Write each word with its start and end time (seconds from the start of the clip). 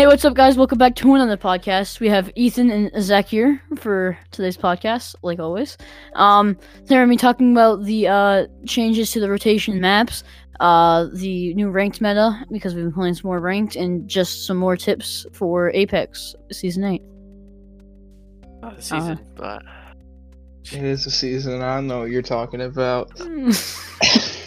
Hey, 0.00 0.06
what's 0.06 0.24
up, 0.24 0.32
guys? 0.32 0.56
Welcome 0.56 0.78
back 0.78 0.96
to 0.96 1.14
another 1.14 1.36
podcast. 1.36 2.00
We 2.00 2.08
have 2.08 2.32
Ethan 2.34 2.70
and 2.70 2.90
Zach 3.02 3.26
here 3.26 3.60
for 3.76 4.16
today's 4.30 4.56
podcast, 4.56 5.14
like 5.20 5.38
always. 5.38 5.76
Um, 6.14 6.56
they're 6.84 7.02
gonna 7.02 7.12
be 7.12 7.18
talking 7.18 7.52
about 7.52 7.84
the 7.84 8.08
uh 8.08 8.46
changes 8.66 9.12
to 9.12 9.20
the 9.20 9.28
rotation 9.28 9.78
maps, 9.78 10.24
uh, 10.58 11.08
the 11.12 11.52
new 11.52 11.68
ranked 11.68 12.00
meta 12.00 12.46
because 12.50 12.74
we've 12.74 12.84
been 12.84 12.94
playing 12.94 13.12
some 13.12 13.28
more 13.28 13.40
ranked, 13.40 13.76
and 13.76 14.08
just 14.08 14.46
some 14.46 14.56
more 14.56 14.74
tips 14.74 15.26
for 15.34 15.70
Apex 15.72 16.34
season 16.50 16.84
eight. 16.84 17.02
Not 18.62 18.76
the 18.76 18.82
season, 18.82 19.20
but 19.36 19.62
It 20.72 20.82
is 20.82 21.04
a 21.04 21.10
season. 21.10 21.60
I 21.60 21.74
don't 21.74 21.88
know 21.88 21.98
what 21.98 22.10
you're 22.10 22.22
talking 22.22 22.62
about. 22.62 23.10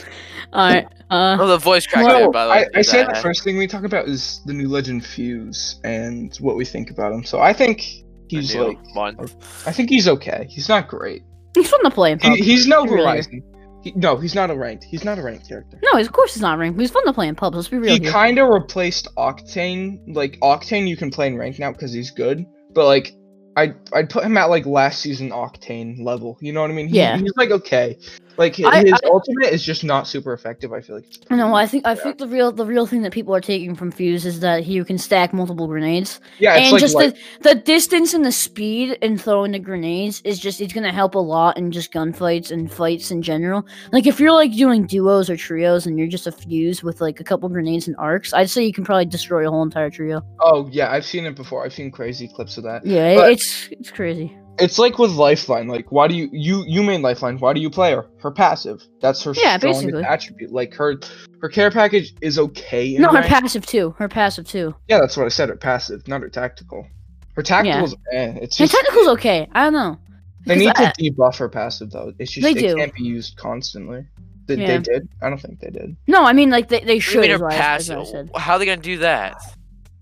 All 0.54 0.70
right. 0.70 0.88
Uh, 1.10 1.38
oh, 1.40 1.48
the 1.48 1.58
voice 1.58 1.86
crack 1.86 2.06
Well, 2.06 2.20
there, 2.20 2.32
by 2.32 2.46
the 2.46 2.52
way. 2.52 2.68
I, 2.76 2.80
I 2.80 2.82
say 2.82 3.04
the 3.04 3.20
first 3.22 3.44
thing 3.44 3.58
we 3.58 3.68
talk 3.68 3.84
about 3.84 4.08
is 4.08 4.42
the 4.46 4.54
new 4.54 4.68
Legend 4.68 5.06
Fuse 5.06 5.80
and 5.84 6.36
what 6.38 6.56
we 6.56 6.64
think 6.66 6.90
about 6.90 7.12
him. 7.12 7.24
So 7.24 7.40
I 7.40 7.54
think 7.54 7.82
he's 8.28 8.54
new 8.54 8.68
like, 8.70 8.78
month. 8.96 9.68
I 9.68 9.72
think 9.72 9.90
he's 9.90 10.08
okay. 10.08 10.48
He's 10.50 10.70
not 10.70 10.88
great. 10.88 11.24
he's 11.56 11.70
fun 11.70 11.84
to 11.84 11.92
play. 11.92 12.12
in 12.12 12.20
He, 12.20 12.38
he's 12.38 12.68
no 12.68 12.86
He 12.86 12.94
really 12.94 13.44
He, 13.84 13.94
no, 13.96 14.18
he's 14.18 14.36
not 14.36 14.50
a 14.50 14.56
ranked. 14.56 14.86
He's 14.86 15.04
not 15.04 15.20
a 15.20 15.24
ranked 15.24 15.48
character. 15.48 15.80
No, 15.84 16.00
of 16.00 16.12
course 16.12 16.34
he's 16.34 16.42
not 16.42 16.58
ranked. 16.58 16.80
He's 16.80 16.92
fun 16.92 17.06
to 17.06 17.14
play 17.14 17.28
in 17.28 17.36
pubs. 17.36 17.56
Let's 17.56 17.68
be 17.68 17.78
real 17.78 17.94
He 17.94 18.00
kind 18.00 18.40
of 18.40 18.50
replaced 18.50 19.08
Octane. 19.16 20.00
Like 20.08 20.40
Octane, 20.40 20.88
you 20.88 20.98
can 20.98 21.12
play 21.12 21.28
in 21.28 21.38
ranked 21.38 21.60
now 21.60 21.72
because 21.72 21.94
he's 21.94 22.12
good. 22.12 22.46
But 22.74 22.86
like, 22.86 23.12
I 23.56 23.74
I'd 23.94 24.10
put 24.10 24.24
him 24.24 24.38
at 24.38 24.46
like 24.46 24.66
last 24.66 25.00
season 25.02 25.30
Octane 25.30 26.04
level. 26.04 26.38
You 26.42 26.54
know 26.54 26.62
what 26.62 26.72
I 26.72 26.74
mean? 26.74 26.88
He- 26.88 26.98
Yeah. 26.98 27.18
He's 27.18 27.34
like 27.36 27.52
okay. 27.52 27.98
Like 28.38 28.56
his, 28.56 28.66
I- 28.66 28.80
I- 28.92 29.08
ultimate 29.08 29.52
is 29.54 29.64
just 29.64 29.84
not 29.84 30.08
super 30.08 30.34
effective. 30.34 30.74
I 30.74 30.82
feel 30.82 30.96
like. 30.96 31.06
No. 31.30 31.54
I 31.54 31.68
think 31.68 31.86
I 31.86 31.94
think 31.96 32.18
the 32.18 32.28
real 32.28 32.52
the 32.52 32.66
real 32.66 32.86
thing 32.88 33.02
that 33.04 33.12
people 33.12 33.36
are 33.36 33.42
taking 33.42 33.76
from 33.76 33.92
Fuse 33.92 34.26
is 34.26 34.40
that 34.40 34.64
he 34.64 34.84
can 34.84 34.98
stack 34.98 35.34
multiple 35.34 35.68
grenades. 35.68 36.20
Yeah, 36.40 36.56
and 36.56 36.72
like, 36.72 36.82
just 36.82 36.98
the, 36.98 37.16
the 37.42 37.56
distance 37.56 38.14
and 38.14 38.26
the 38.26 38.32
speed 38.32 38.98
in 39.02 39.18
throwing 39.18 39.52
the 39.52 39.60
grenades 39.60 40.22
is 40.26 40.40
just 40.40 40.62
it's 40.62 40.74
gonna 40.74 40.92
help 40.92 41.16
a 41.16 41.20
lot 41.20 41.58
in 41.58 41.72
just 41.72 41.92
gunfights 41.94 42.50
and 42.52 42.72
fights 42.72 43.12
in 43.12 43.22
general. 43.22 43.66
Like 43.92 44.08
if 44.08 44.20
you're 44.20 44.32
like 44.32 44.54
doing 44.56 44.86
duos 44.88 45.30
or 45.30 45.38
trios 45.38 45.86
and 45.86 46.00
you're 46.00 46.08
just 46.08 46.26
a 46.28 46.32
fuse 46.32 46.82
with 46.84 47.02
like 47.02 47.20
a 47.20 47.24
couple 47.24 47.48
grenades 47.50 47.88
and 47.88 47.96
arcs, 47.98 48.34
I'd 48.34 48.50
say 48.50 48.64
you 48.66 48.74
can 48.74 48.84
probably 48.84 49.06
destroy 49.06 49.48
a 49.48 49.52
whole 49.52 49.64
entire 49.64 49.90
trio. 49.90 50.24
oh 50.40 50.68
yeah, 50.72 50.92
I've 50.92 51.06
seen 51.06 51.26
it 51.26 51.36
before. 51.36 51.64
I've 51.66 51.74
seen 51.74 51.92
crazy 51.92 52.28
clips 52.28 52.58
of 52.58 52.64
that. 52.64 52.86
Yeah, 52.86 53.16
But- 53.16 53.32
it's 53.34 53.68
it's 53.72 53.92
crazy. 53.92 54.36
It's 54.60 54.78
like 54.78 55.00
with 55.00 55.12
Lifeline. 55.12 55.68
Like, 55.68 55.92
why 55.92 56.08
do 56.08 56.16
you 56.16 56.30
you 56.32 56.64
you 56.68 56.84
main 56.84 57.02
Lifeline? 57.02 57.40
Why 57.40 57.54
do 57.54 57.60
you 57.62 57.70
play 57.70 57.92
her? 57.94 58.06
Her 58.20 58.32
passive. 58.32 58.84
That's 59.02 59.24
her 59.24 59.34
Yeah, 59.36 59.58
strongest 59.58 59.86
basically. 59.86 60.04
attribute. 60.04 60.52
Like 60.52 60.74
her 60.76 61.00
her 61.42 61.50
care 61.50 61.72
package 61.72 62.14
is 62.22 62.38
okay. 62.38 62.96
In 62.96 63.02
No, 63.02 63.10
her 63.10 63.16
rank. 63.16 63.28
passive 63.28 63.66
too. 63.66 63.96
Her 63.98 64.08
passive 64.08 64.48
too. 64.48 64.76
yeah, 64.88 65.00
that's 65.00 65.18
what 65.18 65.26
I 65.26 65.30
said. 65.30 65.50
Her 65.50 65.56
passive, 65.56 66.08
not 66.08 66.22
her 66.22 66.30
tactical. 66.30 66.88
Her 67.36 67.42
tactical's 67.42 67.96
eh. 68.12 68.34
It's 68.42 68.58
Her 68.60 68.66
just 68.66 68.76
technical's 68.76 69.08
okay. 69.18 69.48
I 69.54 69.64
don't 69.64 69.74
know. 69.74 69.98
they 70.46 70.56
need 70.56 70.72
I- 70.76 70.92
to 70.92 71.02
debuff 71.12 71.38
her 71.38 71.50
passive 71.50 71.90
though. 71.92 72.14
It's 72.20 72.32
just 72.32 72.44
They 72.44 72.52
it 72.52 72.60
do. 72.70 72.76
can't 72.76 72.94
be 72.94 73.04
used 73.04 73.36
constantly. 73.38 74.06
Did 74.46 74.60
Yeah. 74.60 74.68
they 74.68 74.78
did? 74.80 75.10
I 75.22 75.30
don't 75.30 75.40
think 75.42 75.62
they 75.62 75.70
did. 75.72 75.96
No, 76.06 76.26
I 76.26 76.34
mean 76.34 76.50
like 76.52 76.68
they, 76.68 76.82
they 76.82 76.82
What 76.82 76.88
do 76.90 76.94
you 76.96 77.00
should. 77.00 77.22
mean 77.22 77.32
Is 77.32 77.40
her 77.40 77.46
what, 77.46 77.54
passive? 77.54 77.98
I 78.00 78.04
said. 78.04 78.30
How 78.36 78.54
are 78.54 78.60
they 78.60 78.66
gonna 78.66 78.82
do 78.82 78.98
that? 79.00 79.36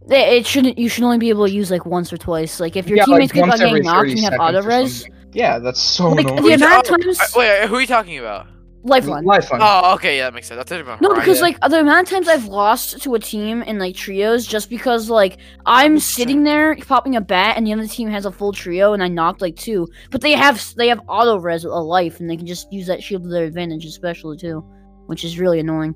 They, 0.07 0.37
it 0.37 0.45
shouldn't. 0.47 0.77
You 0.77 0.89
should 0.89 1.03
only 1.03 1.17
be 1.19 1.29
able 1.29 1.45
to 1.47 1.51
use 1.53 1.69
like 1.71 1.85
once 1.85 2.11
or 2.11 2.17
twice. 2.17 2.59
Like 2.59 2.75
if 2.75 2.87
your 2.87 2.97
Yeah, 2.97 3.03
like, 3.03 3.31
teammates 3.31 3.31
keep 3.33 3.43
on 3.43 3.49
once 3.49 3.61
every 3.61 3.79
getting 3.81 3.91
knocked 3.91 4.09
and 4.09 4.17
you 4.17 4.23
have 4.23 4.33
seconds 4.33 4.57
auto 4.57 4.67
res. 4.67 5.05
Yeah, 5.33 5.59
that's 5.59 5.79
so 5.79 6.09
Like, 6.09 6.25
annoying. 6.25 6.43
the 6.43 6.53
amount 6.53 6.89
of 6.89 6.93
Oh, 6.93 6.97
times- 6.97 7.19
uh, 7.21 7.25
wait, 7.35 7.67
who 7.67 7.75
are 7.75 7.81
you 7.81 7.87
talking 7.87 8.17
about? 8.19 8.47
lifeline. 8.83 9.23
Lifeline. 9.23 9.61
Oh, 9.63 9.93
okay, 9.93 10.17
yeah, 10.17 10.23
that 10.23 10.33
makes 10.33 10.47
sense. 10.47 10.59
I 10.59 10.63
thought 10.63 10.81
about 10.81 11.01
No, 11.01 11.13
because 11.13 11.37
yeah. 11.37 11.43
like 11.43 11.59
the 11.69 11.79
amount 11.81 12.07
of 12.07 12.09
times 12.15 12.27
I've 12.27 12.45
lost 12.47 12.99
to 13.03 13.13
a 13.13 13.19
team 13.19 13.61
in 13.61 13.77
like 13.77 13.95
trios 13.95 14.47
just 14.47 14.71
because 14.71 15.07
like 15.07 15.37
I'm 15.67 15.99
sitting 15.99 16.43
there 16.43 16.75
popping 16.77 17.15
a 17.15 17.21
bat 17.21 17.57
and 17.57 17.67
the 17.67 17.73
other 17.73 17.85
team 17.85 18.09
has 18.09 18.25
a 18.25 18.31
full 18.31 18.51
trio 18.51 18.93
and 18.93 19.03
I 19.03 19.07
knocked 19.07 19.39
like 19.39 19.55
two, 19.55 19.87
but 20.09 20.21
they 20.21 20.31
have 20.31 20.65
they 20.77 20.87
have 20.87 20.99
auto 21.07 21.37
res 21.37 21.63
a 21.63 21.69
life 21.69 22.19
and 22.19 22.27
they 22.27 22.35
can 22.35 22.47
just 22.47 22.73
use 22.73 22.87
that 22.87 23.03
shield 23.03 23.21
to 23.21 23.29
their 23.29 23.45
advantage, 23.45 23.85
especially 23.85 24.35
too, 24.37 24.65
which 25.05 25.23
is 25.23 25.37
really 25.37 25.59
annoying. 25.59 25.93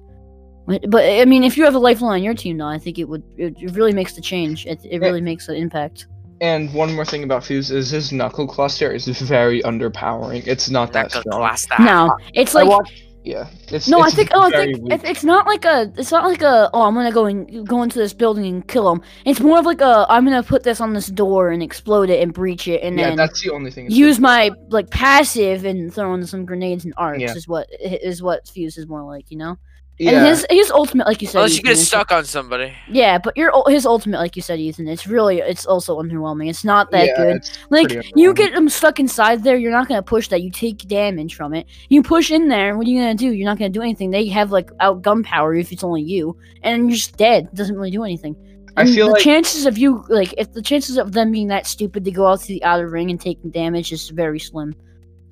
But 0.65 0.89
but, 0.89 1.03
I 1.03 1.25
mean, 1.25 1.43
if 1.43 1.57
you 1.57 1.63
have 1.65 1.75
a 1.75 1.79
lifeline 1.79 2.13
on 2.19 2.23
your 2.23 2.33
team, 2.33 2.57
though, 2.57 2.67
I 2.67 2.77
think 2.79 2.97
it 2.97 3.05
would 3.05 3.23
it, 3.37 3.55
it 3.61 3.71
really 3.75 3.93
makes 3.93 4.13
the 4.13 4.21
change. 4.21 4.65
It, 4.65 4.83
it 4.83 4.93
Yeah. 4.93 4.97
really 5.07 5.21
makes 5.21 5.47
an 5.47 5.55
impact. 5.55 6.07
And 6.41 6.73
one 6.73 6.93
more 6.93 7.05
thing 7.05 7.23
about 7.23 7.43
Fuse 7.45 7.71
is 7.71 7.91
his 7.91 8.11
knuckle 8.11 8.45
cluster 8.47 8.91
is 8.91 9.05
very 9.21 9.61
underpowering. 9.63 10.45
It's 10.47 10.69
not 10.69 10.91
that 10.93 11.05
Knuckle 11.13 11.21
strong. 11.21 11.39
cluster. 11.39 11.75
No, 11.79 12.17
it's 12.33 12.53
I 12.55 12.63
like. 12.63 12.87
Yeah, 13.23 13.47
it's 13.69 13.87
No, 13.87 14.01
I 14.01 14.11
think. 14.11 14.29
Oh, 14.33 14.41
I 14.41 14.51
think 14.51 14.83
weak. 14.83 15.01
it's 15.03 15.23
not 15.23 15.47
like 15.47 15.65
a. 15.65 15.91
It's 15.97 16.11
not 16.11 16.25
like 16.25 16.43
a. 16.43 16.69
Oh, 16.73 16.83
I'm 16.83 16.93
gonna 16.93 17.11
go 17.11 17.25
and 17.25 17.65
go 17.67 17.81
into 17.81 17.97
this 17.97 18.13
building 18.13 18.45
and 18.45 18.67
kill 18.67 18.91
him. 18.91 19.01
It's 19.25 19.39
more 19.39 19.57
of 19.57 19.65
like 19.65 19.81
a. 19.81 20.05
I'm 20.09 20.25
gonna 20.25 20.43
put 20.43 20.61
this 20.61 20.79
on 20.79 20.93
this 20.93 21.07
door 21.07 21.49
and 21.49 21.63
explode 21.63 22.11
it 22.11 22.21
and 22.21 22.31
breach 22.31 22.67
it, 22.67 22.83
and 22.83 22.99
yeah, 22.99 23.07
then 23.07 23.15
that's 23.17 23.41
the 23.41 23.49
only 23.51 23.71
thing. 23.71 23.85
it's 23.87 23.95
use 23.95 24.17
good. 24.17 24.21
my 24.23 24.51
like 24.69 24.91
passive 24.91 25.65
and 25.65 25.91
throw 25.91 26.13
in 26.13 26.27
some 26.27 26.45
grenades 26.45 26.85
and 26.85 26.93
arcs. 26.97 27.19
Yeah. 27.21 27.33
Is 27.33 27.47
what 27.47 27.67
is 27.81 28.21
what 28.21 28.47
Fuse 28.47 28.77
is 28.77 28.87
more 28.87 29.03
like, 29.03 29.31
you 29.31 29.37
know. 29.37 29.57
Yeah, 29.97 30.17
And 30.17 30.27
his 30.27 30.45
his 30.49 30.71
ultimate, 30.71 31.07
like 31.07 31.21
you 31.21 31.27
said, 31.27 31.39
Unless 31.39 31.55
you 31.57 31.63
get 31.63 31.77
stuck 31.77 32.11
on 32.11 32.25
somebody. 32.25 32.73
Yeah, 32.89 33.17
but 33.17 33.35
your 33.37 33.53
ul- 33.55 33.67
his 33.69 33.85
ultimate, 33.85 34.17
like 34.19 34.35
you 34.35 34.41
said, 34.41 34.59
Ethan, 34.59 34.87
it's 34.89 35.07
really 35.07 35.39
it's 35.39 35.65
also 35.65 36.01
underwhelming. 36.01 36.49
It's 36.49 36.65
not 36.65 36.91
that 36.91 37.07
yeah, 37.07 37.15
good. 37.15 37.49
Like 37.69 37.95
you 38.13 38.33
get 38.33 38.53
them 38.53 38.67
stuck 38.67 38.99
inside 38.99 39.43
there, 39.43 39.55
you're 39.57 39.71
not 39.71 39.87
gonna 39.87 40.03
push 40.03 40.27
that. 40.29 40.41
You 40.41 40.51
take 40.51 40.79
damage 40.87 41.35
from 41.35 41.53
it. 41.53 41.65
You 41.87 42.03
push 42.03 42.29
in 42.29 42.49
there, 42.49 42.77
what 42.77 42.85
are 42.87 42.89
you 42.89 42.99
gonna 42.99 43.15
do? 43.15 43.31
You're 43.31 43.45
not 43.47 43.57
gonna 43.57 43.69
do 43.69 43.81
anything. 43.81 44.11
They 44.11 44.27
have 44.27 44.51
like 44.51 44.69
out 44.81 45.01
gunpowder 45.01 45.53
if 45.55 45.71
it's 45.71 45.83
only 45.83 46.01
you, 46.01 46.37
and 46.61 46.89
you're 46.89 46.97
just 46.97 47.15
dead. 47.15 47.45
It 47.45 47.55
doesn't 47.55 47.75
really 47.75 47.91
do 47.91 48.03
anything. 48.03 48.35
I 48.75 48.81
And 48.81 48.89
feel 48.93 49.07
the 49.07 49.13
like 49.13 49.21
chances 49.23 49.65
of 49.65 49.77
you 49.77 50.03
like 50.09 50.33
if 50.37 50.51
the 50.51 50.61
chances 50.61 50.97
of 50.97 51.13
them 51.13 51.31
being 51.31 51.47
that 51.47 51.65
stupid 51.67 52.03
to 52.03 52.11
go 52.11 52.27
out 52.27 52.41
to 52.41 52.47
the 52.47 52.63
outer 52.65 52.89
ring 52.89 53.11
and 53.11 53.21
taking 53.21 53.49
damage 53.49 53.93
is 53.93 54.09
very 54.09 54.39
slim. 54.39 54.75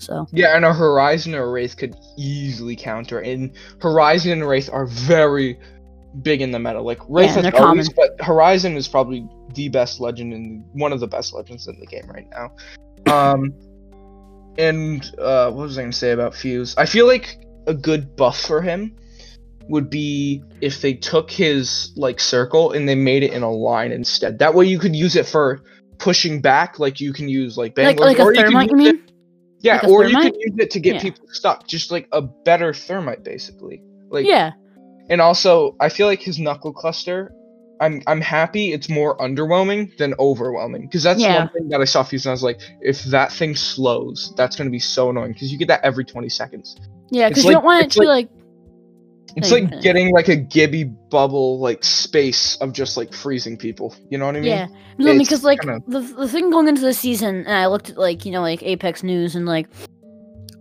So 0.04 0.28
yeah, 0.32 0.56
and 0.56 0.66
a 0.66 0.74
Horizon 0.74 1.34
or 1.36 1.44
a 1.44 1.50
Wraith 1.50 1.78
could 1.78 1.96
easily 2.18 2.76
counter. 2.76 3.20
And 3.20 3.52
Horizon 3.82 4.32
and 4.34 4.48
Wraith 4.48 4.70
are 4.72 4.86
very 4.86 5.58
big 6.22 6.42
in 6.42 6.52
the 6.52 6.60
meta. 6.60 6.82
Like 6.82 7.00
Wraith 7.08 7.36
Yeah, 7.36 7.44
has 7.44 7.54
always, 7.56 7.90
but 7.90 8.20
Horizon 8.22 8.76
is 8.76 8.88
probably 8.88 9.28
the 9.56 9.70
best 9.70 10.00
legend 10.00 10.34
and 10.34 10.66
one 10.74 10.92
of 10.94 11.00
the 11.00 11.08
best 11.08 11.34
legends 11.34 11.68
in 11.68 11.80
the 11.80 11.86
game 11.86 12.08
right 12.08 12.28
now. 12.32 12.52
Um, 13.12 13.54
and 14.58 15.04
uh, 15.20 15.52
what 15.52 15.64
was 15.64 15.78
I 15.78 15.82
gonna 15.82 15.94
say 15.94 16.12
about 16.12 16.36
Fuse? 16.36 16.76
I 16.78 16.86
feel 16.86 17.08
like 17.08 17.38
a 17.68 17.74
good 17.74 18.16
buff 18.16 18.40
for 18.40 18.62
him 18.62 18.96
would 19.70 19.90
be 19.90 20.44
if 20.60 20.82
they 20.82 20.94
took 20.94 21.32
his 21.32 21.94
like 21.96 22.20
circle 22.20 22.74
and 22.74 22.88
they 22.88 22.96
made 22.96 23.24
it 23.24 23.32
in 23.32 23.44
a 23.44 23.52
line 23.52 23.92
instead. 23.92 24.40
That 24.40 24.54
way 24.54 24.66
you 24.66 24.78
could 24.78 24.96
use 24.96 25.16
it 25.16 25.26
for 25.26 25.64
pushing 25.98 26.42
back, 26.42 26.80
like 26.80 27.00
you 27.00 27.14
can 27.14 27.30
use 27.30 27.58
like 27.58 27.70
like 27.70 27.98
Bangalore, 27.98 28.08
like 28.08 28.20
a 28.20 28.24
you 28.24 28.36
thermite, 28.36 28.72
you 28.72 28.78
use 28.78 28.88
it- 28.90 28.96
mean? 28.96 29.13
Yeah, 29.64 29.76
Like 29.76 29.86
or 29.86 30.04
you 30.04 30.10
thermite? 30.10 30.34
could 30.34 30.42
use 30.42 30.56
it 30.60 30.72
to 30.72 30.80
get 30.80 30.96
Yeah. 30.96 31.02
people 31.02 31.26
stuck, 31.32 31.68
just 31.68 31.90
like 31.92 32.08
a 32.12 32.22
better 32.22 32.74
thermite, 32.74 33.24
basically. 33.24 33.82
Like, 34.10 34.28
yeah. 34.28 34.52
and 35.10 35.20
also, 35.22 35.76
I 35.80 35.90
feel 35.90 36.06
like 36.08 36.22
his 36.22 36.38
knuckle 36.38 36.72
cluster. 36.74 37.34
I'm 37.82 38.02
I'm 38.08 38.22
happy 38.22 38.72
it's 38.72 38.88
more 38.88 39.18
underwhelming 39.18 39.98
than 39.98 40.14
overwhelming 40.20 40.84
because 40.84 41.02
that's 41.04 41.20
Yeah. 41.20 41.40
one 41.40 41.50
thing 41.50 41.70
that 41.70 41.82
I 41.82 41.86
saw 41.86 42.04
Fuse 42.04 42.26
and 42.26 42.30
I 42.30 42.34
was 42.34 42.44
like, 42.44 42.62
if 42.82 43.04
that 43.06 43.32
thing 43.34 43.56
slows, 43.56 44.32
that's 44.38 44.56
gonna 44.56 44.70
be 44.70 44.80
so 44.80 45.10
annoying 45.10 45.34
because 45.34 45.52
you 45.52 45.58
get 45.58 45.68
that 45.70 45.82
every 45.84 46.06
20 46.06 46.30
seconds. 46.30 46.78
Yeah, 47.10 47.28
because 47.30 47.44
like- 47.44 47.50
you 47.52 47.56
don't 47.56 47.66
want 47.66 47.84
it 47.84 47.92
to 47.92 48.00
be 48.02 48.06
like 48.06 48.30
It's 49.36 49.52
like 49.52 49.82
getting 49.82 50.12
like 50.14 50.28
a 50.28 50.36
Gibby 50.36 50.84
bubble 50.84 51.60
like 51.60 51.84
space 51.84 52.56
of 52.58 52.72
just 52.74 52.98
like 52.98 53.14
freezing 53.14 53.58
people. 53.58 53.96
You 54.10 54.18
know 54.18 54.26
what 54.28 54.36
I 54.36 54.40
mean? 54.42 54.50
Yeah, 54.50 54.68
no, 54.98 55.18
because 55.18 55.44
like 55.44 55.62
kinda- 55.62 55.82
the 55.88 56.02
the 56.02 56.28
thing 56.28 56.50
going 56.52 56.68
into 56.68 56.82
the 56.82 56.94
season, 56.94 57.38
and 57.48 57.56
I 57.58 57.68
looked 57.68 57.90
at 57.92 57.98
like 57.98 58.26
you 58.26 58.32
know 58.32 58.42
like 58.42 58.62
Apex 58.64 59.02
News 59.04 59.36
and 59.36 59.46
like 59.46 59.68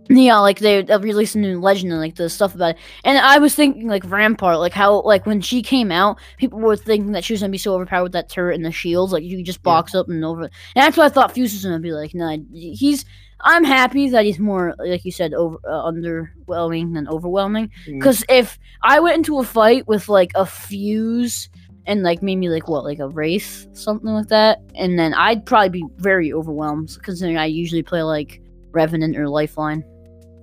yeah, 0.09 0.37
like 0.39 0.59
they 0.59 0.83
released 0.83 1.35
a 1.35 1.39
new 1.39 1.59
legend 1.61 1.91
and 1.91 2.01
like 2.01 2.15
the 2.15 2.29
stuff 2.29 2.55
about 2.55 2.71
it, 2.71 2.77
and 3.05 3.17
I 3.17 3.37
was 3.39 3.55
thinking 3.55 3.87
like 3.87 4.03
Rampart, 4.05 4.59
like 4.59 4.73
how 4.73 5.01
like 5.01 5.25
when 5.25 5.39
she 5.39 5.61
came 5.61 5.91
out, 5.91 6.17
people 6.37 6.59
were 6.59 6.75
thinking 6.75 7.13
that 7.13 7.23
she 7.23 7.33
was 7.33 7.39
gonna 7.41 7.51
be 7.51 7.57
so 7.57 7.73
overpowered 7.73 8.03
with 8.03 8.11
that 8.13 8.29
turret 8.29 8.55
and 8.55 8.65
the 8.65 8.71
shields, 8.71 9.13
like 9.13 9.23
you 9.23 9.37
could 9.37 9.45
just 9.45 9.59
Yeah. 9.59 9.63
box 9.71 9.95
up 9.95 10.09
and 10.09 10.23
over. 10.25 10.43
And 10.43 10.51
that's 10.75 10.97
what 10.97 11.05
I 11.05 11.09
thought 11.09 11.31
Fuse 11.33 11.53
was 11.53 11.63
gonna 11.63 11.79
be 11.79 11.93
like. 11.93 12.13
Nah, 12.13 12.37
he's. 12.53 13.05
I'm 13.43 13.63
happy 13.63 14.09
that 14.09 14.25
he's 14.25 14.39
more 14.39 14.73
like 14.79 15.03
you 15.05 15.11
said 15.11 15.33
over 15.33 15.57
uh, 15.67 15.83
underwhelming 15.83 16.93
than 16.93 17.07
overwhelming. 17.07 17.69
Mm. 17.87 17.99
Because 17.99 18.23
if 18.29 18.57
I 18.81 18.99
went 18.99 19.17
into 19.17 19.39
a 19.39 19.43
fight 19.43 19.87
with 19.87 20.09
like 20.09 20.31
a 20.35 20.45
fuse 20.45 21.49
and 21.85 22.03
like 22.03 22.23
maybe 22.23 22.47
like 22.47 22.69
what 22.69 22.85
like 22.85 22.99
a 22.99 23.09
race 23.09 23.67
something 23.73 24.09
like 24.09 24.29
that, 24.29 24.59
and 24.75 24.97
then 24.97 25.13
I'd 25.13 25.45
probably 25.45 25.69
be 25.69 25.85
very 25.97 26.31
overwhelmed 26.31 26.97
considering 27.03 27.37
I 27.37 27.45
usually 27.45 27.83
play 27.83 28.01
like 28.01 28.41
revenant 28.71 29.17
or 29.17 29.27
lifeline. 29.27 29.83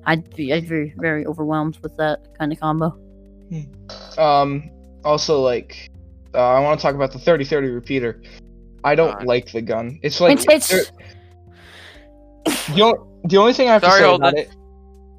I'd 0.05 0.35
be 0.35 0.53
I'd 0.53 0.63
be 0.63 0.69
very 0.69 0.95
very 0.99 1.27
overwhelmed 1.27 1.79
with 1.83 1.97
that 1.97 2.27
kind 2.39 2.53
of 2.53 2.61
combo. 2.61 2.99
Um. 4.19 4.71
Also, 5.03 5.41
like, 5.41 5.89
uh, 6.35 6.39
I 6.39 6.61
want 6.61 6.79
to 6.79 6.83
talk 6.83 6.95
about 6.95 7.11
the 7.11 7.19
30-30 7.19 7.75
repeater. 7.75 8.23
I 8.85 8.95
don't 8.95 9.13
God. 9.19 9.25
like 9.25 9.51
the 9.51 9.63
gun. 9.63 9.99
It's 10.03 10.21
like 10.21 10.45
it's 10.51 10.71
it's 10.71 10.93
the, 12.75 12.83
only, 12.83 12.99
the 13.25 13.37
only 13.37 13.53
thing 13.53 13.69
I 13.69 13.73
have 13.75 13.83
Sorry, 13.83 14.01
to 14.01 14.05
say 14.05 14.09
Holden. 14.09 14.29
about 14.29 14.39
it 14.39 14.49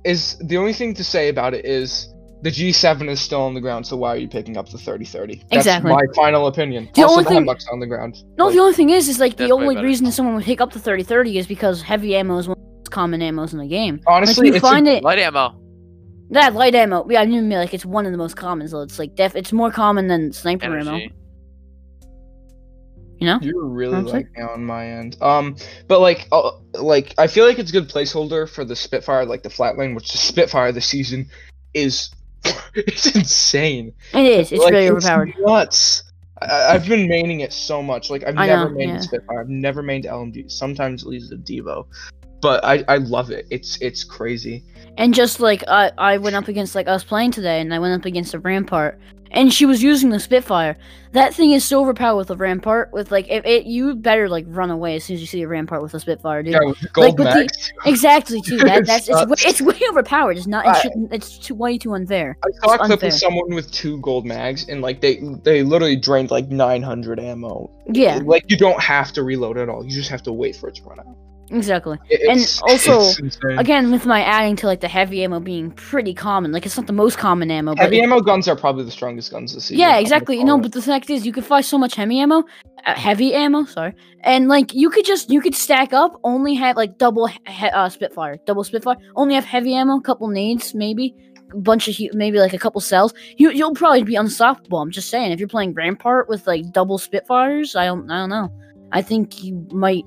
is 0.06 0.38
the 0.40 0.58
only 0.58 0.74
thing 0.74 0.94
to 0.96 1.04
say 1.04 1.30
about 1.30 1.54
it 1.54 1.66
is 1.66 2.08
the 2.44 2.50
G7 2.50 3.08
is 3.10 3.22
still 3.22 3.42
on 3.42 3.54
the 3.54 3.62
ground, 3.62 3.86
so 3.86 3.96
why 3.96 4.10
are 4.16 4.18
you 4.18 4.28
picking 4.28 4.58
up 4.58 4.68
the 4.70 4.78
3030? 4.80 5.36
That's 5.52 5.54
Exactly. 5.66 5.92
my 5.92 6.02
final 6.16 6.48
opinion. 6.48 6.90
The 6.96 7.04
also, 7.04 7.14
only 7.18 7.24
thing- 7.26 7.34
Hemlock's 7.36 7.68
on 7.72 7.80
the 7.80 7.86
ground. 7.86 8.18
No, 8.38 8.46
Like, 8.46 8.56
the 8.56 8.62
only 8.62 8.74
thing 8.74 8.90
is, 8.90 9.08
is 9.08 9.20
like 9.20 9.38
the 9.38 9.52
only 9.52 9.76
better. 9.76 9.86
reason 9.86 10.12
someone 10.12 10.34
would 10.36 10.44
pick 10.44 10.60
up 10.60 10.74
the 10.74 10.80
3030 10.80 11.38
is 11.38 11.46
because 11.46 11.84
heavy 11.84 12.16
ammo 12.16 12.38
is 12.40 12.48
one 12.48 12.58
of 12.58 12.64
the 12.64 12.70
most 12.80 12.90
common 12.92 13.22
ammos 13.22 13.54
in 13.54 13.60
the 13.60 13.68
game. 13.68 14.02
honestly, 14.08 14.48
like 14.48 14.54
you 14.54 14.56
it's 14.58 14.66
a- 14.66 14.68
find 14.68 14.88
it 14.88 15.04
Light 15.04 15.20
ammo. 15.20 15.56
that 16.32 16.56
light 16.56 16.74
ammo. 16.74 17.06
Yeah, 17.12 17.22
I 17.22 17.26
didn't 17.26 17.48
mean 17.48 17.60
like 17.60 17.76
it's 17.76 17.86
one 17.86 18.08
of 18.08 18.12
the 18.12 18.18
most 18.18 18.36
common. 18.38 18.68
So 18.68 18.82
it's 18.82 18.98
like 18.98 19.16
def. 19.16 19.36
It's 19.36 19.54
more 19.54 19.70
common 19.70 20.08
than 20.08 20.32
sniper 20.34 20.76
ammo. 20.76 21.00
You 23.22 23.28
know? 23.28 23.40
You're 23.40 23.66
really 23.66 23.98
I'm 23.98 24.06
like 24.08 24.30
on 24.40 24.66
my 24.66 24.88
end. 24.88 25.16
Um, 25.22 25.56
but 25.88 26.00
like, 26.00 26.28
uh, 26.32 26.54
like 26.74 27.14
I 27.20 27.28
feel 27.28 27.46
like 27.46 27.60
it's 27.60 27.70
a 27.70 27.74
good 27.74 27.88
placeholder 27.88 28.50
for 28.50 28.66
the 28.66 28.76
Spitfire, 28.76 29.26
like 29.26 29.44
the 29.44 29.50
flatline, 29.50 29.94
which 29.94 30.12
the 30.12 30.18
Spitfire 30.18 30.72
this 30.72 30.88
season 30.88 31.30
is, 31.76 32.10
it's 32.74 33.16
insane. 33.16 33.94
It 34.16 34.26
is. 34.26 34.52
It's 34.52 34.64
like, 34.64 34.74
really 34.74 34.90
overpowered. 34.90 35.36
nuts. 35.38 36.02
I, 36.42 36.74
I've 36.74 36.88
been 36.88 37.08
maining 37.08 37.42
it 37.42 37.54
so 37.54 37.84
much. 37.84 38.10
Like 38.10 38.24
I've 38.24 38.36
I 38.40 38.48
never 38.48 38.72
know, 38.72 38.76
mained 38.76 38.88
yeah. 38.88 39.00
Spitfire. 39.02 39.42
I've 39.42 39.50
never 39.50 39.84
mained 39.84 40.06
LMG. 40.06 40.52
Sometimes 40.52 41.04
it 41.04 41.08
leads 41.10 41.30
to 41.30 41.38
Devo, 41.38 41.86
but 42.42 42.66
I 42.66 42.84
I 42.88 42.98
love 42.98 43.30
it. 43.30 43.46
It's 43.52 43.80
it's 43.82 44.04
crazy. 44.04 44.64
And 44.98 45.14
just 45.14 45.40
like 45.40 45.64
I, 45.68 45.92
I 46.00 46.18
went 46.18 46.36
up 46.36 46.48
against 46.48 46.74
like 46.74 46.88
I 46.88 46.94
was 46.94 47.04
playing 47.04 47.32
today, 47.32 47.62
and 47.62 47.72
I 47.72 47.78
went 47.78 47.94
up 47.94 48.06
against 48.06 48.34
a 48.34 48.40
Rampart, 48.40 49.00
and 49.32 49.52
she 49.54 49.66
was 49.66 49.82
using 49.82 50.10
the 50.10 50.20
Spitfire. 50.20 50.78
That 51.14 51.34
thing 51.34 51.52
is 51.52 51.66
so 51.66 51.82
overpowered 51.82 52.16
with 52.18 52.30
a 52.30 52.36
Rampart. 52.38 52.94
With 52.94 53.12
like, 53.12 53.28
if 53.30 53.46
it 53.46 53.66
you 53.66 53.96
better 53.96 54.30
like 54.30 54.46
run 54.48 54.70
away 54.72 54.96
as 54.96 55.04
soon 55.04 55.16
as 55.16 55.22
you 55.22 55.28
see 55.28 55.42
a 55.42 55.48
Rampart 55.48 55.82
with 55.82 55.94
a 55.94 56.00
Spitfire, 56.00 56.42
dude. 56.44 56.54
Yeah, 56.54 56.60
with 56.64 56.94
gold 56.94 57.20
with 57.20 57.28
the- 57.28 57.72
Exactly, 57.90 58.40
too. 58.42 58.58
That, 58.60 58.86
that's 58.86 59.10
it's, 59.10 59.26
way- 59.26 59.50
it's 59.50 59.62
way 59.62 59.80
overpowered. 59.90 60.38
It's 60.38 60.48
not. 60.48 60.66
I- 60.66 60.72
It 60.78 60.82
shouldn't, 60.82 61.14
it's 61.14 61.38
too 61.38 61.56
way 61.56 61.78
too 61.78 61.94
unfair. 61.96 62.38
I 62.44 62.48
saw 62.66 62.72
a 62.72 62.76
It's 62.76 62.86
clip 62.86 63.04
of 63.04 63.14
someone 63.14 63.54
with 63.54 63.72
two 63.72 64.00
gold 64.02 64.26
mags, 64.26 64.70
and 64.70 64.82
like 64.82 65.02
they 65.02 65.22
they 65.44 65.64
literally 65.64 65.96
drained 65.98 66.32
like 66.32 66.48
900 66.50 67.20
ammo. 67.20 67.70
Yeah, 67.92 68.20
Like 68.24 68.50
you 68.50 68.56
don't 68.58 68.82
have 68.82 69.12
to 69.14 69.24
reload 69.24 69.58
at 69.58 69.68
all. 69.68 69.84
You 69.84 69.92
just 69.92 70.10
have 70.10 70.24
to 70.24 70.32
wait 70.32 70.56
for 70.56 70.70
it 70.70 70.76
to 70.76 70.84
run 70.84 71.00
out. 71.00 71.18
Exactly. 71.52 71.98
It- 72.10 72.22
And 72.30 72.40
also. 72.64 73.12
Again, 73.58 73.92
with 73.92 74.06
my 74.06 74.22
adding 74.24 74.56
to 74.58 74.68
like 74.68 74.80
the 74.82 74.88
heavy 74.88 75.24
ammo 75.24 75.40
being 75.40 75.72
pretty 75.72 76.14
common. 76.14 76.52
Like 76.52 76.66
it's 76.66 76.78
not 76.78 76.88
the 76.88 76.94
most 76.94 77.18
common 77.18 77.52
ammo, 77.52 77.76
but 77.76 77.84
heavy 77.84 78.00
it- 78.00 78.04
ammo 78.04 78.22
guns 78.22 78.48
are 78.48 78.56
probably 78.56 78.84
the 78.84 78.92
strongest 78.92 79.32
guns 79.32 79.54
this 79.54 79.66
season. 79.66 79.80
Yeah, 79.80 79.98
exactly. 79.98 80.38
You 80.38 80.44
know, 80.46 80.58
but 80.58 80.72
the 80.72 80.82
fact 80.82 81.10
is, 81.10 81.26
you 81.26 81.32
could 81.32 81.46
find 81.46 81.64
so 81.64 81.78
much 81.78 81.96
heavy 81.96 82.20
ammo, 82.20 82.44
uh, 82.86 82.94
heavy 82.96 83.34
ammo. 83.34 83.66
Sorry, 83.66 83.94
and 84.22 84.48
like 84.48 84.74
you 84.74 84.90
could 84.90 85.06
just 85.06 85.30
you 85.30 85.42
could 85.42 85.56
stack 85.56 85.94
up, 85.94 86.20
only 86.24 86.54
have 86.56 86.76
like 86.78 86.98
double 86.98 87.28
he- 87.28 87.40
uh, 87.70 87.90
Spitfire, 87.90 88.38
double 88.46 88.64
Spitfire, 88.64 88.98
only 89.16 89.36
have 89.36 89.46
heavy 89.46 89.74
ammo, 89.76 90.00
couple 90.00 90.28
nades, 90.30 90.74
maybe 90.74 91.14
a 91.54 91.58
bunch 91.58 91.88
of 91.90 91.96
maybe 92.14 92.40
like 92.40 92.54
a 92.54 92.58
couple 92.60 92.80
cells. 92.82 93.14
You 93.38 93.52
you'll 93.52 93.74
probably 93.76 94.04
be 94.04 94.16
unstoppable. 94.16 94.80
I'm 94.80 94.92
just 94.92 95.10
saying, 95.10 95.32
if 95.32 95.40
you're 95.40 95.50
playing 95.50 95.74
Rampart 95.74 96.30
with 96.30 96.48
like 96.48 96.72
double 96.72 96.98
Spitfires, 96.98 97.76
I 97.76 97.86
don't 97.86 98.10
I 98.10 98.20
don't 98.20 98.30
know. 98.30 98.50
I 98.94 99.02
think 99.02 99.44
you 99.44 99.66
might 99.72 100.04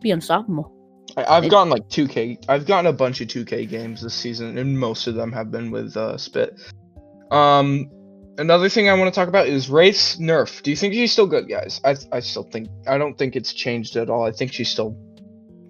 be 0.00 0.10
unstoppable. 0.10 0.72
I, 1.16 1.24
I've 1.36 1.48
gotten 1.50 1.70
like 1.70 1.88
2K. 1.88 2.44
I've 2.48 2.66
gotten 2.66 2.86
a 2.86 2.92
bunch 2.92 3.20
of 3.20 3.28
2K 3.28 3.68
games 3.68 4.02
this 4.02 4.14
season, 4.14 4.58
and 4.58 4.78
most 4.78 5.06
of 5.06 5.14
them 5.14 5.32
have 5.32 5.50
been 5.50 5.70
with 5.70 5.96
uh, 5.96 6.16
Spit. 6.18 6.58
Um, 7.30 7.88
another 8.38 8.68
thing 8.68 8.88
I 8.88 8.94
want 8.94 9.12
to 9.12 9.18
talk 9.18 9.28
about 9.28 9.46
is 9.46 9.70
Wraith's 9.70 10.16
nerf. 10.18 10.62
Do 10.62 10.70
you 10.70 10.76
think 10.76 10.94
she's 10.94 11.12
still 11.12 11.26
good, 11.26 11.48
guys? 11.48 11.80
I 11.84 11.96
I 12.12 12.20
still 12.20 12.44
think 12.44 12.68
I 12.86 12.98
don't 12.98 13.16
think 13.16 13.36
it's 13.36 13.52
changed 13.52 13.96
at 13.96 14.10
all. 14.10 14.24
I 14.24 14.32
think 14.32 14.52
she's 14.52 14.68
still 14.68 14.90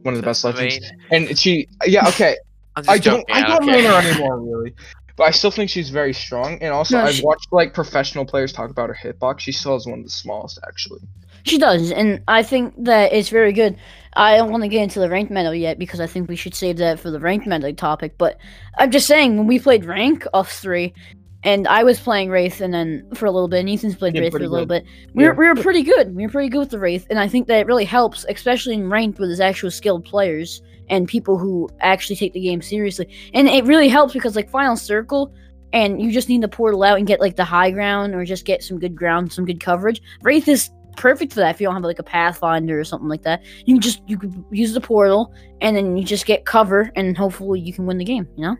one 0.02 0.14
of 0.14 0.20
the 0.20 0.26
best 0.26 0.44
legends. 0.44 0.90
And 1.10 1.36
she, 1.38 1.68
yeah, 1.84 2.08
okay. 2.08 2.36
I'm 2.76 2.84
just 2.84 2.90
I 2.90 2.98
don't, 2.98 3.20
joking, 3.28 3.34
I 3.34 3.48
don't 3.48 3.64
care. 3.64 3.74
main 3.76 3.84
her 3.84 3.92
anymore, 4.10 4.40
really. 4.40 4.74
But 5.16 5.24
I 5.24 5.30
still 5.30 5.50
think 5.50 5.70
she's 5.70 5.88
very 5.88 6.12
strong. 6.12 6.58
And 6.60 6.74
also, 6.74 6.98
No, 6.98 7.04
I've 7.04 7.14
she- 7.14 7.24
watched 7.24 7.50
like 7.50 7.72
professional 7.72 8.26
players 8.26 8.52
talk 8.52 8.70
about 8.70 8.90
her 8.90 8.94
hitbox. 9.02 9.40
She 9.40 9.52
still 9.52 9.72
has 9.72 9.86
one 9.86 10.00
of 10.00 10.04
the 10.04 10.10
smallest, 10.10 10.58
actually. 10.66 11.00
She 11.44 11.58
does, 11.58 11.90
and 11.92 12.22
I 12.28 12.42
think 12.42 12.74
that 12.84 13.12
it's 13.12 13.28
very 13.30 13.52
good. 13.52 13.76
I 14.16 14.36
don't 14.36 14.50
want 14.50 14.62
to 14.62 14.68
get 14.68 14.82
into 14.82 14.98
the 14.98 15.10
ranked 15.10 15.30
medal 15.30 15.54
yet 15.54 15.78
because 15.78 16.00
I 16.00 16.06
think 16.06 16.28
we 16.28 16.36
should 16.36 16.54
save 16.54 16.78
that 16.78 16.98
for 16.98 17.10
the 17.10 17.20
ranked 17.20 17.46
medal 17.46 17.72
topic. 17.74 18.16
But 18.16 18.38
I'm 18.78 18.90
just 18.90 19.06
saying, 19.06 19.36
when 19.36 19.46
we 19.46 19.58
played 19.58 19.84
rank 19.84 20.26
of 20.32 20.48
three, 20.48 20.94
and 21.42 21.68
I 21.68 21.84
was 21.84 22.00
playing 22.00 22.30
Wraith, 22.30 22.60
and 22.60 22.74
then 22.74 23.06
for 23.14 23.26
a 23.26 23.30
little 23.30 23.46
bit, 23.46 23.60
and 23.60 23.68
Ethan's 23.68 23.94
played 23.94 24.18
Wraith 24.18 24.32
for 24.32 24.38
a 24.38 24.48
little 24.48 24.66
good. 24.66 24.84
bit. 24.84 24.92
We 25.14 25.24
were, 25.24 25.34
we 25.34 25.46
were 25.46 25.54
pretty 25.54 25.82
good. 25.82 26.16
We 26.16 26.24
were 26.24 26.32
pretty 26.32 26.48
good 26.48 26.58
with 26.58 26.70
the 26.70 26.78
Wraith, 26.78 27.06
and 27.10 27.20
I 27.20 27.28
think 27.28 27.46
that 27.48 27.60
it 27.60 27.66
really 27.66 27.84
helps, 27.84 28.24
especially 28.28 28.74
in 28.74 28.90
ranked 28.90 29.18
with 29.18 29.28
there's 29.28 29.38
actual 29.38 29.70
skilled 29.70 30.04
players 30.04 30.62
and 30.88 31.06
people 31.06 31.36
who 31.38 31.68
actually 31.80 32.16
take 32.16 32.32
the 32.32 32.40
game 32.40 32.62
seriously. 32.62 33.08
And 33.34 33.48
it 33.48 33.64
really 33.64 33.88
helps 33.88 34.12
because 34.14 34.34
like 34.34 34.50
Final 34.50 34.76
Circle, 34.76 35.32
and 35.72 36.00
you 36.00 36.10
just 36.10 36.28
need 36.28 36.42
to 36.42 36.48
portal 36.48 36.82
out 36.82 36.98
and 36.98 37.06
get 37.06 37.20
like 37.20 37.36
the 37.36 37.44
high 37.44 37.70
ground 37.70 38.14
or 38.14 38.24
just 38.24 38.44
get 38.44 38.62
some 38.62 38.78
good 38.78 38.96
ground, 38.96 39.32
some 39.32 39.44
good 39.44 39.60
coverage. 39.60 40.00
Wraith 40.22 40.48
is 40.48 40.70
perfect 40.96 41.32
for 41.32 41.40
that 41.40 41.54
if 41.54 41.60
you 41.60 41.66
don't 41.66 41.74
have 41.74 41.84
like 41.84 41.98
a 41.98 42.02
pathfinder 42.02 42.78
or 42.78 42.84
something 42.84 43.08
like 43.08 43.22
that. 43.22 43.42
You 43.64 43.74
can 43.74 43.80
just 43.80 44.02
you 44.06 44.18
could 44.18 44.44
use 44.50 44.72
the 44.74 44.80
portal 44.80 45.32
and 45.60 45.76
then 45.76 45.96
you 45.96 46.04
just 46.04 46.26
get 46.26 46.44
cover 46.44 46.90
and 46.96 47.16
hopefully 47.16 47.60
you 47.60 47.72
can 47.72 47.86
win 47.86 47.98
the 47.98 48.04
game, 48.04 48.28
you 48.36 48.42
know? 48.42 48.56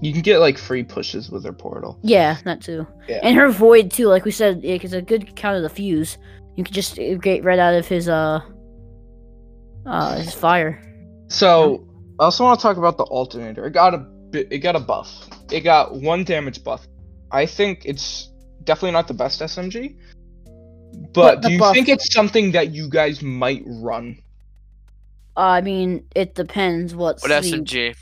You 0.00 0.12
can 0.12 0.22
get 0.22 0.38
like 0.38 0.58
free 0.58 0.82
pushes 0.82 1.30
with 1.30 1.44
her 1.44 1.52
portal. 1.52 1.98
Yeah, 2.02 2.38
that 2.44 2.60
too. 2.60 2.86
Yeah. 3.08 3.20
And 3.22 3.36
her 3.36 3.50
void 3.50 3.90
too, 3.90 4.08
like 4.08 4.24
we 4.24 4.30
said, 4.30 4.60
it's 4.64 4.92
a 4.92 5.00
good 5.00 5.36
counter 5.36 5.58
to 5.58 5.62
the 5.62 5.68
fuse. 5.68 6.18
You 6.56 6.64
can 6.64 6.74
just 6.74 6.98
uh, 6.98 7.14
get 7.14 7.44
right 7.44 7.58
out 7.58 7.74
of 7.74 7.86
his 7.86 8.08
uh 8.08 8.40
uh 9.86 10.16
his 10.16 10.34
fire. 10.34 10.80
So, 11.28 11.88
I 12.20 12.24
also 12.24 12.44
want 12.44 12.60
to 12.60 12.62
talk 12.62 12.76
about 12.76 12.96
the 12.96 13.04
alternator. 13.04 13.66
It 13.66 13.72
got 13.72 13.94
a 13.94 13.98
bit, 13.98 14.48
it 14.50 14.58
got 14.58 14.76
a 14.76 14.80
buff. 14.80 15.10
It 15.50 15.60
got 15.60 15.94
one 15.94 16.22
damage 16.24 16.62
buff. 16.62 16.86
I 17.32 17.46
think 17.46 17.84
it's 17.84 18.30
definitely 18.62 18.92
not 18.92 19.08
the 19.08 19.14
best 19.14 19.40
SMG. 19.40 19.96
But 21.12 21.12
But 21.12 21.42
do 21.42 21.52
you 21.52 21.58
buff- 21.58 21.74
think 21.74 21.88
it's 21.88 22.12
something 22.12 22.52
that 22.52 22.72
you 22.74 22.88
guys 22.88 23.22
might 23.22 23.62
run? 23.66 24.18
Uh, 25.36 25.40
I 25.40 25.60
mean, 25.60 26.04
it 26.14 26.34
depends 26.34 26.94
what's 26.94 27.22
What 27.22 27.28
the 27.28 27.34
SMG? 27.48 27.94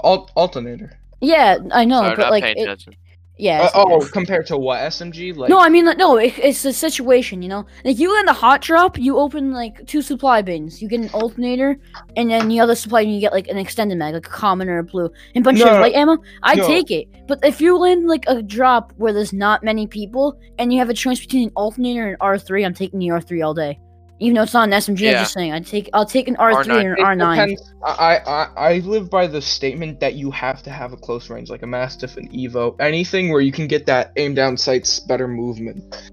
Alt- 0.00 0.30
alternator. 0.34 0.98
Yeah, 1.20 1.56
I 1.72 1.84
know, 1.84 2.00
Sorry, 2.02 2.16
but 2.16 2.30
like 2.30 2.44
it, 2.44 2.58
attention. 2.58 2.94
Yeah. 3.38 3.68
Uh, 3.74 3.84
oh, 3.86 4.08
compared 4.12 4.46
to 4.46 4.56
what 4.56 4.78
SMG? 4.78 5.36
Like 5.36 5.50
no, 5.50 5.60
I 5.60 5.68
mean, 5.68 5.84
like, 5.84 5.98
no, 5.98 6.16
it, 6.16 6.38
it's 6.38 6.62
the 6.62 6.72
situation, 6.72 7.42
you 7.42 7.48
know? 7.48 7.66
Like, 7.84 7.98
you 7.98 8.12
land 8.14 8.28
a 8.28 8.32
hot 8.32 8.62
drop, 8.62 8.98
you 8.98 9.18
open, 9.18 9.52
like, 9.52 9.86
two 9.86 10.00
supply 10.00 10.40
bins. 10.40 10.80
You 10.80 10.88
get 10.88 11.00
an 11.00 11.10
alternator, 11.10 11.76
and 12.16 12.30
then 12.30 12.48
the 12.48 12.60
other 12.60 12.74
supply 12.74 13.04
bin, 13.04 13.12
you 13.12 13.20
get, 13.20 13.32
like, 13.32 13.48
an 13.48 13.58
extended 13.58 13.98
mag, 13.98 14.14
like 14.14 14.26
a 14.26 14.30
common 14.30 14.68
or 14.68 14.78
a 14.78 14.84
blue. 14.84 15.10
And 15.34 15.44
a 15.44 15.44
bunch 15.44 15.58
No, 15.58 15.74
of 15.74 15.80
light 15.80 15.94
ammo, 15.94 16.16
I 16.42 16.54
no. 16.54 16.66
take 16.66 16.90
it. 16.90 17.08
But 17.28 17.44
if 17.44 17.60
you 17.60 17.76
land, 17.76 18.08
like, 18.08 18.24
a 18.26 18.42
drop 18.42 18.92
where 18.96 19.12
there's 19.12 19.34
not 19.34 19.62
many 19.62 19.86
people, 19.86 20.38
and 20.58 20.72
you 20.72 20.78
have 20.78 20.88
a 20.88 20.94
choice 20.94 21.20
between 21.20 21.48
an 21.48 21.52
alternator 21.56 22.08
and 22.08 22.18
R3, 22.20 22.64
I'm 22.64 22.74
taking 22.74 22.98
the 22.98 23.08
R3 23.08 23.44
all 23.44 23.54
day. 23.54 23.78
Even 24.18 24.34
though 24.34 24.42
it's 24.42 24.54
not 24.54 24.68
an 24.68 24.72
SMG, 24.72 25.00
Yeah. 25.00 25.10
I'm 25.10 25.24
just 25.24 25.34
saying, 25.34 25.52
I 25.52 25.60
take, 25.60 25.90
I'll 25.92 26.06
take 26.06 26.26
an 26.26 26.36
R3 26.36 26.64
R9. 26.64 26.80
and 26.80 26.98
an 26.98 27.18
R9. 27.18 27.56
I, 27.84 28.16
I 28.26 28.48
I 28.56 28.78
live 28.78 29.10
by 29.10 29.26
the 29.26 29.42
statement 29.42 30.00
that 30.00 30.14
you 30.14 30.30
have 30.30 30.62
to 30.62 30.70
have 30.70 30.92
a 30.92 30.96
close 30.96 31.28
range, 31.28 31.50
like 31.50 31.62
a 31.62 31.66
Mastiff, 31.66 32.16
an 32.16 32.28
Evo, 32.28 32.74
anything 32.80 33.30
where 33.30 33.42
you 33.42 33.52
can 33.52 33.66
get 33.66 33.84
that 33.86 34.12
aim 34.16 34.34
down 34.34 34.56
sights, 34.56 35.00
better 35.00 35.28
movement. 35.28 36.10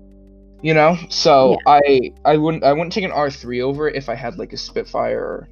You 0.61 0.73
know, 0.73 0.97
so 1.09 1.57
I 1.67 2.11
I 2.25 2.37
wouldn't 2.37 2.63
I 2.63 2.71
wouldn't 2.71 2.93
take 2.93 3.03
an 3.03 3.11
R 3.11 3.29
three 3.29 3.61
over 3.61 3.89
it 3.89 3.95
if 3.95 4.07
I 4.07 4.15
had 4.15 4.37
like 4.37 4.53
a 4.53 4.57
Spitfire 4.57 5.19
or 5.19 5.49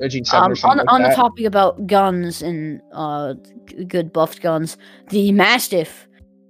a 0.00 0.08
G 0.08 0.24
seven 0.24 0.44
Um, 0.44 0.50
or 0.50 0.52
on 0.52 0.56
something 0.56 0.78
the, 0.78 0.84
like 0.84 0.92
on 0.92 1.02
the 1.02 1.14
topic 1.14 1.44
about 1.44 1.86
guns 1.86 2.42
and 2.42 2.80
uh 2.92 3.34
good 3.86 4.12
buffed 4.12 4.40
guns, 4.40 4.76
the 5.10 5.30
Mastiff 5.32 6.08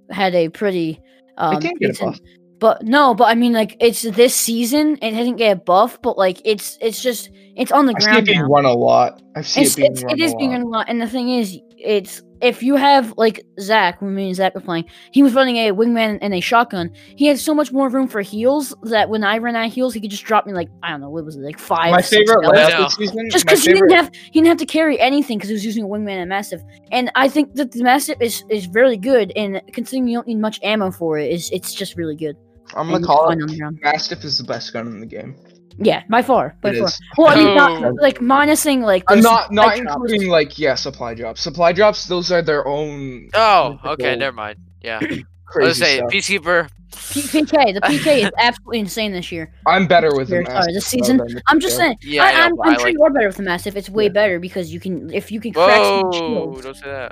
had 0.09 0.35
a 0.35 0.49
pretty 0.49 1.01
um 1.37 1.61
can't 1.61 1.79
get 1.79 1.99
a 1.99 2.05
buff. 2.05 2.19
But 2.59 2.83
no, 2.83 3.13
but 3.13 3.25
I 3.25 3.35
mean 3.35 3.53
like 3.53 3.75
it's 3.79 4.03
this 4.03 4.35
season 4.35 4.97
it 5.01 5.11
didn't 5.11 5.37
get 5.37 5.57
a 5.57 5.59
buff, 5.59 6.01
but 6.01 6.17
like 6.17 6.41
it's 6.45 6.77
it's 6.81 7.01
just 7.01 7.29
it's 7.55 7.71
on 7.71 7.85
the 7.85 7.93
I 7.95 7.99
see 7.99 8.17
it 8.17 8.23
ground 8.23 8.25
being 8.25 8.41
now. 8.41 8.47
run 8.47 8.65
a 8.65 8.73
lot. 8.73 9.21
I 9.35 9.41
see 9.41 9.61
It's, 9.61 9.73
it 9.73 9.75
being 9.77 9.91
it's, 9.91 10.03
run 10.03 10.13
it 10.13 10.19
is 10.21 10.33
a 10.33 10.37
being 10.37 10.51
lot. 10.51 10.51
run 10.51 10.61
a 10.61 10.67
lot, 10.67 10.85
and 10.89 11.01
the 11.01 11.07
thing 11.07 11.29
is, 11.29 11.59
it's 11.77 12.21
if 12.41 12.61
you 12.61 12.75
have 12.75 13.13
like 13.17 13.41
Zach, 13.59 14.01
when 14.01 14.13
me 14.13 14.27
and 14.27 14.35
Zach 14.35 14.53
were 14.55 14.61
playing, 14.61 14.85
he 15.11 15.23
was 15.23 15.33
running 15.33 15.55
a 15.57 15.71
wingman 15.71 16.17
and 16.21 16.33
a 16.33 16.41
shotgun. 16.41 16.91
He 17.15 17.25
had 17.27 17.39
so 17.39 17.53
much 17.55 17.71
more 17.71 17.89
room 17.89 18.07
for 18.07 18.21
heals 18.21 18.73
that 18.83 19.09
when 19.09 19.23
I 19.23 19.37
ran 19.37 19.55
out 19.55 19.67
of 19.67 19.73
heals, 19.73 19.93
he 19.93 20.01
could 20.01 20.11
just 20.11 20.23
drop 20.25 20.45
me 20.45 20.53
like 20.53 20.69
I 20.83 20.91
don't 20.91 21.01
know 21.01 21.09
what 21.09 21.25
was 21.25 21.35
it 21.37 21.41
like 21.41 21.59
five. 21.59 21.91
My 21.91 22.01
favorite 22.01 22.41
health. 22.43 22.55
I 22.55 22.57
layout 22.57 22.71
know. 22.79 22.83
this 22.85 22.95
season. 22.95 23.29
just 23.29 23.45
because 23.45 23.63
he 23.63 23.73
didn't 23.73 23.91
have 23.91 24.11
he 24.13 24.31
didn't 24.39 24.47
have 24.47 24.57
to 24.57 24.65
carry 24.65 24.99
anything 24.99 25.37
because 25.37 25.49
he 25.49 25.53
was 25.55 25.65
using 25.65 25.83
a 25.83 25.87
wingman 25.87 26.21
and 26.21 26.29
Mastiff 26.29 26.61
and 26.91 27.11
i 27.15 27.27
think 27.27 27.53
that 27.55 27.71
the 27.71 27.83
Mastiff 27.83 28.17
is 28.21 28.43
is 28.49 28.65
very 28.65 28.97
good 28.97 29.31
and 29.35 29.61
considering 29.73 30.07
you 30.07 30.17
don't 30.17 30.27
need 30.27 30.39
much 30.39 30.59
ammo 30.63 30.91
for 30.91 31.17
it 31.17 31.31
is 31.31 31.49
it's 31.51 31.73
just 31.73 31.95
really 31.97 32.15
good 32.15 32.35
I'm 32.75 32.89
gonna 32.89 33.05
call 33.05 33.29
it 33.29 33.41
on 33.41 33.47
the 33.47 33.57
ground. 33.57 33.79
Mastiff 33.83 34.23
is 34.23 34.37
the 34.37 34.43
best 34.43 34.73
gun 34.73 34.87
in 34.87 34.99
the 34.99 35.05
game. 35.05 35.35
yeah 35.77 36.03
by 36.09 36.21
far 36.21 36.55
by 36.61 36.69
It 36.69 36.77
far 36.79 36.87
is. 36.87 36.99
well 37.17 37.27
i 37.27 37.35
mean 37.35 37.47
Oh. 37.47 37.55
not 37.55 37.95
like 38.01 38.19
minusing 38.19 38.81
like 38.81 39.03
I'm 39.09 39.19
not 39.19 39.51
not 39.51 39.75
supply 39.75 39.79
drops. 39.83 39.95
including 39.95 40.29
like 40.29 40.57
yeah 40.59 40.75
supply 40.75 41.13
drops. 41.13 41.41
Supply 41.41 41.71
drops 41.73 42.07
those 42.07 42.31
are 42.31 42.41
their 42.41 42.65
own 42.67 43.29
Oh, 43.33 43.71
mythical 43.73 43.91
okay, 43.91 44.15
never 44.15 44.35
mind. 44.35 44.57
Yeah, 44.81 44.99
I 45.01 45.05
was 45.05 45.23
crazy 45.45 45.61
gonna 45.61 45.73
say 45.73 45.97
stuff. 45.97 46.11
Peacekeeper. 46.11 46.69
P- 47.11 47.21
pk 47.23 47.73
the 47.73 47.81
pk 47.81 48.07
is 48.23 48.31
absolutely 48.47 48.79
insane 48.79 49.11
this 49.11 49.29
year 49.33 49.51
I'm 49.67 49.85
better 49.85 50.15
with 50.15 50.29
the 50.29 50.35
Sorry, 50.35 50.45
sorry, 50.45 50.73
this 50.73 50.85
season, 50.87 51.17
than 51.17 51.41
i'm 51.49 51.59
just 51.59 51.75
saying 51.75 51.97
Yeah, 52.01 52.23
I, 52.23 52.27
I 52.27 52.31
know, 52.31 52.39
I'm, 52.45 52.55
but 52.55 52.67
I'm 52.67 52.73
sure 52.75 52.83
like. 52.85 52.93
you 52.93 53.03
are 53.03 53.09
better 53.09 53.27
with 53.27 53.35
the 53.37 53.43
Mastiff. 53.43 53.75
it's 53.75 53.89
way 53.89 54.05
Yeah. 54.05 54.09
better 54.19 54.39
because 54.39 54.71
you 54.73 54.79
can 54.79 54.93
if 55.13 55.29
you 55.29 55.41
can 55.41 55.51
crack 55.51 55.83
some 55.83 56.03
Whoa! 56.03 56.11
shields 56.13 56.61
Don't 56.63 56.77
say 56.77 56.87
that. 56.87 57.11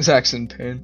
Zach's 0.00 0.32
in 0.32 0.48
pain. 0.48 0.82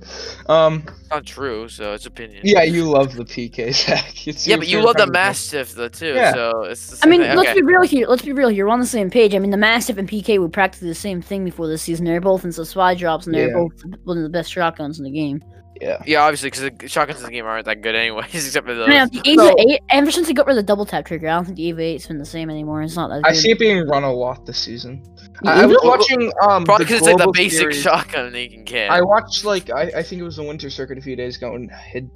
Um, 0.49 0.85
Not 1.11 1.25
true, 1.25 1.69
so 1.69 1.95
it's 1.95 2.05
opinion. 2.07 2.43
yeah, 2.45 2.63
you 2.63 2.85
love 2.85 3.15
the 3.15 3.25
PK, 3.25 3.73
Zach. 3.75 4.05
It's 4.27 4.47
Yeah, 4.47 4.57
but 4.57 4.69
you 4.69 4.83
love 4.83 4.97
the 4.97 5.05
kind. 5.05 5.13
Mastiff 5.13 5.73
though 5.73 5.89
too. 5.89 6.15
Yeah. 6.15 6.33
So 6.35 6.65
it's. 6.65 7.01
The 7.01 7.07
I 7.07 7.11
mean, 7.11 7.23
thing. 7.23 7.37
let's 7.37 7.49
okay. 7.51 7.61
be 7.61 7.67
real 7.67 7.83
here. 7.83 8.07
Let's 8.07 8.23
be 8.23 8.33
real 8.33 8.49
here. 8.49 8.67
We're 8.67 8.73
on 8.73 8.81
the 8.81 8.87
same 8.87 9.09
page. 9.11 9.35
I 9.35 9.39
mean, 9.39 9.51
the 9.51 9.57
Mastiff 9.57 9.97
and 9.97 10.09
PK 10.09 10.39
were 10.39 10.49
practically 10.49 10.89
the 10.89 10.95
same 10.95 11.23
thing 11.23 11.45
before 11.45 11.67
this 11.69 11.81
season. 11.83 12.05
They're 12.05 12.21
both 12.21 12.45
in 12.45 12.53
supply 12.53 12.95
drops, 12.95 13.27
and 13.27 13.35
they're 13.35 13.49
Yeah. 13.49 13.55
both 13.55 13.83
one 14.05 14.19
of 14.19 14.23
the 14.23 14.29
best 14.29 14.53
shotguns 14.53 14.99
in 14.99 15.05
the 15.05 15.11
game. 15.11 15.43
Yeah. 15.81 16.03
Yeah, 16.07 16.23
obviously, 16.23 16.51
because 16.51 16.71
the 16.79 16.89
shotguns 16.89 17.21
in 17.21 17.27
the 17.27 17.33
game 17.33 17.47
aren't 17.47 17.67
that 17.67 17.83
good 17.83 17.95
anyways, 17.95 18.27
except 18.35 18.67
for 18.67 18.75
those. 18.75 18.89
I 18.89 19.07
mean, 19.07 19.37
the 19.37 19.37
so, 19.37 19.55
eight, 19.59 19.81
ever 19.91 20.11
since 20.11 20.27
they 20.27 20.33
got 20.33 20.47
rid 20.47 20.53
of 20.53 20.65
the 20.65 20.67
double 20.67 20.87
tap 20.87 21.05
trigger, 21.07 21.29
I 21.29 21.35
don't 21.35 21.45
think 21.45 21.57
the 21.57 21.65
Eva 21.65 21.81
8's 21.81 22.07
been 22.07 22.19
the 22.19 22.25
same 22.25 22.51
anymore. 22.51 22.83
It's 22.83 22.97
not 22.97 23.09
that 23.09 23.23
I 23.25 23.33
good. 23.33 23.41
see 23.41 23.51
it 23.53 23.59
being 23.59 23.87
run 23.89 24.05
a 24.05 24.13
lot 24.13 24.45
this 24.47 24.59
season. 24.59 25.03
The 25.43 25.51
I, 25.51 25.63
I 25.63 25.67
was 25.67 25.79
watching 25.85 26.33
um 26.43 26.65
Probably 26.65 26.85
because 26.87 26.99
it's 27.03 27.07
like 27.07 27.19
the 27.19 27.33
basic 27.33 27.59
series. 27.61 27.83
shotgun 27.83 28.33
that 28.33 28.41
you 28.43 28.51
can 28.51 28.65
get. 28.65 28.91
I 28.91 29.01
watched 29.03 29.45
like 29.45 29.71
I, 29.71 29.83
I 29.97 30.03
think 30.03 30.21
it 30.21 30.25
was 30.25 30.37
the 30.37 30.43
Winter 30.43 30.69
Circuit 30.71 30.99
a 30.99 31.01
few 31.01 31.15
days 31.17 31.37
ago 31.37 31.55
and 31.55 31.71
Hid, 31.71 32.11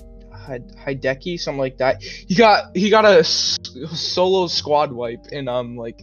Hid, 0.48 0.74
Hideki 0.76 1.38
something 1.38 1.60
like 1.60 1.78
that. 1.78 2.02
He 2.02 2.34
got 2.34 2.76
he 2.76 2.90
got 2.90 3.04
a 3.04 3.20
s- 3.20 3.58
solo 3.92 4.48
squad 4.48 4.90
wipe 4.92 5.26
in 5.30 5.46
um 5.46 5.76
like 5.76 6.02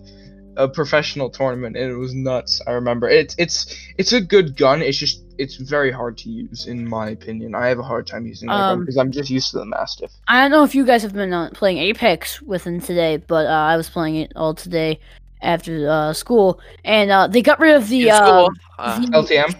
a 0.57 0.67
professional 0.67 1.29
tournament 1.29 1.75
and 1.77 1.91
it 1.91 1.95
was 1.95 2.13
nuts. 2.13 2.61
I 2.67 2.71
remember 2.71 3.07
it's 3.09 3.35
it's 3.37 3.75
it's 3.97 4.13
a 4.13 4.21
good 4.21 4.55
gun. 4.57 4.81
It's 4.81 4.97
just 4.97 5.23
it's 5.37 5.55
very 5.55 5.91
hard 5.91 6.17
to 6.19 6.29
use 6.29 6.67
in 6.67 6.87
my 6.87 7.09
opinion. 7.09 7.55
I 7.55 7.67
have 7.67 7.79
a 7.79 7.83
hard 7.83 8.07
time 8.07 8.25
using 8.25 8.47
that 8.49 8.53
gun 8.57 8.71
Um, 8.73 8.79
because 8.81 8.97
I'm 8.97 9.11
just 9.11 9.29
used 9.29 9.51
to 9.51 9.59
the 9.59 9.65
Mastiff. 9.65 10.11
I 10.27 10.41
don't 10.41 10.51
know 10.51 10.63
if 10.63 10.75
you 10.75 10.85
guys 10.85 11.01
have 11.03 11.13
been 11.13 11.31
uh, 11.33 11.49
playing 11.53 11.77
Apex 11.77 12.41
with 12.41 12.65
him 12.65 12.81
today, 12.81 13.17
but 13.17 13.45
uh, 13.47 13.49
I 13.49 13.77
was 13.77 13.89
playing 13.89 14.15
it 14.17 14.33
all 14.35 14.53
today 14.53 14.99
after 15.41 15.89
uh, 15.89 16.11
school, 16.13 16.59
and 16.83 17.09
uh, 17.09 17.27
they 17.27 17.41
got 17.41 17.59
rid 17.61 17.75
of 17.75 17.87
the, 17.87 18.11
uh, 18.11 18.49
uh, 18.77 18.99
the- 18.99 19.07
LTM. 19.07 19.55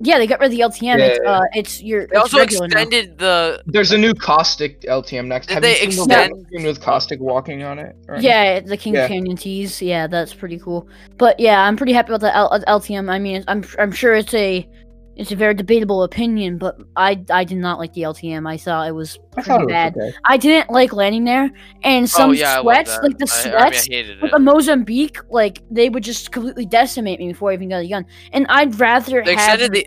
Yeah, 0.00 0.18
they 0.18 0.26
got 0.26 0.40
rid 0.40 0.46
of 0.46 0.56
the 0.56 0.60
LTM. 0.60 0.98
it's, 0.98 1.18
uh, 1.26 1.40
it's 1.54 1.82
your 1.82 2.06
they 2.06 2.12
it's 2.12 2.20
also 2.20 2.38
regular 2.38 2.68
now. 2.68 2.80
extended 2.80 3.18
the. 3.18 3.62
There's 3.66 3.92
a 3.92 3.98
new 3.98 4.14
caustic 4.14 4.80
LTM 4.82 5.26
next. 5.26 5.48
Did 5.48 5.54
Have 5.54 5.62
they 5.62 5.72
you 5.82 5.90
seen 5.92 6.04
extend- 6.04 6.46
the 6.50 6.56
one 6.58 6.64
with 6.64 6.80
caustic 6.80 7.20
walking 7.20 7.62
on 7.62 7.78
it? 7.78 7.96
Or- 8.08 8.18
Yeah, 8.18 8.60
the 8.60 8.76
King 8.76 8.94
Yeah. 8.94 9.08
Canyon 9.08 9.36
tees. 9.36 9.82
Yeah, 9.82 10.06
that's 10.06 10.32
pretty 10.34 10.58
cool. 10.58 10.88
But 11.16 11.38
yeah, 11.40 11.62
I'm 11.62 11.76
pretty 11.76 11.92
happy 11.92 12.08
about 12.12 12.20
the 12.20 12.34
L- 12.34 12.62
LTM. 12.68 13.10
I 13.10 13.18
mean, 13.18 13.44
I'm 13.48 13.64
I'm 13.78 13.92
sure 13.92 14.14
it's 14.14 14.34
a 14.34 14.68
it's 15.18 15.32
a 15.32 15.36
very 15.36 15.52
debatable 15.52 16.04
opinion, 16.04 16.58
but 16.58 16.78
I 16.96 17.22
I 17.30 17.44
did 17.44 17.58
not 17.58 17.78
like 17.78 17.92
the 17.92 18.02
LTM. 18.02 18.48
I 18.48 18.56
thought 18.56 18.86
it 18.88 18.92
was 18.92 19.18
pretty 19.32 19.48
thought 19.48 19.62
it 19.62 19.64
was 19.66 19.72
bad. 19.72 19.96
okay. 19.96 20.12
I 20.24 20.36
didn't 20.36 20.70
like 20.70 20.92
landing 20.92 21.24
there, 21.24 21.50
and 21.82 22.04
oh, 22.04 22.06
some 22.06 22.30
oh 22.30 22.32
yeah, 22.32 22.60
sweats, 22.60 22.96
like 23.02 23.18
the 23.18 23.28
I- 23.30 23.40
I, 23.40 23.44
mean, 23.44 23.52
sweats 23.58 23.88
I 23.90 23.96
with 23.96 24.22
it. 24.24 24.30
the 24.30 24.38
Mozambique, 24.38 25.18
like 25.30 25.62
they 25.70 25.88
would 25.90 26.04
just 26.04 26.30
completely 26.32 26.66
decimate 26.66 27.18
me 27.18 27.28
before 27.28 27.50
I 27.50 27.54
even 27.54 27.68
got 27.68 27.78
a 27.82 27.88
gun. 27.88 28.06
And 28.32 28.46
I'd 28.48 28.78
rather 28.78 29.24
They 29.24 29.34
have 29.34 29.60
extended 29.60 29.72
the. 29.72 29.86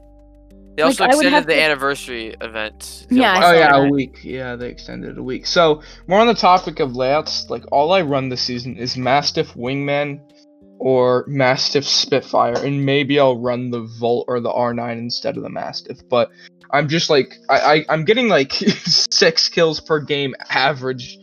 They 0.78 0.84
also 0.84 1.04
I 1.04 1.08
would 1.08 1.14
extended 1.16 1.34
have 1.34 1.46
the 1.48 1.54
to- 1.56 1.62
anniversary 1.62 2.36
event. 2.40 3.08
Yeah, 3.10 3.36
Oh 3.38 3.42
saw 3.42 3.52
yeah, 3.52 3.76
a 3.76 3.90
week. 3.90 4.20
Yeah, 4.24 4.56
they 4.56 4.70
extended 4.70 5.18
a 5.18 5.24
week. 5.24 5.46
So 5.46 5.82
more 6.08 6.20
on 6.20 6.28
the 6.28 6.34
topic 6.34 6.80
of 6.80 6.96
layouts, 6.96 7.50
like 7.50 7.64
all 7.74 7.92
I 7.92 8.02
run 8.02 8.30
this 8.30 8.42
season 8.42 8.78
is 8.78 8.96
Mastiff 8.96 9.54
Wingman 9.54 10.22
or 10.82 11.24
Mastiff 11.28 11.86
Spitfire, 11.86 12.56
and 12.56 12.84
maybe 12.84 13.20
I'll 13.20 13.38
run 13.38 13.70
the 13.70 13.82
Volt 13.82 14.26
or 14.28 14.40
the 14.40 14.50
R9 14.50 14.98
instead 14.98 15.38
of 15.38 15.44
the 15.44 15.50
Mastiff. 15.50 16.00
But 16.10 16.32
I'm 16.72 16.90
just 16.90 17.08
like 17.08 17.36
I, 17.50 17.60
I 17.60 17.86
I'm 17.88 18.04
getting 18.04 18.30
like 18.30 18.52
six 18.54 19.48
kills 19.48 19.80
per 19.80 20.00
game 20.00 20.34
average. 20.50 21.20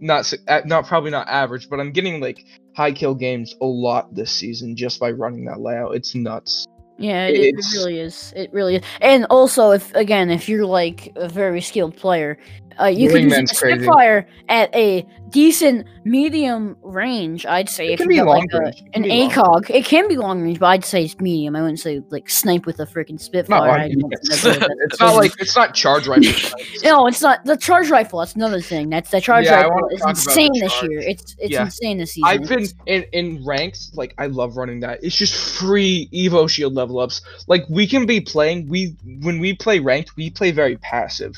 Not 0.00 0.34
not 0.64 0.86
probably 0.86 1.12
not 1.12 1.28
average, 1.28 1.70
but 1.70 1.78
I'm 1.78 1.92
getting 1.92 2.20
like 2.20 2.44
high 2.74 2.90
kill 2.90 3.14
games 3.14 3.54
a 3.60 3.66
lot 3.66 4.12
this 4.16 4.32
season 4.32 4.74
just 4.74 4.98
by 4.98 5.12
running 5.12 5.44
that 5.44 5.60
layout. 5.60 5.94
It's 5.94 6.16
nuts. 6.16 6.66
Yeah, 6.98 7.28
it, 7.28 7.54
it 7.54 7.64
really 7.74 8.00
is. 8.00 8.32
It 8.34 8.52
really 8.52 8.76
is. 8.76 8.82
And 9.00 9.26
also, 9.30 9.70
if 9.70 9.94
again, 9.94 10.28
if 10.28 10.48
you're 10.48 10.66
like 10.66 11.12
a 11.14 11.28
very 11.28 11.60
skilled 11.60 11.96
player, 11.96 12.36
uh, 12.80 12.86
you 12.86 13.10
can 13.10 13.24
use 13.28 13.50
a. 13.50 13.54
Spitfire 13.54 14.26
at 14.48 14.74
a 14.74 15.06
decent 15.30 15.86
medium 16.04 16.74
range. 16.82 17.44
I'd 17.44 17.68
say 17.68 17.88
It 17.88 17.92
if 17.94 17.98
can 18.00 18.10
you 18.10 18.22
be 18.22 18.26
long 18.26 18.38
like 18.38 18.48
a, 18.54 18.60
range. 18.60 18.82
An 18.94 19.02
ACOG, 19.04 19.68
it 19.70 19.84
can 19.84 20.08
be 20.08 20.16
long 20.16 20.40
range, 20.42 20.58
but 20.58 20.66
I'd 20.66 20.84
say 20.84 21.04
it's 21.04 21.18
medium. 21.20 21.54
I 21.54 21.60
wouldn't 21.60 21.80
say 21.80 22.02
like 22.10 22.30
snipe 22.30 22.64
with 22.66 22.80
a 22.80 22.86
freaking 22.86 23.20
Spitfire. 23.20 23.58
long 23.60 23.68
I 23.68 23.72
don't 23.72 23.80
range. 23.80 23.94
think 24.00 24.10
that's- 24.12 24.58
that's 24.58 24.74
It's 24.80 25.00
not 25.00 25.16
like 25.16 25.32
it's 25.38 25.54
not 25.56 25.74
charge 25.74 26.06
rifle. 26.08 26.50
No, 26.84 27.06
it's 27.06 27.20
not 27.20 27.44
the 27.44 27.56
charge 27.56 27.90
rifle. 27.90 28.20
That's 28.20 28.34
another 28.34 28.60
thing. 28.60 28.88
That's 28.90 29.10
the 29.10 29.20
charge 29.20 29.44
Yeah, 29.46 29.62
rifle 29.62 29.88
is 29.90 30.00
talk 30.00 30.10
about 30.10 30.14
the 30.16 30.30
insane 30.30 30.52
this 30.60 30.82
year. 30.82 31.00
It's 31.00 31.36
it's 31.38 31.50
Yeah. 31.52 31.64
insane 31.64 31.98
this 31.98 32.12
season. 32.12 32.28
I've 32.28 32.48
been 32.48 32.66
in 32.86 33.04
in 33.12 33.44
ranks 33.44 33.90
like 33.94 34.14
I 34.18 34.26
love 34.26 34.56
running 34.56 34.80
that. 34.80 35.02
It's 35.02 35.16
just 35.16 35.34
free 35.58 36.08
Evo 36.12 36.48
Shield 36.48 36.74
level 36.74 36.98
ups. 37.00 37.20
Like 37.48 37.64
we 37.68 37.86
can 37.86 38.06
be 38.06 38.20
playing 38.20 38.68
we 38.68 38.96
when 39.20 39.38
we 39.40 39.54
play 39.54 39.78
ranked, 39.80 40.16
we 40.16 40.30
play 40.30 40.52
very 40.52 40.76
passive. 40.78 41.36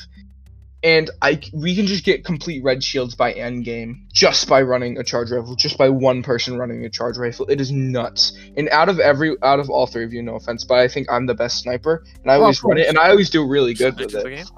And 0.83 1.11
I 1.21 1.35
c- 1.35 1.51
we 1.53 1.75
can 1.75 1.85
just 1.85 2.03
get 2.03 2.25
complete 2.25 2.63
red 2.63 2.83
shields 2.83 3.13
by 3.13 3.33
end 3.33 3.65
game 3.65 4.07
just 4.13 4.49
by 4.49 4.63
running 4.63 4.97
a 4.97 5.03
charge 5.03 5.29
rifle, 5.29 5.55
just 5.55 5.77
by 5.77 5.89
one 5.89 6.23
person 6.23 6.57
running 6.57 6.83
a 6.85 6.89
charge 6.89 7.17
rifle. 7.17 7.45
It 7.47 7.61
is 7.61 7.71
nuts. 7.71 8.33
And 8.57 8.67
out 8.69 8.89
of 8.89 8.99
every 8.99 9.35
out 9.43 9.59
of 9.59 9.69
all 9.69 9.85
three 9.85 10.03
of 10.03 10.11
you, 10.11 10.23
no 10.23 10.35
offense, 10.35 10.63
but 10.63 10.79
I 10.79 10.87
think 10.87 11.11
I'm 11.11 11.27
the 11.27 11.35
best 11.35 11.59
sniper, 11.59 12.03
and 12.23 12.31
I 12.31 12.35
Well, 12.35 12.43
always 12.43 12.59
of 12.59 12.63
run 12.65 12.77
it, 12.79 12.87
and 12.87 12.97
I 12.97 13.09
always 13.09 13.29
do 13.29 13.45
really 13.47 13.75
good 13.75 13.99
with 13.99 14.15
it. 14.15 14.49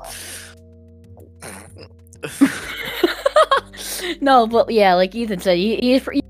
no, 4.22 4.48
but 4.48 4.70
yeah, 4.70 4.94
like 4.94 5.14
Ethan 5.14 5.40
said, 5.40 5.58
he, 5.58 5.76
he 5.76 5.94
is 5.94 6.08
he's 6.12 6.22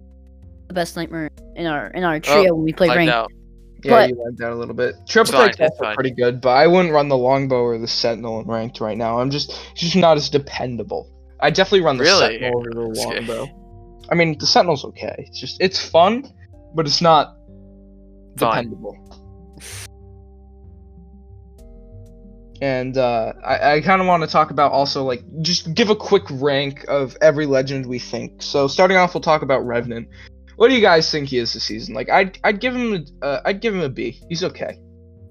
the 0.67 0.73
best 0.73 0.93
sniper 0.93 1.29
in 1.55 1.67
our 1.67 1.87
in 1.87 2.03
our 2.03 2.19
trio 2.19 2.55
when 2.55 2.63
we 2.63 2.73
play 2.73 2.87
Like 2.87 2.97
ranked. 2.97 3.33
Yeah, 3.83 3.91
But- 3.91 4.09
you 4.09 4.15
went 4.23 4.37
down 4.39 4.51
a 4.53 4.55
little 4.55 4.73
bit. 4.75 4.95
Triple 5.07 5.33
fine, 5.33 5.49
also 5.59 5.69
fine. 5.77 5.95
pretty 5.95 6.11
good, 6.11 6.39
but 6.41 6.51
I 6.51 6.67
wouldn't 6.67 6.93
run 6.93 7.09
the 7.09 7.17
longbow 7.17 7.61
or 7.63 7.77
the 7.77 7.87
sentinel 7.87 8.39
in 8.39 8.47
ranked 8.47 8.79
right 8.79 8.97
now. 8.97 9.19
I'm 9.19 9.29
just 9.29 9.51
just 9.75 9.95
not 9.95 10.15
as 10.17 10.29
dependable. 10.29 11.09
I 11.41 11.49
definitely 11.49 11.81
run 11.81 11.97
the 11.97 12.03
Really? 12.03 12.39
sentinel 12.39 12.59
over 12.59 12.69
the 12.71 12.79
Okay. 13.01 13.19
longbow. 13.19 13.47
I 14.09 14.15
mean, 14.15 14.37
the 14.37 14.45
sentinel's 14.45 14.85
okay. 14.85 15.15
It's 15.27 15.39
just 15.39 15.57
it's 15.61 15.79
fun, 15.83 16.31
but 16.75 16.85
it's 16.85 17.01
not 17.01 17.35
Fine. 18.37 18.69
dependable. 18.69 18.97
And 22.61 22.97
uh, 22.97 23.33
I, 23.45 23.73
I 23.73 23.81
kind 23.81 23.99
of 23.99 24.07
want 24.07 24.23
to 24.23 24.27
talk 24.27 24.49
about 24.51 24.71
also 24.71 25.03
like 25.03 25.21
just 25.41 25.73
give 25.73 25.89
a 25.89 25.95
quick 25.95 26.23
rank 26.29 26.85
of 26.87 27.17
every 27.21 27.45
legend 27.45 27.85
we 27.85 27.99
think. 27.99 28.41
So 28.41 28.67
starting 28.67 28.95
off, 28.95 29.13
we'll 29.13 29.21
talk 29.21 29.41
about 29.41 29.65
Revenant. 29.65 30.07
What 30.55 30.69
do 30.69 30.75
you 30.75 30.81
guys 30.81 31.09
think 31.09 31.29
he 31.29 31.37
is 31.37 31.53
this 31.53 31.63
season? 31.63 31.95
Like 31.95 32.09
I'd 32.09 32.37
I'd 32.43 32.59
give 32.59 32.75
him 32.75 32.93
a, 33.21 33.25
uh, 33.25 33.41
I'd 33.45 33.61
give 33.61 33.73
him 33.73 33.81
a 33.81 33.89
B. 33.89 34.21
He's 34.29 34.43
okay. 34.43 34.79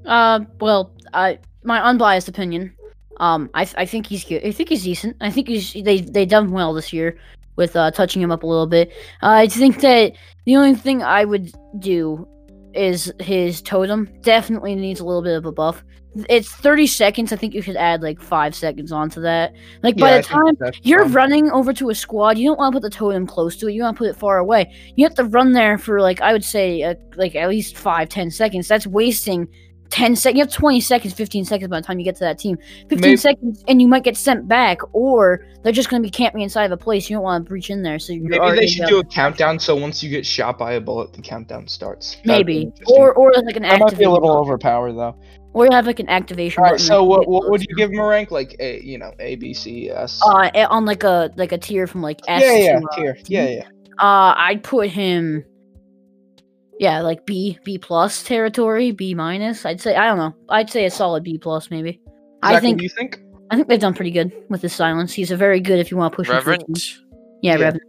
Uh, 0.07 0.41
well, 0.61 0.93
I 1.13 1.39
my 1.63 1.81
unbiased 1.81 2.29
opinion. 2.29 2.75
Um, 3.19 3.51
I 3.55 3.69
I 3.77 3.87
think 3.87 4.07
he's 4.07 4.25
good. 4.25 4.45
I 4.45 4.53
think 4.53 4.69
he's 4.69 4.85
decent. 4.85 5.17
I 5.21 5.31
think 5.31 5.49
he's 5.49 5.73
they 5.73 6.01
they 6.01 6.27
done 6.27 6.51
well 6.51 6.75
this 6.75 6.93
year 6.93 7.19
with 7.57 7.77
uh 7.77 7.91
touching 7.91 8.23
him 8.23 8.33
up 8.33 8.43
a 8.43 8.47
little 8.47 8.67
bit. 8.67 8.91
Uh, 9.23 9.31
I 9.31 9.47
think 9.47 9.81
that 9.81 10.13
the 10.45 10.57
only 10.57 10.75
thing 10.75 11.03
I 11.03 11.25
would 11.25 11.53
do 11.79 12.27
is 12.75 13.13
his 13.21 13.61
totem 13.63 14.09
definitely 14.23 14.75
needs 14.75 15.01
a 15.01 15.05
little 15.05 15.23
bit 15.23 15.37
of 15.37 15.47
a 15.47 15.53
buff. 15.53 15.83
It's 16.29 16.51
30 16.51 16.87
seconds. 16.89 17.33
I 17.33 17.37
think 17.37 17.55
you 17.55 17.63
should 17.63 17.77
add 17.77 18.03
like 18.03 18.21
five 18.21 18.55
seconds 18.55 18.93
onto 18.93 19.21
that. 19.23 19.55
Like 19.83 19.97
by 19.97 20.11
Yeah, 20.11 20.15
I 20.15 20.17
the 20.19 20.23
think 20.23 20.59
time 20.61 20.73
you're 20.83 21.05
fine. 21.05 21.13
running 21.13 21.51
over 21.51 21.73
to 21.73 21.89
a 21.89 21.95
squad, 21.95 22.37
you 22.37 22.49
don't 22.51 22.59
want 22.59 22.73
to 22.75 22.77
put 22.77 22.83
the 22.83 22.95
totem 22.95 23.27
close 23.27 23.57
to 23.57 23.69
it. 23.69 23.73
You 23.73 23.83
want 23.83 23.97
to 23.97 23.99
put 23.99 24.09
it 24.11 24.17
far 24.17 24.37
away. 24.39 24.75
You 24.97 25.05
have 25.07 25.15
to 25.15 25.25
run 25.25 25.53
there 25.53 25.79
for 25.79 26.03
like 26.03 26.21
I 26.21 26.33
would 26.33 26.45
say 26.45 26.83
uh, 26.83 26.95
like 27.17 27.35
at 27.35 27.49
least 27.49 27.79
five, 27.79 28.11
ten 28.11 28.31
seconds. 28.31 28.69
That's 28.69 28.87
wasting 28.87 29.49
ten 29.93 30.17
seconds. 30.17 30.39
You 30.39 30.45
have 30.45 30.53
twenty 30.53 30.81
seconds, 30.81 31.15
fifteen 31.15 31.45
seconds 31.45 31.69
by 31.71 31.81
the 31.81 31.87
time 31.87 31.99
you 32.01 32.05
get 32.05 32.17
to 32.17 32.25
that 32.25 32.39
team. 32.39 32.57
Fifteen 32.89 33.01
Maybe- 33.01 33.17
seconds, 33.17 33.63
and 33.69 33.81
you 33.81 33.87
might 33.87 34.03
get 34.03 34.17
sent 34.17 34.49
back, 34.49 34.81
or 34.93 35.47
they're 35.63 35.73
just 35.73 35.89
going 35.89 36.03
to 36.03 36.07
be 36.07 36.11
camping 36.11 36.41
inside 36.41 36.65
of 36.65 36.73
a 36.73 36.77
place. 36.77 37.09
You 37.09 37.17
don't 37.17 37.23
want 37.23 37.45
to 37.45 37.49
breach 37.49 37.71
in 37.71 37.83
there. 37.83 37.99
So 38.01 38.13
you're 38.13 38.25
Maybe 38.29 38.57
they 38.57 38.67
should 38.67 38.81
got- 38.83 38.89
do 38.89 38.99
a 38.99 39.05
countdown 39.05 39.59
so 39.61 39.77
once 39.77 40.03
you 40.03 40.11
get 40.11 40.27
shot 40.27 40.59
by 40.59 40.73
a 40.73 40.81
bullet, 40.81 41.13
the 41.13 41.23
countdown 41.23 41.69
starts. 41.69 42.17
That'd 42.25 42.47
maybe, 42.47 42.73
or 42.87 43.13
or 43.15 43.33
like 43.45 43.57
an 43.57 43.63
that 43.63 43.79
might 43.79 43.79
be 43.79 43.83
a 43.83 43.85
activation, 43.85 44.13
little 44.13 44.37
overpowered 44.37 44.93
though. 44.95 45.15
or 45.53 45.67
you 45.67 45.71
have 45.73 45.87
like 45.87 46.01
an 46.01 46.09
activation. 46.09 46.65
All 46.65 46.71
right, 46.71 46.81
so 46.81 47.05
what 47.05 47.29
what 47.29 47.49
would 47.51 47.61
you 47.69 47.77
give 47.77 47.91
him 47.93 47.99
a 48.01 48.07
rank? 48.07 48.31
Like 48.31 48.57
a 48.59 48.81
you 48.81 48.99
know 48.99 49.13
A 49.21 49.37
B 49.37 49.53
C 49.55 49.91
S. 49.91 50.21
Uh, 50.25 50.51
on 50.71 50.85
like 50.85 51.05
a 51.05 51.31
like 51.37 51.53
a 51.53 51.59
tier 51.59 51.87
from 51.87 52.03
like 52.03 52.21
S 52.27 52.43
yeah, 52.43 52.53
yeah, 52.57 52.81
to, 52.81 52.87
uh, 52.87 52.97
tier. 52.97 53.19
Yeah, 53.27 53.49
yeah. 53.49 53.69
Uh, 53.99 54.35
I'd 54.37 54.63
put 54.65 54.89
him. 54.89 55.45
Yeah, 56.81 57.01
like 57.01 57.27
B 57.27 57.59
B 57.65 57.79
plus 57.79 58.23
territory, 58.23 58.91
B 58.91 59.15
minus. 59.15 59.65
I'd 59.65 59.81
say 59.81 59.95
I 59.95 60.07
don't 60.07 60.19
know. 60.19 60.35
I'd 60.49 60.71
say 60.71 60.85
a 60.87 60.91
solid 60.91 61.23
B 61.23 61.39
plus 61.39 61.71
maybe. 61.71 62.01
I 62.43 62.59
think 62.61 62.83
you 62.83 62.89
think? 62.89 63.21
I 63.51 63.57
think 63.57 63.69
they've 63.69 63.79
done 63.79 63.95
pretty 63.95 64.11
good 64.11 64.33
with 64.49 64.63
his 64.63 64.73
silence. 64.73 65.13
He's 65.13 65.31
a 65.31 65.37
very 65.37 65.61
good 65.61 65.79
if 65.79 65.91
you 65.91 65.97
want 65.97 66.13
to 66.13 66.17
push 66.17 66.29
him. 66.29 66.35
Reverend. 66.35 66.65
teams. 66.67 67.03
Yeah, 67.43 67.57
Yeah. 67.57 67.65
Reverend. 67.65 67.83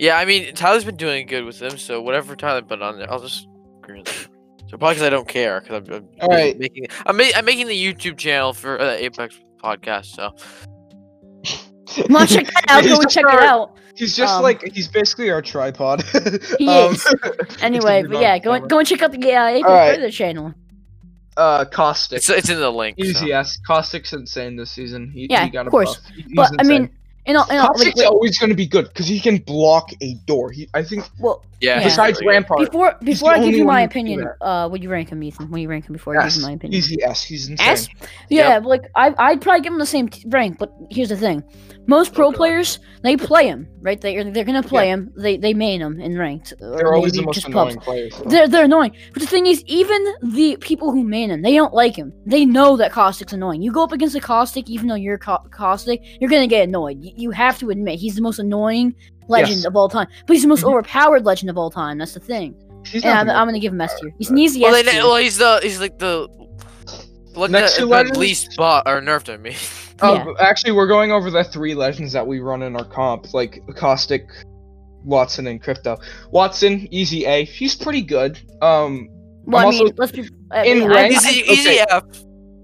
Yeah, 0.00 0.16
I 0.16 0.24
mean 0.24 0.54
Tyler's 0.54 0.84
been 0.84 0.96
doing 0.96 1.26
good 1.26 1.44
with 1.44 1.58
them, 1.60 1.78
so 1.78 2.02
whatever 2.02 2.34
Tyler 2.34 2.62
put 2.62 2.82
on 2.82 2.98
there, 2.98 3.08
I'll 3.10 3.20
just 3.20 3.46
agree 3.82 4.00
with 4.00 4.08
him. 4.08 4.32
So 4.68 4.78
probably 4.78 4.94
because 4.94 5.06
I 5.06 5.10
don't 5.10 5.28
care, 5.28 5.60
because 5.60 5.88
I'm, 5.88 5.94
I'm 5.94 6.08
All 6.22 6.28
right. 6.28 6.58
making 6.58 6.86
I'm, 7.06 7.16
ma- 7.16 7.30
I'm 7.36 7.44
making 7.44 7.68
the 7.68 7.76
YouTube 7.76 8.16
channel 8.16 8.52
for 8.52 8.80
uh, 8.80 8.92
Apex 8.94 9.38
podcast. 9.62 10.06
So 10.06 10.34
Want 12.08 12.30
to 12.30 12.36
check 12.36 12.46
that 12.46 12.64
out? 12.68 12.84
Go 12.84 13.00
and 13.00 13.10
check 13.10 13.26
it 13.28 13.40
out. 13.40 13.76
He's 13.94 14.16
just 14.16 14.34
Um, 14.34 14.42
like 14.42 14.62
he's 14.72 14.88
basically 14.88 15.30
our 15.30 15.42
tripod. 15.42 16.02
He 16.58 16.68
Um, 16.68 16.92
is. 16.94 17.14
Anyway, 17.62 18.02
but 18.04 18.20
yeah, 18.20 18.38
go 18.38 18.52
and 18.52 18.68
go 18.68 18.78
and 18.78 18.86
check 18.88 19.02
out 19.02 19.12
the 19.12 19.18
uh, 19.32 19.46
April 19.46 19.72
Alright. 19.72 19.96
Further 19.96 20.10
channel. 20.10 20.54
uh, 21.36 21.64
caustic. 21.66 22.18
It's 22.18 22.28
it's 22.30 22.48
in 22.48 22.58
the 22.58 22.70
link. 22.70 22.96
so. 22.98 23.04
Easy 23.06 23.26
yes. 23.26 23.56
Caustic's 23.66 24.12
insane 24.12 24.56
this 24.56 24.70
season. 24.72 25.10
He, 25.10 25.26
Yeah, 25.30 25.44
he 25.44 25.50
got 25.50 25.62
of 25.62 25.66
a 25.68 25.70
course. 25.70 25.96
buff. 25.96 26.06
He- 26.14 26.22
he's 26.22 26.32
But 26.34 26.50
I 26.58 26.62
mean, 26.64 26.90
insane. 27.26 27.26
you 27.26 27.32
know, 27.34 27.44
you 27.50 27.54
know, 27.54 27.62
like, 27.62 27.68
Caustic's 27.76 27.96
like, 27.98 28.06
always 28.08 28.38
going 28.38 28.50
to 28.50 28.56
be 28.56 28.66
good 28.66 28.88
because 28.88 29.06
he 29.06 29.20
can 29.20 29.38
block 29.38 29.90
a 30.00 30.14
door. 30.26 30.50
He, 30.50 30.68
I 30.74 30.82
think, 30.82 31.04
well, 31.18 31.44
Yeah. 31.60 31.78
Yeah. 31.78 31.84
besides 31.84 32.20
really 32.20 32.26
good. 32.26 32.30
Rampart, 32.48 32.58
before 32.70 32.96
before 33.02 33.30
I 33.32 33.38
give 33.44 33.54
you 33.54 33.64
my 33.64 33.82
who 33.82 33.88
can 33.88 34.04
do 34.06 34.12
opinion, 34.12 34.28
uh, 34.40 34.68
would 34.70 34.82
you 34.82 34.90
rank 34.90 35.10
him, 35.10 35.22
Ethan? 35.22 35.50
Would 35.50 35.60
you 35.60 35.68
rank 35.68 35.86
him 35.88 35.92
before 35.92 36.18
I 36.18 36.24
give 36.26 36.36
you 36.36 36.42
my 36.42 36.52
opinion? 36.52 36.76
easy 36.78 37.02
S. 37.02 37.22
He's 37.22 37.48
insane. 37.48 37.68
S? 37.68 37.88
Yeah, 38.28 38.58
but, 38.60 38.68
like 38.68 38.82
I, 38.96 39.14
I'd 39.18 39.40
probably 39.40 39.60
give 39.62 39.72
him 39.72 39.78
the 39.78 39.86
same 39.86 40.08
t- 40.08 40.24
rank. 40.28 40.58
But 40.58 40.72
here's 40.90 41.08
the 41.10 41.16
thing: 41.16 41.42
most 41.86 42.12
pro 42.14 42.28
Okay. 42.28 42.36
players 42.36 42.78
they 43.04 43.16
play 43.16 43.46
him, 43.46 43.68
right? 43.80 44.00
They 44.00 44.20
they're 44.24 44.44
gonna 44.44 44.62
play 44.62 44.88
him. 44.88 45.12
They 45.16 45.36
they 45.36 45.54
main 45.54 45.80
him 45.80 46.00
in 46.00 46.18
ranked. 46.18 46.54
They're 46.58 46.94
always 46.94 47.12
the 47.12 47.22
most 47.22 47.34
just 47.36 47.46
annoying 47.46 47.76
pubs. 47.76 47.84
players. 47.84 48.12
though. 48.18 48.28
They're 48.28 48.48
they're 48.48 48.64
annoying. 48.64 48.92
But 49.12 49.22
the 49.22 49.28
thing 49.28 49.46
is, 49.46 49.62
even 49.66 50.04
the 50.22 50.56
people 50.60 50.90
who 50.90 51.04
main 51.04 51.30
him, 51.30 51.42
they 51.42 51.54
don't 51.54 51.74
like 51.74 51.94
him. 51.94 52.12
They 52.26 52.44
know 52.44 52.76
that 52.78 52.90
Caustic's 52.90 53.32
annoying. 53.32 53.62
You 53.62 53.70
go 53.70 53.84
up 53.84 53.92
against 53.92 54.16
a 54.16 54.20
Caustic, 54.20 54.68
even 54.68 54.88
though 54.88 54.96
you're 54.96 55.18
Ca- 55.18 55.44
Caustic, 55.52 56.00
you're 56.20 56.30
gonna 56.30 56.48
get 56.48 56.66
annoyed. 56.68 56.98
You, 57.16 57.22
you 57.24 57.30
have 57.30 57.58
to 57.60 57.70
admit 57.70 57.98
he's 57.98 58.14
the 58.16 58.22
most 58.22 58.38
annoying 58.38 58.94
legend 59.28 59.58
Yes. 59.58 59.64
of 59.66 59.76
all 59.76 59.88
time. 59.88 60.08
But 60.26 60.34
he's 60.34 60.42
the 60.42 60.48
most 60.48 60.62
Mhm. 60.64 60.70
overpowered 60.70 61.24
legend 61.24 61.50
of 61.50 61.56
all 61.58 61.70
time. 61.70 61.98
That's 61.98 62.14
the 62.14 62.20
thing. 62.20 62.54
He's 62.86 63.04
And 63.04 63.30
I'm, 63.30 63.30
I'm 63.30 63.46
gonna 63.46 63.60
give 63.60 63.72
him 63.72 63.80
S 63.80 63.98
tier. 64.00 64.12
He's 64.18 64.30
an 64.30 64.38
easy 64.38 64.60
Well, 64.60 64.74
S 64.74 64.90
tier. 64.90 65.02
well, 65.02 65.16
he's 65.16 65.38
the 65.38 65.60
he's 65.62 65.80
like 65.80 65.98
the 65.98 66.28
like 67.34 67.50
Next 67.50 67.76
the, 67.76 67.82
two 67.82 67.88
the 68.12 68.18
least 68.18 68.56
bot 68.56 68.82
or 68.86 69.00
nerfed. 69.00 69.32
I 69.32 69.36
mean, 69.38 69.54
Oh, 70.04 70.14
Yeah. 70.14 70.24
actually, 70.40 70.72
we're 70.72 70.88
going 70.88 71.12
over 71.12 71.30
the 71.30 71.44
three 71.44 71.74
legends 71.74 72.12
that 72.12 72.26
we 72.26 72.40
run 72.40 72.62
in 72.62 72.74
our 72.76 72.84
comp, 72.84 73.32
like 73.34 73.62
Caustic, 73.76 74.26
Watson, 75.04 75.46
and 75.46 75.62
Crypto. 75.62 75.96
Watson, 76.32 76.88
easy 76.90 77.24
A. 77.24 77.44
He's 77.44 77.76
pretty 77.76 78.02
good. 78.02 78.38
Um, 78.60 79.08
Well, 79.44 79.62
I'm 79.62 79.68
I 79.68 79.70
mean, 79.70 79.80
also- 79.82 79.94
let's 79.98 80.12
be. 80.12 80.28
I 80.50 80.64
in 80.64 80.80
mean, 80.80 80.88
rank- 80.90 81.16
I've, 81.16 81.24
easy 81.24 81.42
okay. 81.44 81.52
easy 81.52 81.78
F. 81.88 82.02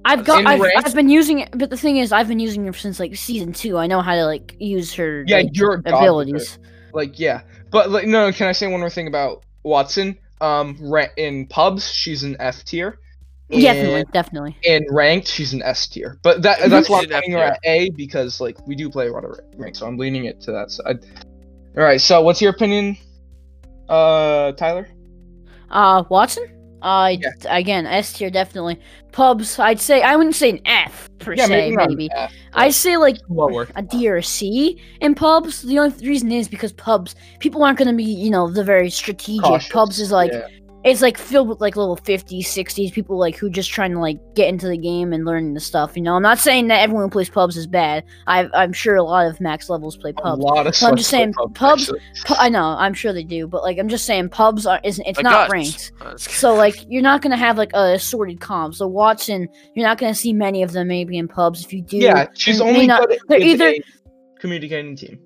I've 0.09 0.25
got. 0.25 0.47
I've, 0.47 0.63
I've 0.77 0.95
been 0.95 1.11
using 1.11 1.41
it, 1.41 1.51
but 1.53 1.69
the 1.69 1.77
thing 1.77 1.99
is, 1.99 2.13
I've 2.13 2.29
been 2.29 2.41
using 2.41 2.65
her 2.65 2.73
since 2.73 2.99
like 2.99 3.15
season 3.15 3.53
two. 3.53 3.77
I 3.77 3.87
know 3.87 4.01
how 4.01 4.15
to 4.15 4.25
like 4.25 4.57
use 4.59 4.95
her. 4.95 5.23
Yeah, 5.27 5.39
like, 5.39 5.51
you're 5.53 5.75
a 5.75 5.83
god 5.83 5.85
with 5.85 5.93
her. 5.93 5.99
abilities. 5.99 6.59
like 6.95 7.19
yeah, 7.19 7.43
but 7.71 7.91
like 7.91 8.07
no, 8.07 8.33
can 8.33 8.49
I 8.49 8.53
say 8.53 8.67
one 8.69 8.81
more 8.81 8.89
thing 8.89 9.07
about 9.07 9.45
Watson? 9.65 10.19
Um, 10.41 10.79
in 11.19 11.47
pubs, 11.47 11.91
she's 11.91 12.23
an 12.23 12.37
F 12.41 12.65
tier. 12.65 12.99
Definitely, 13.51 14.01
And 14.01 14.13
definitely. 14.13 14.57
in 14.63 14.87
ranked, 14.91 15.27
she's 15.27 15.53
an 15.53 15.63
S 15.63 15.87
tier. 15.87 16.19
But 16.23 16.43
that 16.43 16.71
that's 16.71 16.89
why 16.89 16.99
I'm 16.99 17.05
She's 17.05 17.11
an 17.13 17.21
putting 17.21 17.33
her 17.33 17.39
at 17.39 17.61
A 17.65 17.91
because 17.91 18.41
like 18.41 18.67
we 18.67 18.75
do 18.75 18.89
play 18.91 19.09
a 19.09 19.13
lot 19.13 19.25
of 19.25 19.39
rank, 19.57 19.77
so 19.77 19.87
I'm 19.87 19.99
leaning 19.99 20.25
it 20.25 20.41
to 20.43 20.53
that 20.53 20.71
side. 20.71 21.05
All 21.77 21.85
right, 21.85 22.01
so 22.01 22.23
what's 22.23 22.41
your 22.41 22.51
opinion, 22.51 22.97
uh, 23.89 24.53
Tyler? 24.53 24.89
Uh, 25.71 26.05
Watson. 26.09 26.58
Uh, 26.83 27.17
Yeah. 27.21 27.31
again, 27.49 27.87
S 27.87 28.13
tier 28.13 28.31
definitely. 28.31 28.79
Pubs, 29.13 29.59
I'd 29.59 29.81
say 29.81 30.03
I 30.03 30.15
wouldn't 30.17 30.37
say 30.37 30.51
an 30.51 30.61
F 30.65 31.09
per 31.19 31.35
Yeah, 31.35 31.47
se, 31.47 31.71
maybe 31.71 31.77
maybe. 31.77 32.11
I 32.55 32.71
say 32.71 32.97
like 32.97 33.17
lower. 33.29 33.67
a 33.75 33.83
D 33.83 34.09
or 34.09 34.17
a 34.17 34.23
C 34.23 34.81
in 35.01 35.15
pubs. 35.15 35.63
The 35.63 35.79
only 35.79 36.07
reason 36.07 36.31
is 36.31 36.47
because 36.47 36.73
pubs, 36.73 37.17
people 37.41 37.65
aren't 37.65 37.79
gonna 37.79 37.95
be, 37.95 38.05
you 38.05 38.31
know, 38.31 38.49
the 38.51 38.63
very 38.63 38.91
strategic. 38.91 39.43
Cautious, 39.45 39.73
Pubs 39.73 39.99
is 39.99 40.13
like 40.13 40.31
yeah. 40.33 40.47
It's 40.85 41.03
like 41.03 41.19
filled 41.19 41.49
with 41.49 41.61
like 41.61 41.75
little 41.77 41.97
50s 41.97 42.41
60s 42.45 42.93
people 42.93 43.19
like 43.19 43.37
who 43.37 43.51
just 43.51 43.69
trying 43.71 43.91
to 43.93 43.99
like 43.99 44.19
get 44.35 44.49
into 44.49 44.69
the 44.69 44.79
game 44.79 45.13
and 45.13 45.25
learn 45.25 45.53
the 45.55 45.61
stuff 45.61 45.97
you 45.97 46.03
know? 46.03 46.15
I'm 46.15 46.23
not 46.23 46.39
saying 46.39 46.69
that 46.69 46.81
everyone 46.81 47.05
who 47.05 47.11
plays 47.11 47.29
pubs 47.29 47.57
is 47.57 47.67
bad. 47.67 48.05
I 48.29 48.49
i'm 48.55 48.73
sure 48.73 48.95
a 48.97 49.03
lot 49.03 49.27
of 49.27 49.41
max 49.41 49.69
levels 49.69 49.97
play 49.97 50.11
a 50.11 50.15
pubs. 50.15 50.41
lot 50.41 50.67
of 50.69 50.75
I'm 50.83 50.97
just 50.97 51.11
saying, 51.11 51.35
pubs- 51.55 51.91
Pu- 52.25 52.35
i 52.39 52.49
know 52.49 52.77
i'm 52.79 52.95
sure 52.95 53.13
they 53.13 53.25
do 53.25 53.47
but 53.49 53.63
like 53.63 53.79
i'm 53.79 53.89
just 53.89 54.07
saying 54.07 54.29
pubs 54.29 54.67
are 54.67 54.81
isn't 54.85 55.05
it's 55.07 55.19
I 55.19 55.23
not 55.23 55.51
ranked. 55.51 55.93
So 56.19 56.55
like 56.55 56.77
you're 56.89 57.03
not 57.03 57.23
gonna 57.23 57.37
have 57.37 57.59
like 57.59 57.73
a 57.75 57.95
assorted 57.95 58.41
comp. 58.41 58.75
So 58.75 58.87
watson 58.87 59.49
you're 59.75 59.87
not 59.87 59.99
gonna 59.99 60.15
see 60.15 60.33
many 60.33 60.63
of 60.63 60.73
them 60.73 60.89
maybe 60.89 61.19
in 61.19 61.27
pubs 61.29 61.65
if 61.65 61.73
you 61.73 61.83
do. 61.83 61.97
Yeah, 61.99 62.29
she's 62.35 62.61
only 62.61 62.87
not- 62.87 63.09
they're 63.29 63.41
either- 63.41 63.69
a 63.69 63.83
communicating 64.39 64.95
team. 64.97 65.19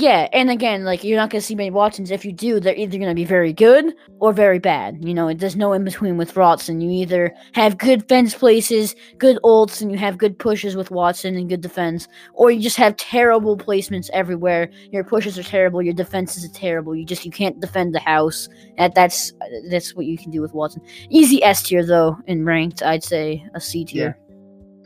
Yeah, 0.00 0.28
and 0.32 0.50
again, 0.50 0.84
like 0.84 1.04
you're 1.04 1.18
not 1.18 1.28
gonna 1.28 1.42
see 1.42 1.54
many 1.54 1.70
Watsons. 1.70 2.10
If 2.10 2.24
you 2.24 2.32
do, 2.32 2.58
they're 2.58 2.74
either 2.74 2.96
gonna 2.96 3.14
be 3.14 3.26
very 3.26 3.52
good 3.52 3.92
or 4.18 4.32
very 4.32 4.58
bad. 4.58 5.04
You 5.04 5.12
know, 5.12 5.34
there's 5.34 5.56
no 5.56 5.74
in 5.74 5.84
between 5.84 6.16
with 6.16 6.34
Watson. 6.34 6.80
You 6.80 6.90
either 6.90 7.34
have 7.52 7.76
good 7.76 8.08
fence 8.08 8.34
places, 8.34 8.96
good 9.18 9.38
ults, 9.44 9.82
and 9.82 9.92
you 9.92 9.98
have 9.98 10.16
good 10.16 10.38
pushes 10.38 10.74
with 10.74 10.90
Watson 10.90 11.36
and 11.36 11.50
good 11.50 11.60
defense, 11.60 12.08
or 12.32 12.50
you 12.50 12.62
just 12.62 12.78
have 12.78 12.96
terrible 12.96 13.58
placements 13.58 14.08
everywhere. 14.14 14.70
Your 14.90 15.04
pushes 15.04 15.38
are 15.38 15.42
terrible, 15.42 15.82
your 15.82 15.92
defenses 15.92 16.46
are 16.46 16.54
terrible. 16.54 16.94
You 16.96 17.04
just 17.04 17.26
you 17.26 17.30
can't 17.30 17.60
defend 17.60 17.94
the 17.94 18.00
house. 18.00 18.48
That 18.78 18.94
that's 18.94 19.34
that's 19.68 19.94
what 19.94 20.06
you 20.06 20.16
can 20.16 20.30
do 20.30 20.40
with 20.40 20.54
Watson. 20.54 20.80
Easy 21.10 21.44
S 21.44 21.62
tier 21.62 21.84
though 21.84 22.16
in 22.26 22.46
ranked, 22.46 22.82
I'd 22.82 23.04
say 23.04 23.46
a 23.52 23.60
C 23.60 23.84
tier. 23.84 24.16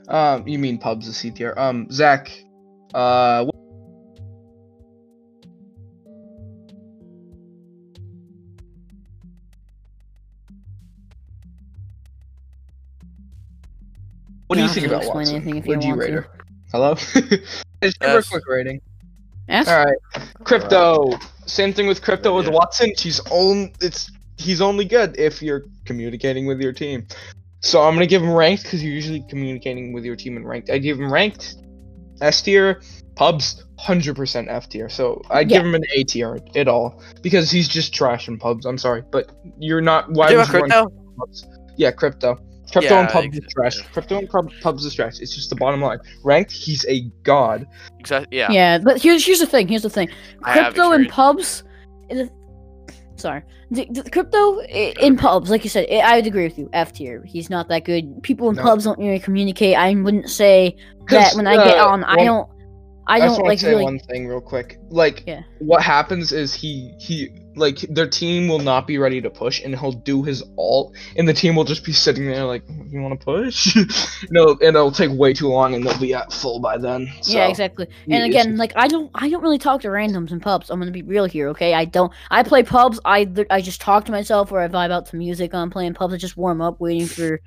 Um, 0.08 0.48
you 0.48 0.58
mean 0.58 0.76
pubs 0.76 1.06
a 1.06 1.12
C 1.12 1.30
tier? 1.30 1.54
Um, 1.56 1.86
Zach, 1.92 2.32
uh, 2.94 3.46
what- 14.46 14.48
what 14.48 14.56
do 14.56 14.60
You 14.60 14.62
you 14.62 14.66
don't 14.68 14.74
think 14.74 14.82
have 14.84 14.90
to 14.90 14.96
about 14.96 15.02
explain 15.02 15.16
Watson? 15.16 15.36
anything 15.36 15.56
if 15.56 15.64
you 15.66 15.68
Would 15.70 15.84
you 15.84 15.88
want 15.90 16.00
rate 16.00 16.06
to. 16.08 16.12
her? 16.12 16.28
Hello. 16.72 16.94
Just 17.82 18.00
give 18.00 18.10
her 18.10 18.16
a 18.16 18.18
S. 18.18 18.28
quick 18.28 18.48
rating. 18.48 18.80
S? 19.48 19.68
All 19.68 19.84
right, 19.84 19.96
crypto. 20.44 21.10
Same 21.46 21.72
thing 21.72 21.86
with 21.86 22.00
crypto 22.02 22.34
with 22.34 22.46
Yeah. 22.46 22.52
Watson. 22.52 22.92
She's 22.96 23.20
on. 23.30 23.70
It's 23.80 24.10
he's 24.38 24.60
only 24.60 24.84
good 24.86 25.18
if 25.18 25.42
you're 25.42 25.64
communicating 25.84 26.46
with 26.46 26.60
your 26.60 26.72
team. 26.72 27.06
So 27.60 27.82
I'm 27.82 27.94
gonna 27.94 28.06
give 28.06 28.22
him 28.22 28.32
ranked 28.32 28.62
because 28.64 28.82
you're 28.82 28.92
usually 28.94 29.22
communicating 29.28 29.92
with 29.92 30.04
your 30.04 30.16
team 30.16 30.36
in 30.36 30.46
ranked. 30.46 30.70
I 30.70 30.78
give 30.78 30.98
him 30.98 31.12
ranked 31.12 31.56
S 32.20 32.40
tier. 32.42 32.80
Pubs 33.16 33.64
100% 33.78 34.48
F 34.48 34.68
tier. 34.68 34.88
So 34.88 35.22
I 35.30 35.44
give 35.44 35.62
him 35.64 35.74
an 35.76 35.84
A 35.94 36.02
tier 36.02 36.38
at 36.56 36.66
all 36.66 37.00
because 37.22 37.48
he's 37.50 37.68
just 37.68 37.94
trash 37.94 38.26
in 38.26 38.38
pubs. 38.38 38.66
I'm 38.66 38.76
sorry, 38.78 39.04
but 39.12 39.30
you're 39.58 39.80
not. 39.80 40.10
Why 40.10 40.26
Do 40.28 40.32
you 40.32 40.38
would 40.40 40.46
you 40.48 40.50
crypto? 40.52 40.92
Yeah, 41.76 41.90
crypto. 41.92 42.38
Crypto 42.74 42.94
Yeah, 42.94 43.00
and 43.00 43.08
pubs 43.08 43.26
exactly. 43.26 43.46
is 43.46 43.52
trash. 43.54 43.88
Crypto 43.92 44.18
and 44.18 44.28
pub- 44.28 44.50
pubs 44.60 44.84
is 44.84 44.94
trash. 44.94 45.20
It's 45.20 45.34
just 45.34 45.48
the 45.48 45.56
bottom 45.56 45.80
line. 45.80 45.98
Ranked, 46.24 46.50
he's 46.52 46.84
a 46.86 47.02
god. 47.22 47.66
Exactly. 48.00 48.36
Yeah. 48.36 48.50
Yeah, 48.50 48.78
but 48.78 49.00
here's 49.00 49.24
here's 49.24 49.40
the 49.40 49.46
thing. 49.46 49.68
Here's 49.68 49.82
the 49.82 49.90
thing. 49.90 50.08
Crypto 50.42 50.92
and 50.92 51.08
pubs. 51.08 51.64
is- 52.10 52.28
Sorry, 53.16 53.42
the, 53.70 53.86
the 53.90 54.10
crypto 54.10 54.58
i- 54.62 54.92
in 55.00 55.16
pubs, 55.16 55.48
like 55.48 55.62
you 55.62 55.70
said, 55.70 55.86
I 55.88 55.98
I 56.00 56.16
would 56.16 56.26
agree 56.26 56.42
with 56.42 56.58
you. 56.58 56.68
F 56.72 56.92
tier. 56.92 57.22
He's 57.24 57.48
not 57.48 57.68
that 57.68 57.84
good. 57.84 58.20
People 58.24 58.50
in 58.50 58.56
No. 58.56 58.62
pubs 58.62 58.84
don't 58.84 58.98
really 58.98 59.20
communicate. 59.20 59.76
I 59.76 59.94
wouldn't 59.94 60.28
say 60.28 60.76
that 61.10 61.32
when 61.36 61.46
I 61.46 61.54
get 61.54 61.78
uh, 61.78 61.86
on. 61.86 62.02
I 62.04 62.24
don't. 62.24 62.48
I 63.06 63.20
just 63.20 63.36
don't 63.36 63.42
want 63.44 63.48
like 63.50 63.58
to 63.60 63.64
say 63.66 63.70
really. 63.70 63.84
one 63.84 63.98
thing 64.00 64.26
real 64.26 64.40
quick. 64.40 64.78
Like, 64.90 65.22
Yeah. 65.26 65.42
what 65.60 65.80
happens 65.82 66.32
is 66.32 66.54
he 66.54 66.92
he 66.98 67.30
like 67.56 67.78
their 67.80 68.08
team 68.08 68.48
will 68.48 68.58
not 68.58 68.86
be 68.86 68.98
ready 68.98 69.20
to 69.20 69.30
push, 69.30 69.62
and 69.62 69.78
he'll 69.78 69.92
do 69.92 70.22
his 70.22 70.42
alt, 70.58 70.94
and 71.16 71.28
the 71.28 71.32
team 71.32 71.56
will 71.56 71.64
just 71.64 71.84
be 71.84 71.92
sitting 71.92 72.26
there 72.26 72.44
like, 72.44 72.62
"You 72.88 73.00
want 73.00 73.18
to 73.18 73.24
push?" 73.24 73.76
no, 74.30 74.50
and 74.50 74.62
it'll 74.62 74.92
take 74.92 75.10
way 75.12 75.32
too 75.32 75.48
long, 75.48 75.74
and 75.74 75.84
they'll 75.84 75.98
be 75.98 76.14
at 76.14 76.32
full 76.32 76.60
by 76.60 76.78
then. 76.78 77.10
So, 77.22 77.36
yeah, 77.36 77.48
exactly. 77.48 77.88
And 78.08 78.24
again, 78.24 78.56
like 78.56 78.72
I 78.76 78.88
don't, 78.88 79.10
I 79.14 79.28
don't 79.28 79.42
really 79.42 79.58
talk 79.58 79.82
to 79.82 79.88
randoms 79.88 80.32
in 80.32 80.40
pubs. 80.40 80.70
I'm 80.70 80.78
gonna 80.78 80.90
be 80.90 81.02
real 81.02 81.24
here, 81.24 81.48
okay? 81.48 81.74
I 81.74 81.84
don't. 81.84 82.12
I 82.30 82.42
play 82.42 82.62
pubs. 82.62 83.00
I 83.04 83.28
I 83.50 83.60
just 83.60 83.80
talk 83.80 84.04
to 84.06 84.12
myself, 84.12 84.52
or 84.52 84.60
I 84.60 84.68
vibe 84.68 84.90
out 84.90 85.06
to 85.06 85.16
music. 85.16 85.54
I'm 85.54 85.70
playing 85.70 85.94
pubs. 85.94 86.14
I 86.14 86.16
just 86.16 86.36
warm 86.36 86.60
up, 86.60 86.80
waiting 86.80 87.06
for, 87.06 87.40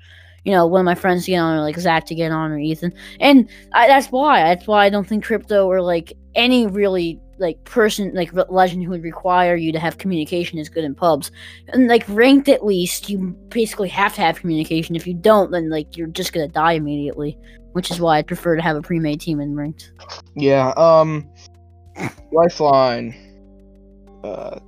you 0.44 0.52
know, 0.52 0.66
one 0.66 0.80
of 0.80 0.86
my 0.86 0.94
friends 0.94 1.24
to 1.26 1.32
get 1.32 1.38
on, 1.38 1.58
or 1.58 1.60
like 1.60 1.78
Zach 1.78 2.06
to 2.06 2.14
get 2.14 2.32
on, 2.32 2.50
or 2.50 2.58
Ethan. 2.58 2.92
And 3.20 3.48
I, 3.72 3.88
that's 3.88 4.08
why. 4.08 4.42
That's 4.42 4.66
why 4.66 4.86
I 4.86 4.90
don't 4.90 5.06
think 5.06 5.24
crypto 5.24 5.66
or 5.66 5.82
like 5.82 6.12
any 6.34 6.66
really 6.66 7.20
like 7.38 7.62
person 7.64 8.12
like 8.14 8.30
legend 8.50 8.82
who 8.84 8.90
would 8.90 9.02
require 9.02 9.56
you 9.56 9.72
to 9.72 9.78
have 9.78 9.98
communication 9.98 10.58
is 10.58 10.68
good 10.68 10.84
in 10.84 10.94
pubs. 10.94 11.30
And 11.68 11.88
like 11.88 12.04
ranked 12.08 12.48
at 12.48 12.64
least, 12.64 13.08
you 13.08 13.36
basically 13.48 13.88
have 13.90 14.14
to 14.14 14.20
have 14.20 14.38
communication. 14.40 14.96
If 14.96 15.06
you 15.06 15.14
don't, 15.14 15.50
then 15.50 15.70
like 15.70 15.96
you're 15.96 16.08
just 16.08 16.32
gonna 16.32 16.48
die 16.48 16.72
immediately. 16.72 17.38
Which 17.72 17.90
is 17.90 18.00
why 18.00 18.18
I 18.18 18.22
prefer 18.22 18.56
to 18.56 18.62
have 18.62 18.76
a 18.76 18.82
pre-made 18.82 19.20
team 19.20 19.40
in 19.40 19.54
ranked. 19.54 19.92
yeah. 20.34 20.72
Um, 20.76 21.28
Lifeline. 22.32 23.14
Uh, 24.24 24.58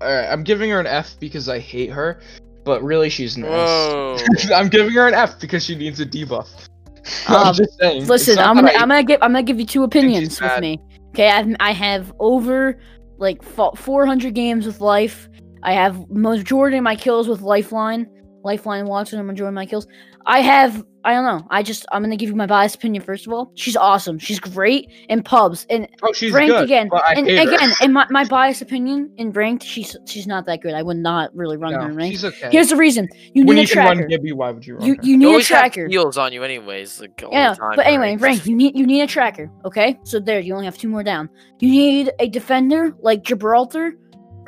all 0.00 0.12
right, 0.14 0.26
I'm 0.30 0.42
giving 0.44 0.70
her 0.70 0.80
an 0.80 0.86
F 0.86 1.16
because 1.18 1.48
I 1.48 1.58
hate 1.58 1.90
her, 1.90 2.20
but 2.64 2.82
really 2.82 3.08
she's 3.08 3.36
an 3.36 3.44
S. 3.44 3.50
Whoa. 3.50 4.18
I'm 4.54 4.68
giving 4.68 4.92
her 4.92 5.08
an 5.08 5.14
F 5.14 5.40
because 5.40 5.64
she 5.64 5.74
needs 5.76 6.00
a 6.00 6.06
debuff. 6.06 6.48
Um, 7.28 7.36
I'm 7.36 7.54
just 7.54 7.78
saying. 7.78 8.08
Listen, 8.08 8.36
I'm 8.40 8.56
gonna 8.56 8.72
I- 8.72 8.82
I'm 8.82 8.88
gonna 8.88 9.04
give 9.04 9.22
I'm 9.22 9.30
gonna 9.30 9.44
give 9.44 9.60
you 9.60 9.66
two 9.66 9.84
opinions 9.84 10.40
with 10.40 10.58
me. 10.58 10.80
Okay, 11.16 11.30
I've, 11.30 11.56
I 11.60 11.72
have 11.72 12.12
over 12.18 12.78
like 13.16 13.42
400 13.42 14.34
games 14.34 14.66
with 14.66 14.82
life. 14.82 15.30
I 15.62 15.72
have 15.72 16.10
majority 16.10 16.76
of 16.76 16.82
my 16.82 16.94
kills 16.94 17.26
with 17.26 17.40
lifeline. 17.40 18.06
Lifeline 18.44 18.84
Watson 18.84 19.26
majority 19.26 19.48
of 19.48 19.54
my 19.54 19.64
kills. 19.64 19.86
I 20.26 20.40
have 20.40 20.84
I 21.06 21.12
don't 21.12 21.24
know. 21.24 21.46
I 21.50 21.62
just 21.62 21.86
I'm 21.92 22.02
gonna 22.02 22.16
give 22.16 22.28
you 22.28 22.34
my 22.34 22.46
biased 22.46 22.74
opinion 22.74 23.02
first 23.02 23.26
of 23.28 23.32
all. 23.32 23.52
She's 23.54 23.76
awesome. 23.76 24.18
She's 24.18 24.40
great 24.40 24.90
in 25.08 25.22
pubs 25.22 25.64
and 25.70 25.88
Oh, 26.02 26.12
she's 26.12 26.32
ranked 26.32 26.52
good. 26.52 26.64
again. 26.64 26.88
but 26.90 27.02
I 27.06 27.12
and 27.14 27.26
hate 27.26 27.48
her. 27.48 27.54
again, 27.54 27.70
in 27.80 27.92
my, 27.92 28.06
my 28.10 28.24
biased 28.28 28.60
opinion, 28.60 29.12
in 29.16 29.30
ranked, 29.30 29.62
she's 29.62 29.96
she's 30.06 30.26
not 30.26 30.46
that 30.46 30.62
good. 30.62 30.74
I 30.74 30.82
would 30.82 30.96
not 30.96 31.34
really 31.34 31.56
run 31.56 31.72
her 31.74 31.78
No, 31.80 31.86
in 31.86 31.94
ranked. 31.96 32.12
she's 32.16 32.24
okay. 32.24 32.48
Here's 32.50 32.70
the 32.70 32.76
reason. 32.76 33.08
You 33.34 33.46
when 33.46 33.54
need 33.56 33.62
you 33.62 33.64
a 33.64 33.66
can 33.68 33.84
tracker. 33.86 34.00
run 34.00 34.08
Gibby, 34.08 34.32
why 34.32 34.50
would 34.50 34.66
you 34.66 34.74
run 34.76 34.84
You 34.84 34.94
her? 34.96 35.00
you 35.02 35.10
You 35.12 35.16
need 35.18 35.24
a 35.24 35.28
always 35.28 35.48
have 35.48 35.58
tracker. 35.72 35.86
heals 35.86 36.18
on 36.18 36.32
you 36.32 36.42
anyways. 36.42 37.00
Like, 37.00 37.22
Yeah, 37.30 37.50
the 37.50 37.56
time, 37.56 37.72
but 37.76 37.86
anyway, 37.86 38.12
right? 38.16 38.20
rank. 38.20 38.46
You 38.46 38.56
need 38.56 38.76
you 38.76 38.84
need 38.84 39.02
a 39.02 39.06
tracker. 39.06 39.48
Okay, 39.64 39.98
so 40.02 40.18
there 40.18 40.40
you 40.40 40.54
only 40.54 40.64
have 40.66 40.76
two 40.76 40.88
more 40.88 41.04
down. 41.04 41.30
You 41.60 41.70
need 41.70 42.10
a 42.18 42.28
defender 42.28 42.92
like 43.00 43.22
Gibraltar, 43.22 43.94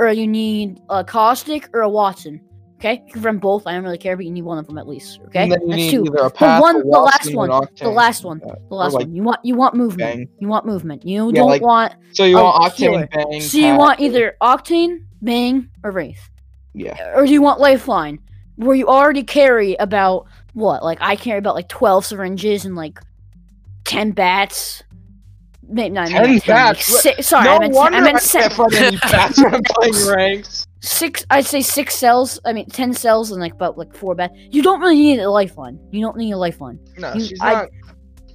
or 0.00 0.08
you 0.10 0.26
need 0.26 0.80
a 0.90 1.04
Caustic 1.04 1.68
or 1.72 1.82
a 1.82 1.88
Watson. 1.88 2.40
Okay, 2.78 3.02
you 3.06 3.12
can 3.12 3.22
run 3.22 3.38
both. 3.38 3.66
I 3.66 3.72
don't 3.72 3.82
really 3.82 3.98
care, 3.98 4.14
but 4.16 4.24
you 4.24 4.30
need 4.30 4.42
one 4.42 4.56
of 4.56 4.66
them 4.68 4.78
at 4.78 4.86
least. 4.86 5.18
Okay, 5.26 5.42
And 5.42 5.50
then 5.52 5.60
you 5.62 6.04
that's 6.12 6.38
two. 6.38 6.44
a 6.46 6.60
one- 6.60 6.78
the 6.78 6.86
last 6.86 7.34
one, 7.34 7.48
the 7.80 7.88
last 7.90 8.22
one. 8.24 8.38
The 8.38 8.74
last 8.74 8.92
like, 8.92 9.06
one. 9.06 9.14
You 9.16 9.22
want 9.24 9.40
you 9.44 9.56
want 9.56 9.74
movement. 9.74 10.16
Bang. 10.16 10.28
You 10.38 10.46
want 10.46 10.64
movement. 10.64 11.04
You 11.04 11.26
Yeah, 11.26 11.32
don't 11.40 11.48
like 11.48 11.60
want. 11.62 11.94
So 12.12 12.24
you 12.24 12.36
want. 12.36 12.72
Octane, 12.72 13.10
Bang, 13.10 13.40
So 13.40 13.58
you 13.58 13.74
want 13.74 13.98
either 13.98 14.36
Octane, 14.40 15.04
Bang, 15.20 15.68
or 15.82 15.90
Wraith, 15.90 16.30
Yeah. 16.74 17.14
or 17.16 17.26
do 17.26 17.32
you 17.32 17.42
want 17.42 17.58
Lifeline, 17.58 18.20
where 18.54 18.76
you 18.76 18.86
already 18.86 19.24
carry 19.24 19.74
about 19.74 20.26
what? 20.52 20.84
Like 20.84 20.98
I 21.00 21.16
carry 21.16 21.38
about 21.40 21.56
like 21.56 21.68
twelve 21.68 22.06
syringes 22.06 22.64
and 22.64 22.76
like 22.76 23.00
ten 23.84 24.12
bats. 24.12 24.84
Maybe 25.70 25.90
not 25.90 26.08
10 26.08 26.22
maybe 26.22 26.34
not 26.36 26.46
bats? 26.46 27.04
Like, 27.04 27.16
si- 27.16 27.22
sorry, 27.22 27.44
no 27.44 27.56
I 27.56 27.58
meant, 27.58 27.74
wonder 27.74 27.98
I 27.98 28.00
meant 28.02 28.16
I 28.16 28.20
se- 28.20 28.38
can't 28.40 28.52
find 28.54 28.74
any 28.74 28.96
bats 28.98 29.42
when 29.42 29.54
I'm 29.54 29.62
playing 29.68 30.06
ranks. 30.08 30.66
Six. 30.80 31.24
I'd 31.30 31.46
say 31.46 31.60
six 31.60 31.94
cells. 31.96 32.38
I 32.44 32.52
mean, 32.52 32.66
ten 32.66 32.92
cells 32.92 33.30
and 33.30 33.40
like 33.40 33.52
about 33.52 33.76
like 33.78 33.94
four 33.94 34.14
bats. 34.14 34.34
You 34.50 34.62
don't 34.62 34.80
really 34.80 34.96
need 34.96 35.20
a 35.20 35.30
lifeline. 35.30 35.78
You 35.90 36.00
don't 36.00 36.16
need 36.16 36.32
a 36.32 36.36
lifeline. 36.38 36.78
No, 36.98 37.12
You- 37.14 37.20
she's 37.24 37.40
I- 37.40 37.52
not. 37.52 37.68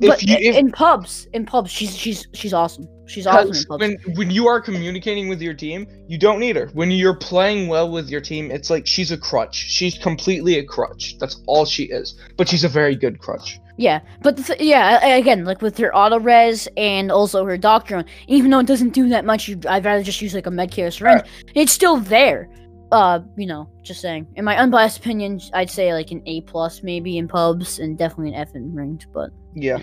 But 0.07 0.23
you, 0.23 0.35
if, 0.39 0.55
in 0.55 0.71
pubs, 0.71 1.27
in 1.33 1.45
pubs, 1.45 1.71
she's 1.71 1.95
she's 1.95 2.27
she's 2.33 2.53
awesome. 2.53 2.87
She's 3.05 3.27
awesome 3.27 3.53
in 3.53 3.63
pubs. 3.65 3.79
when 3.79 4.15
when 4.15 4.31
you 4.31 4.47
are 4.47 4.61
communicating 4.61 5.27
with 5.27 5.41
your 5.41 5.53
team, 5.53 5.87
you 6.07 6.17
don't 6.17 6.39
need 6.39 6.55
her. 6.55 6.67
When 6.73 6.91
you're 6.91 7.17
playing 7.17 7.67
well 7.67 7.91
with 7.91 8.09
your 8.09 8.21
team, 8.21 8.51
it's 8.51 8.69
like 8.69 8.87
she's 8.87 9.11
a 9.11 9.17
crutch. 9.17 9.55
She's 9.55 9.97
completely 9.97 10.57
a 10.59 10.63
crutch. 10.63 11.17
That's 11.19 11.41
all 11.47 11.65
she 11.65 11.85
is. 11.85 12.19
But 12.37 12.47
she's 12.47 12.63
a 12.63 12.69
very 12.69 12.95
good 12.95 13.19
crutch. 13.19 13.59
Yeah, 13.77 14.01
but 14.21 14.37
th- 14.37 14.61
yeah, 14.61 15.03
again, 15.15 15.45
like 15.45 15.61
with 15.61 15.77
her 15.79 15.95
auto 15.95 16.19
res 16.19 16.67
and 16.77 17.11
also 17.11 17.43
her 17.43 17.57
doctrine, 17.57 18.05
even 18.27 18.51
though 18.51 18.59
it 18.59 18.67
doesn't 18.67 18.91
do 18.93 19.09
that 19.09 19.25
much, 19.25 19.47
you, 19.47 19.59
I'd 19.67 19.83
rather 19.83 20.03
just 20.03 20.21
use 20.21 20.35
like 20.35 20.45
a 20.45 20.51
medkit 20.51 20.87
or 20.87 20.91
syringe. 20.91 21.23
It's 21.55 21.71
still 21.71 21.97
there. 21.97 22.49
Uh, 22.93 23.21
you 23.35 23.47
know, 23.47 23.67
just 23.81 24.01
saying. 24.01 24.27
In 24.35 24.45
my 24.45 24.55
unbiased 24.57 24.99
opinion, 24.99 25.41
I'd 25.53 25.69
say 25.69 25.93
like 25.93 26.11
an 26.11 26.21
A 26.27 26.41
plus 26.41 26.83
maybe 26.83 27.17
in 27.17 27.27
pubs 27.27 27.79
and 27.79 27.97
definitely 27.97 28.29
an 28.29 28.35
F 28.35 28.53
in 28.53 28.73
ranked. 28.75 29.07
But 29.11 29.31
Yeah. 29.55 29.79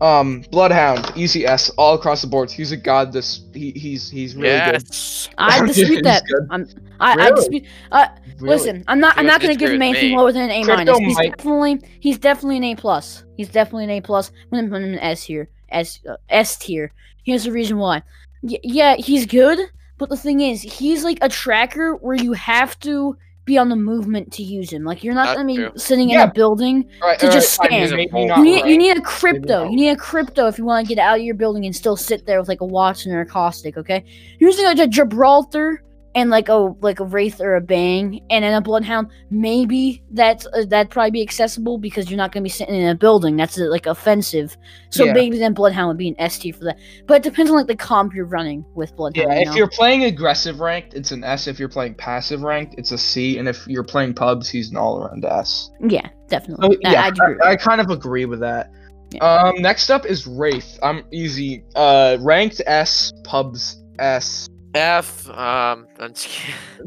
Um, 0.00 0.42
Bloodhound, 0.50 1.12
easy 1.14 1.44
S, 1.46 1.68
all 1.76 1.94
across 1.94 2.22
the 2.22 2.26
board. 2.26 2.50
He's 2.50 2.72
a 2.72 2.76
god. 2.76 3.12
This 3.12 3.42
he, 3.52 3.72
he's 3.72 4.08
he's 4.08 4.34
really 4.34 4.48
yes. 4.48 5.28
I 5.36 5.64
dispute 5.66 6.04
that. 6.04 6.22
I'm, 6.50 6.66
I, 7.00 7.26
I 7.26 7.30
dispute. 7.32 7.64
Uh. 7.92 8.08
Really. 8.40 8.56
listen, 8.56 8.84
I'm 8.88 8.98
not. 8.98 9.16
I'm 9.16 9.26
not 9.26 9.40
gonna 9.40 9.54
give 9.54 9.70
him 9.70 9.80
anything 9.82 10.10
me. 10.12 10.16
lower 10.16 10.32
than 10.32 10.44
an 10.44 10.50
A 10.50 10.64
Crypto 10.64 10.92
minus. 10.94 10.98
He's 10.98 11.16
might- 11.16 11.36
definitely. 11.36 11.80
He's 12.00 12.18
definitely 12.18 12.56
an 12.56 12.64
A 12.64 12.74
plus. 12.74 13.24
He's 13.36 13.48
definitely 13.48 13.84
an 13.84 13.90
A 13.90 14.00
plus. 14.00 14.32
I'm 14.50 14.58
gonna 14.58 14.68
put 14.70 14.82
him 14.82 14.94
in 14.94 14.98
S 14.98 15.22
here. 15.22 15.48
S 15.68 16.00
uh, 16.08 16.16
S 16.30 16.56
tier. 16.56 16.92
Here's 17.24 17.44
the 17.44 17.52
reason 17.52 17.76
why. 17.78 18.02
Y- 18.42 18.58
yeah, 18.64 18.96
he's 18.96 19.26
good, 19.26 19.58
but 19.98 20.08
the 20.08 20.16
thing 20.16 20.40
is, 20.40 20.62
he's 20.62 21.04
like 21.04 21.18
a 21.22 21.28
tracker 21.28 21.94
where 21.96 22.16
you 22.16 22.32
have 22.32 22.78
to 22.80 23.16
be 23.44 23.58
on 23.58 23.68
the 23.68 23.76
movement 23.76 24.32
to 24.32 24.42
use 24.42 24.72
him. 24.72 24.84
Like 24.84 25.04
you're 25.04 25.14
not 25.14 25.26
That's 25.26 25.36
gonna 25.36 25.46
be 25.46 25.56
true. 25.56 25.72
sitting 25.76 26.10
in 26.10 26.20
a 26.20 26.32
building. 26.32 26.88
Alright, 27.02 27.18
to 27.18 27.26
alright, 27.26 27.40
just 27.40 27.56
fine, 27.56 27.68
scan. 27.68 27.98
You 27.98 28.26
not 28.26 28.38
You 28.38 28.44
need, 28.44 28.66
you 28.66 28.78
need 28.78 28.96
a 28.96 29.02
crypto. 29.02 29.68
You 29.68 29.76
need 29.76 29.90
a 29.90 29.96
crypto 29.96 30.46
if 30.46 30.58
you 30.58 30.64
want 30.64 30.86
to 30.86 30.94
get 30.94 31.00
out 31.00 31.18
of 31.18 31.24
your 31.24 31.34
building 31.34 31.66
and 31.66 31.76
still 31.76 31.96
sit 31.96 32.26
there 32.26 32.38
with 32.40 32.48
like 32.48 32.62
a 32.62 32.66
Watson 32.66 33.12
or 33.12 33.20
a 33.20 33.26
Caustic. 33.26 33.76
Okay, 33.76 34.04
using 34.38 34.64
like 34.64 34.78
a 34.78 34.86
Gibraltar 34.86 35.82
and 36.14 36.30
like 36.30 36.48
a 36.48 36.74
like 36.80 37.00
a 37.00 37.04
Wraith 37.04 37.40
or 37.40 37.56
a 37.56 37.60
Bang 37.60 38.20
and 38.30 38.44
then 38.44 38.54
a 38.54 38.60
Bloodhound, 38.60 39.08
maybe 39.30 40.02
that's 40.12 40.46
uh, 40.46 40.64
that'd 40.68 40.90
probably 40.90 41.10
be 41.10 41.22
accessible 41.22 41.78
because 41.78 42.10
you're 42.10 42.16
not 42.16 42.32
gonna 42.32 42.42
be 42.44 42.48
sitting 42.48 42.74
in 42.74 42.88
a 42.88 42.94
building. 42.94 43.36
That's 43.36 43.58
uh, 43.58 43.64
like 43.70 43.86
offensive. 43.86 44.56
So 44.90 45.04
Yeah. 45.04 45.12
maybe 45.12 45.38
then 45.38 45.54
Bloodhound 45.54 45.88
would 45.88 45.96
be 45.98 46.08
an 46.08 46.14
S 46.18 46.38
for 46.38 46.64
that. 46.64 46.78
But 47.06 47.14
it 47.18 47.22
depends 47.22 47.50
on 47.50 47.56
like 47.56 47.66
the 47.66 47.76
comp 47.76 48.14
you're 48.14 48.26
running 48.26 48.64
with 48.74 48.94
Bloodhound. 48.96 49.28
Yeah, 49.28 49.34
you 49.36 49.40
if 49.42 49.48
know? 49.48 49.54
you're 49.56 49.68
playing 49.68 50.04
aggressive 50.04 50.60
ranked, 50.60 50.94
it's 50.94 51.10
an 51.12 51.24
S. 51.24 51.46
If 51.46 51.58
you're 51.58 51.68
playing 51.68 51.94
passive 51.94 52.42
ranked, 52.42 52.74
it's 52.78 52.92
a 52.92 52.98
C. 52.98 53.38
And 53.38 53.48
if 53.48 53.66
you're 53.66 53.84
playing 53.84 54.14
pubs, 54.14 54.48
he's 54.48 54.70
an 54.70 54.76
all 54.76 55.02
around 55.02 55.24
S. 55.24 55.70
yeah, 55.80 56.08
definitely. 56.28 56.76
So, 56.82 56.88
I- 56.88 56.92
yeah. 56.92 57.10
I, 57.44 57.50
I 57.50 57.56
kind 57.56 57.80
of 57.80 57.90
agree 57.90 58.24
with 58.24 58.40
that. 58.40 58.70
Yeah. 59.12 59.24
Um, 59.24 59.60
next 59.62 59.90
up 59.90 60.06
is 60.06 60.26
Wraith. 60.26 60.78
I'm 60.82 61.04
easy. 61.12 61.64
Uh, 61.76 62.16
ranked 62.20 62.60
S, 62.66 63.12
pubs 63.22 63.82
S. 63.98 64.48
F. 64.74 65.28
Um. 65.30 65.86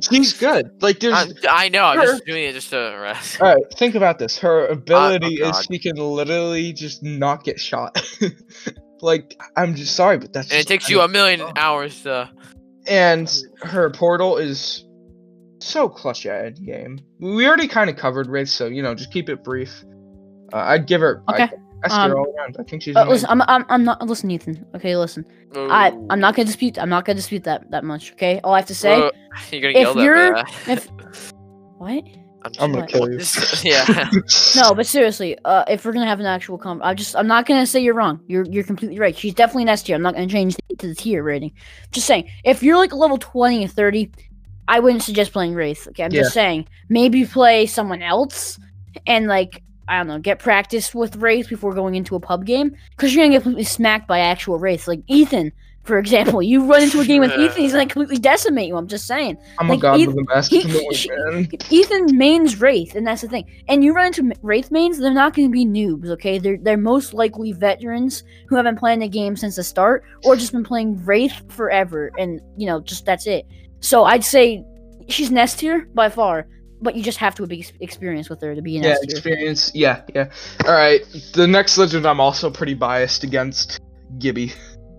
She's 0.02 0.34
good. 0.34 0.82
Like 0.82 1.00
there's. 1.00 1.13
I'm, 1.13 1.32
I 1.50 1.69
know. 1.69 1.84
I'm 1.84 2.02
just 2.02 2.26
doing 2.26 2.43
it 2.43 2.54
just 2.54 2.69
to 2.71 2.97
rest. 3.02 3.41
All 3.41 3.54
right, 3.54 3.63
think 3.76 3.95
about 3.95 4.19
this. 4.19 4.38
Her 4.38 4.67
ability 4.67 5.41
oh 5.43 5.50
is 5.50 5.67
she 5.71 5.80
can 5.80 5.95
literally 5.95 6.73
just 6.73 7.04
not 7.04 7.43
get 7.43 7.60
shot. 7.60 8.02
like 9.02 9.39
I'm 9.56 9.76
just 9.76 9.95
sorry, 9.95 10.17
but 10.17 10.34
that's. 10.34 10.52
And 10.52 10.60
it 10.60 10.67
takes 10.67 10.86
kind 10.86 10.91
you 10.91 11.02
a 11.02 11.08
million 11.08 11.41
hours 11.56 12.04
to. 12.04 12.30
And 12.88 13.34
her 13.63 13.89
portal 13.89 14.38
is 14.38 14.86
so 15.60 15.89
clutch 15.89 16.26
at 16.26 16.45
end 16.45 16.65
game. 16.65 17.00
We 17.19 17.47
already 17.47 17.67
kind 17.67 17.89
of 17.89 17.95
covered 17.95 18.28
Wraith, 18.28 18.50
so 18.50 18.67
you 18.67 18.82
know, 18.82 18.95
just 18.95 19.12
keep 19.12 19.30
it 19.30 19.43
brief. 19.43 19.84
Uh, 20.54 20.58
I'd 20.58 20.88
give 20.88 21.02
her. 21.02 21.23
Okay. 21.30 21.43
I, 21.43 21.45
I 21.45 21.52
Um, 21.89 22.11
all 22.11 22.33
around. 22.37 22.57
I 22.59 22.63
think 22.63 22.81
she's. 22.81 22.95
Uh, 22.95 23.05
listen, 23.07 23.29
I'm, 23.29 23.41
I'm, 23.43 23.65
I'm 23.69 23.83
not. 23.83 24.01
Listen, 24.05 24.31
Ethan. 24.31 24.65
Okay, 24.75 24.95
listen. 24.97 25.25
I, 25.55 25.91
Ooh. 25.91 26.07
I'm 26.09 26.19
not 26.19 26.35
gonna 26.35 26.45
dispute. 26.45 26.77
I'm 26.79 26.89
not 26.89 27.05
gonna 27.05 27.15
dispute 27.15 27.43
that 27.43 27.69
that 27.71 27.83
much. 27.83 28.11
Okay. 28.13 28.39
All 28.43 28.53
I 28.53 28.59
have 28.59 28.67
to 28.67 28.75
say. 28.75 28.93
Uh, 29.01 29.11
you're 29.51 29.61
gonna 29.61 29.73
if 29.89 29.95
yell 29.95 30.03
you're- 30.03 30.39
at 30.39 30.47
if- 30.67 30.91
What? 31.77 32.03
I'm 32.59 32.71
gonna 32.71 32.87
kill 32.87 33.11
you. 33.11 33.19
yeah. 33.63 34.09
No, 34.55 34.73
but 34.73 34.85
seriously, 34.87 35.37
uh, 35.43 35.65
if 35.67 35.83
we're 35.85 35.91
gonna 35.91 36.05
have 36.07 36.19
an 36.19 36.25
actual 36.25 36.57
com, 36.57 36.81
I 36.81 36.93
just 36.93 37.15
I'm 37.15 37.27
not 37.27 37.45
gonna 37.45 37.65
say 37.65 37.81
you're 37.81 37.93
wrong. 37.93 38.21
You're 38.27 38.45
you're 38.45 38.63
completely 38.63 38.99
right. 38.99 39.15
She's 39.17 39.33
definitely 39.33 39.63
an 39.63 39.69
S 39.69 39.83
tier. 39.83 39.95
I'm 39.95 40.01
not 40.01 40.13
gonna 40.13 40.27
change 40.27 40.55
the, 40.55 40.75
to 40.77 40.87
the 40.87 40.95
tier 40.95 41.23
rating. 41.23 41.51
Just 41.91 42.07
saying, 42.07 42.29
if 42.45 42.63
you're 42.63 42.77
like 42.77 42.93
level 42.93 43.17
20 43.17 43.65
or 43.65 43.67
30, 43.67 44.11
I 44.67 44.79
wouldn't 44.79 45.03
suggest 45.03 45.33
playing 45.33 45.55
Wraith. 45.55 45.87
Okay, 45.89 46.03
I'm 46.03 46.11
Yeah. 46.11 46.21
just 46.21 46.33
saying 46.33 46.67
maybe 46.89 47.25
play 47.25 47.65
someone 47.65 48.01
else 48.01 48.59
and 49.05 49.27
like 49.27 49.61
I 49.88 49.97
don't 49.97 50.08
know, 50.08 50.19
get 50.19 50.39
practice 50.39 50.93
with 50.93 51.15
Wraith 51.17 51.50
before 51.50 51.73
going 51.73 51.95
into 51.95 52.15
a 52.15 52.19
pub 52.19 52.45
game 52.45 52.76
because 52.91 53.13
you're 53.13 53.23
gonna 53.23 53.36
get 53.36 53.43
completely 53.43 53.63
smacked 53.63 54.08
by 54.08 54.19
actual 54.19 54.60
Wraith. 54.60 54.88
Like 54.88 55.02
Ethan, 55.08 55.52
for 55.84 55.97
example, 55.97 56.43
you 56.43 56.65
run 56.69 56.84
into 56.84 57.00
a 57.00 57.06
game 57.06 57.21
with 57.21 57.32
Ethan, 57.32 57.62
he's 57.62 57.71
gonna 57.71 57.86
completely 57.86 58.17
decimate 58.17 58.67
you. 58.67 58.76
I'm 58.76 58.88
just 58.88 59.08
saying. 59.08 59.38
I'm 59.58 59.69
like, 59.69 59.80
a 59.80 59.82
god 59.82 60.02
Eth- 60.02 60.08
with 60.08 60.17
a 60.17 60.23
mask 60.26 60.52
he- 60.52 61.10
man. 61.32 61.47
Ethan 61.69 62.17
mains 62.17 62.60
Wraith, 62.60 62.95
and 62.95 63.08
that's 63.08 63.21
the 63.21 63.30
thing. 63.30 63.45
And 63.69 63.84
you 63.84 63.93
run 63.93 64.08
into 64.08 64.34
Wraith 64.41 64.69
mains, 64.69 64.97
they're 64.97 65.13
not 65.13 65.34
going 65.34 65.47
to 65.47 65.52
be 65.52 65.65
noobs, 65.65 66.10
okay? 66.10 66.39
They're 66.39 66.58
they're 66.58 66.76
most 66.76 67.13
likely 67.13 67.54
veterans 67.54 68.23
who 68.50 68.58
haven't 68.58 68.78
played 68.80 69.02
the 69.02 69.08
game 69.08 69.38
since 69.38 69.56
the 69.56 69.63
start, 69.63 70.04
or 70.26 70.36
just 70.36 70.52
been 70.52 70.65
playing 70.65 71.04
Wraith 71.06 71.41
forever, 71.50 72.12
and 72.17 72.41
you 72.58 72.67
know, 72.67 72.82
just 72.82 73.06
that's 73.06 73.26
it. 73.26 73.45
So 73.80 74.04
I'd 74.04 74.26
say 74.26 74.65
she's 75.08 75.32
nest 75.32 75.62
here 75.62 75.88
by 75.93 76.10
far, 76.10 76.47
but 76.81 76.95
you 76.95 77.03
just 77.03 77.17
have 77.17 77.35
to 77.35 77.47
be 77.47 77.59
ex- 77.59 77.73
experienced 77.79 78.29
with 78.29 78.41
her 78.41 78.53
to 78.55 78.61
be 78.61 78.77
an 78.77 78.83
Yeah, 78.83 78.89
S 78.91 78.99
tier. 79.01 79.09
experience. 79.09 79.71
Yeah, 79.73 80.01
yeah. 80.13 80.29
All 80.65 80.73
right. 80.73 81.01
The 81.33 81.47
next 81.47 81.77
legend 81.77 82.05
I'm 82.05 82.19
also 82.19 82.49
pretty 82.49 82.73
biased 82.73 83.23
against 83.23 83.79
Gibby. 84.19 84.53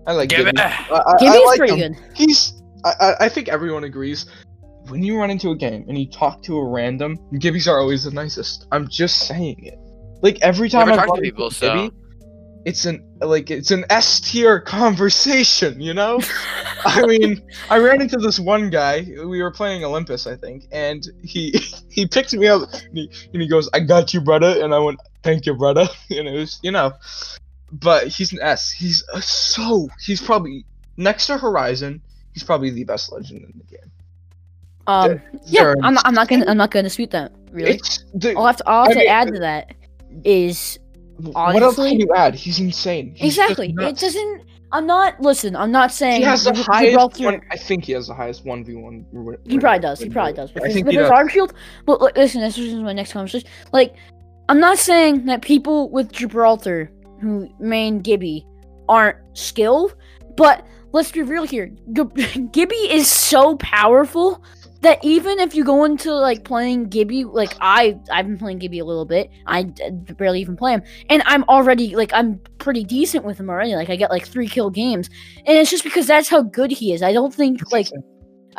I 0.07 0.13
like 0.13 0.29
Give 0.29 0.39
Gibby. 0.45 0.49
it. 0.51 0.59
I, 0.59 0.87
I, 0.91 1.15
I 1.21 1.43
like 1.45 1.57
pretty 1.57 1.75
him. 1.75 1.93
good. 1.93 2.01
He's. 2.15 2.61
I, 2.85 2.93
I- 2.99 3.25
I 3.25 3.29
think 3.29 3.47
everyone 3.49 3.83
agrees. 3.83 4.25
When 4.87 5.03
you 5.03 5.17
run 5.17 5.29
into 5.29 5.51
a 5.51 5.55
game 5.55 5.85
and 5.87 5.97
you 5.97 6.09
talk 6.09 6.41
to 6.43 6.57
a 6.57 6.65
random, 6.67 7.17
Gibbies 7.33 7.67
are 7.67 7.79
always 7.79 8.05
the 8.05 8.11
nicest. 8.11 8.65
I'm 8.71 8.87
just 8.87 9.27
saying 9.27 9.63
it. 9.63 9.77
Like 10.21 10.39
every 10.41 10.67
time 10.69 10.91
I 10.91 10.95
talk 10.95 11.15
to 11.15 11.21
people, 11.21 11.47
a 11.47 11.51
so- 11.51 11.67
Gibby, 11.75 11.95
it's 12.65 12.85
an 12.85 13.03
like 13.21 13.51
it's 13.51 13.71
an 13.71 13.85
S 13.89 14.19
tier 14.19 14.59
conversation. 14.59 15.79
You 15.79 15.93
know. 15.93 16.21
I 16.85 17.05
mean, 17.05 17.41
I 17.69 17.77
ran 17.79 18.01
into 18.01 18.17
this 18.17 18.39
one 18.39 18.69
guy. 18.69 19.01
We 19.01 19.41
were 19.41 19.51
playing 19.51 19.83
Olympus, 19.83 20.27
I 20.27 20.35
think, 20.35 20.65
and 20.71 21.05
he 21.23 21.51
he 21.89 22.07
picked 22.07 22.33
me 22.33 22.47
up 22.47 22.71
and 22.73 22.97
he, 22.97 23.11
and 23.33 23.41
he 23.41 23.47
goes, 23.47 23.69
"I 23.73 23.79
got 23.79 24.13
you, 24.13 24.21
brother," 24.21 24.63
and 24.63 24.73
I 24.73 24.79
went, 24.79 24.99
"Thank 25.23 25.45
you, 25.45 25.53
brother," 25.55 25.87
and 26.09 26.27
it 26.27 26.33
was, 26.33 26.59
you 26.61 26.71
know. 26.71 26.93
But 27.71 28.07
he's 28.07 28.33
an 28.33 28.39
S. 28.41 28.71
He's 28.71 29.03
uh, 29.13 29.21
so 29.21 29.89
he's 30.03 30.21
probably 30.21 30.65
next 30.97 31.27
to 31.27 31.37
Horizon. 31.37 32.01
He's 32.33 32.43
probably 32.43 32.69
the 32.71 32.83
best 32.83 33.11
legend 33.11 33.43
in 33.43 33.53
the 33.57 33.63
game. 33.63 33.91
Um, 34.87 35.21
yeah, 35.45 35.73
I'm 35.83 35.93
not, 35.93 36.07
I'm 36.07 36.13
not 36.15 36.27
gonna 36.27 36.45
I'm 36.47 36.57
not 36.57 36.71
gonna 36.71 36.83
dispute 36.83 37.11
that. 37.11 37.31
Really, 37.51 37.79
the, 38.13 38.33
all 38.35 38.45
I 38.45 38.49
have 38.49 38.57
to 38.57 38.67
all 38.67 38.85
I 38.85 38.87
have 38.87 38.89
I 38.89 38.93
to 38.93 38.99
mean, 38.99 39.09
add 39.09 39.27
to 39.33 39.39
that 39.39 39.75
is 40.23 40.79
what 41.21 41.61
else 41.61 41.75
can 41.75 41.99
you 41.99 42.07
add? 42.15 42.35
He's 42.35 42.59
insane. 42.59 43.13
He's 43.15 43.35
just 43.35 43.51
exactly. 43.51 43.75
It 43.85 43.97
doesn't. 43.97 44.43
I'm 44.71 44.85
not. 44.85 45.19
Listen, 45.19 45.55
I'm 45.55 45.71
not 45.71 45.91
saying 45.91 46.21
He 46.21 46.23
has 46.27 46.43
the 46.43 46.53
highest 46.53 46.91
Gibraltar- 46.91 47.23
one. 47.23 47.41
I 47.51 47.57
think 47.57 47.85
he 47.85 47.93
has 47.93 48.07
the 48.07 48.13
highest 48.13 48.45
one 48.45 48.63
v 48.63 48.75
one. 48.75 49.05
He 49.47 49.57
probably 49.57 49.79
does. 49.79 49.99
He 49.99 50.09
probably 50.09 50.33
does. 50.33 50.53
With 50.53 50.63
I 50.63 50.67
his, 50.67 50.75
think 50.75 50.85
with 50.85 50.93
he 50.93 50.99
his 50.99 51.09
does. 51.09 51.17
arm 51.17 51.27
shield. 51.27 51.53
But 51.85 52.01
like, 52.01 52.15
listen, 52.15 52.41
this 52.41 52.57
is 52.57 52.73
my 52.75 52.93
next 52.93 53.13
conversation. 53.13 53.49
Like, 53.73 53.95
I'm 54.47 54.59
not 54.59 54.77
saying 54.77 55.25
that 55.25 55.41
people 55.41 55.89
with 55.89 56.11
Gibraltar 56.11 56.91
who 57.19 57.49
main 57.59 57.99
Gibby 57.99 58.45
aren't 58.87 59.17
skilled, 59.33 59.95
but 60.37 60.65
let's 60.91 61.11
be 61.11 61.23
real 61.23 61.43
here. 61.43 61.71
G- 61.93 62.47
Gibby 62.51 62.75
is 62.75 63.07
so 63.07 63.55
powerful 63.57 64.43
that 64.81 65.03
even 65.03 65.39
if 65.39 65.55
you 65.55 65.63
go 65.63 65.83
into 65.83 66.13
like 66.13 66.43
playing 66.43 66.85
Gibby, 66.85 67.25
like 67.25 67.53
I, 67.59 67.99
I've 68.11 68.25
been 68.27 68.37
playing 68.37 68.59
Gibby 68.59 68.79
a 68.79 68.85
little 68.85 69.05
bit. 69.05 69.29
I 69.45 69.63
barely 70.17 70.41
even 70.41 70.55
play 70.55 70.73
him, 70.73 70.83
and 71.09 71.21
I'm 71.25 71.43
already 71.45 71.95
like 71.95 72.13
I'm 72.13 72.39
pretty 72.57 72.83
decent 72.83 73.25
with 73.25 73.39
him 73.39 73.49
already. 73.49 73.75
Like 73.75 73.89
I 73.89 73.95
get 73.95 74.09
like 74.09 74.25
three 74.25 74.47
kill 74.47 74.69
games, 74.69 75.09
and 75.45 75.57
it's 75.57 75.69
just 75.69 75.83
because 75.83 76.07
that's 76.07 76.29
how 76.29 76.41
good 76.41 76.71
he 76.71 76.93
is. 76.93 77.03
I 77.03 77.11
don't 77.13 77.33
think 77.33 77.71
like 77.71 77.89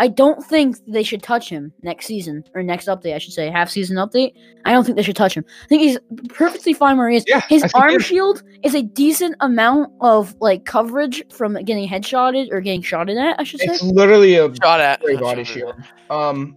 I 0.01 0.09
don't 0.09 0.43
think 0.43 0.79
they 0.89 1.03
should 1.03 1.23
touch 1.23 1.51
him 1.51 1.73
next 1.83 2.07
season 2.07 2.43
or 2.55 2.63
next 2.63 2.87
update. 2.89 3.15
I 3.15 3.19
should 3.19 3.35
say 3.35 3.51
half 3.51 3.69
season 3.69 3.97
update. 3.99 4.33
I 4.65 4.73
don't 4.73 4.83
think 4.83 4.97
they 4.97 5.03
should 5.03 5.15
touch 5.15 5.37
him. 5.37 5.45
I 5.65 5.67
think 5.69 5.83
he's 5.83 5.99
perfectly 6.31 6.73
fine 6.73 6.97
where 6.97 7.11
he 7.11 7.19
is. 7.19 7.25
Yeah, 7.29 7.43
His 7.51 7.71
arm 7.75 7.93
he- 7.93 7.99
shield 7.99 8.43
is 8.65 8.75
a 8.75 8.83
decent 8.83 9.37
amount 9.41 9.93
of 10.01 10.35
like 10.41 10.65
coverage 10.65 11.23
from 11.31 11.53
getting 11.65 11.87
headshotted 11.87 12.49
or 12.51 12.63
getting 12.63 12.81
shotted 12.81 13.19
at. 13.19 13.39
I 13.39 13.45
should 13.45 13.61
say 13.61 13.67
It's 13.67 13.83
literally 13.83 14.37
a 14.37 14.53
Shot 14.57 14.81
at. 14.81 15.01
great 15.03 15.21
body 15.21 15.45
shot 15.45 15.55
shield. 15.55 15.75
Um, 16.09 16.57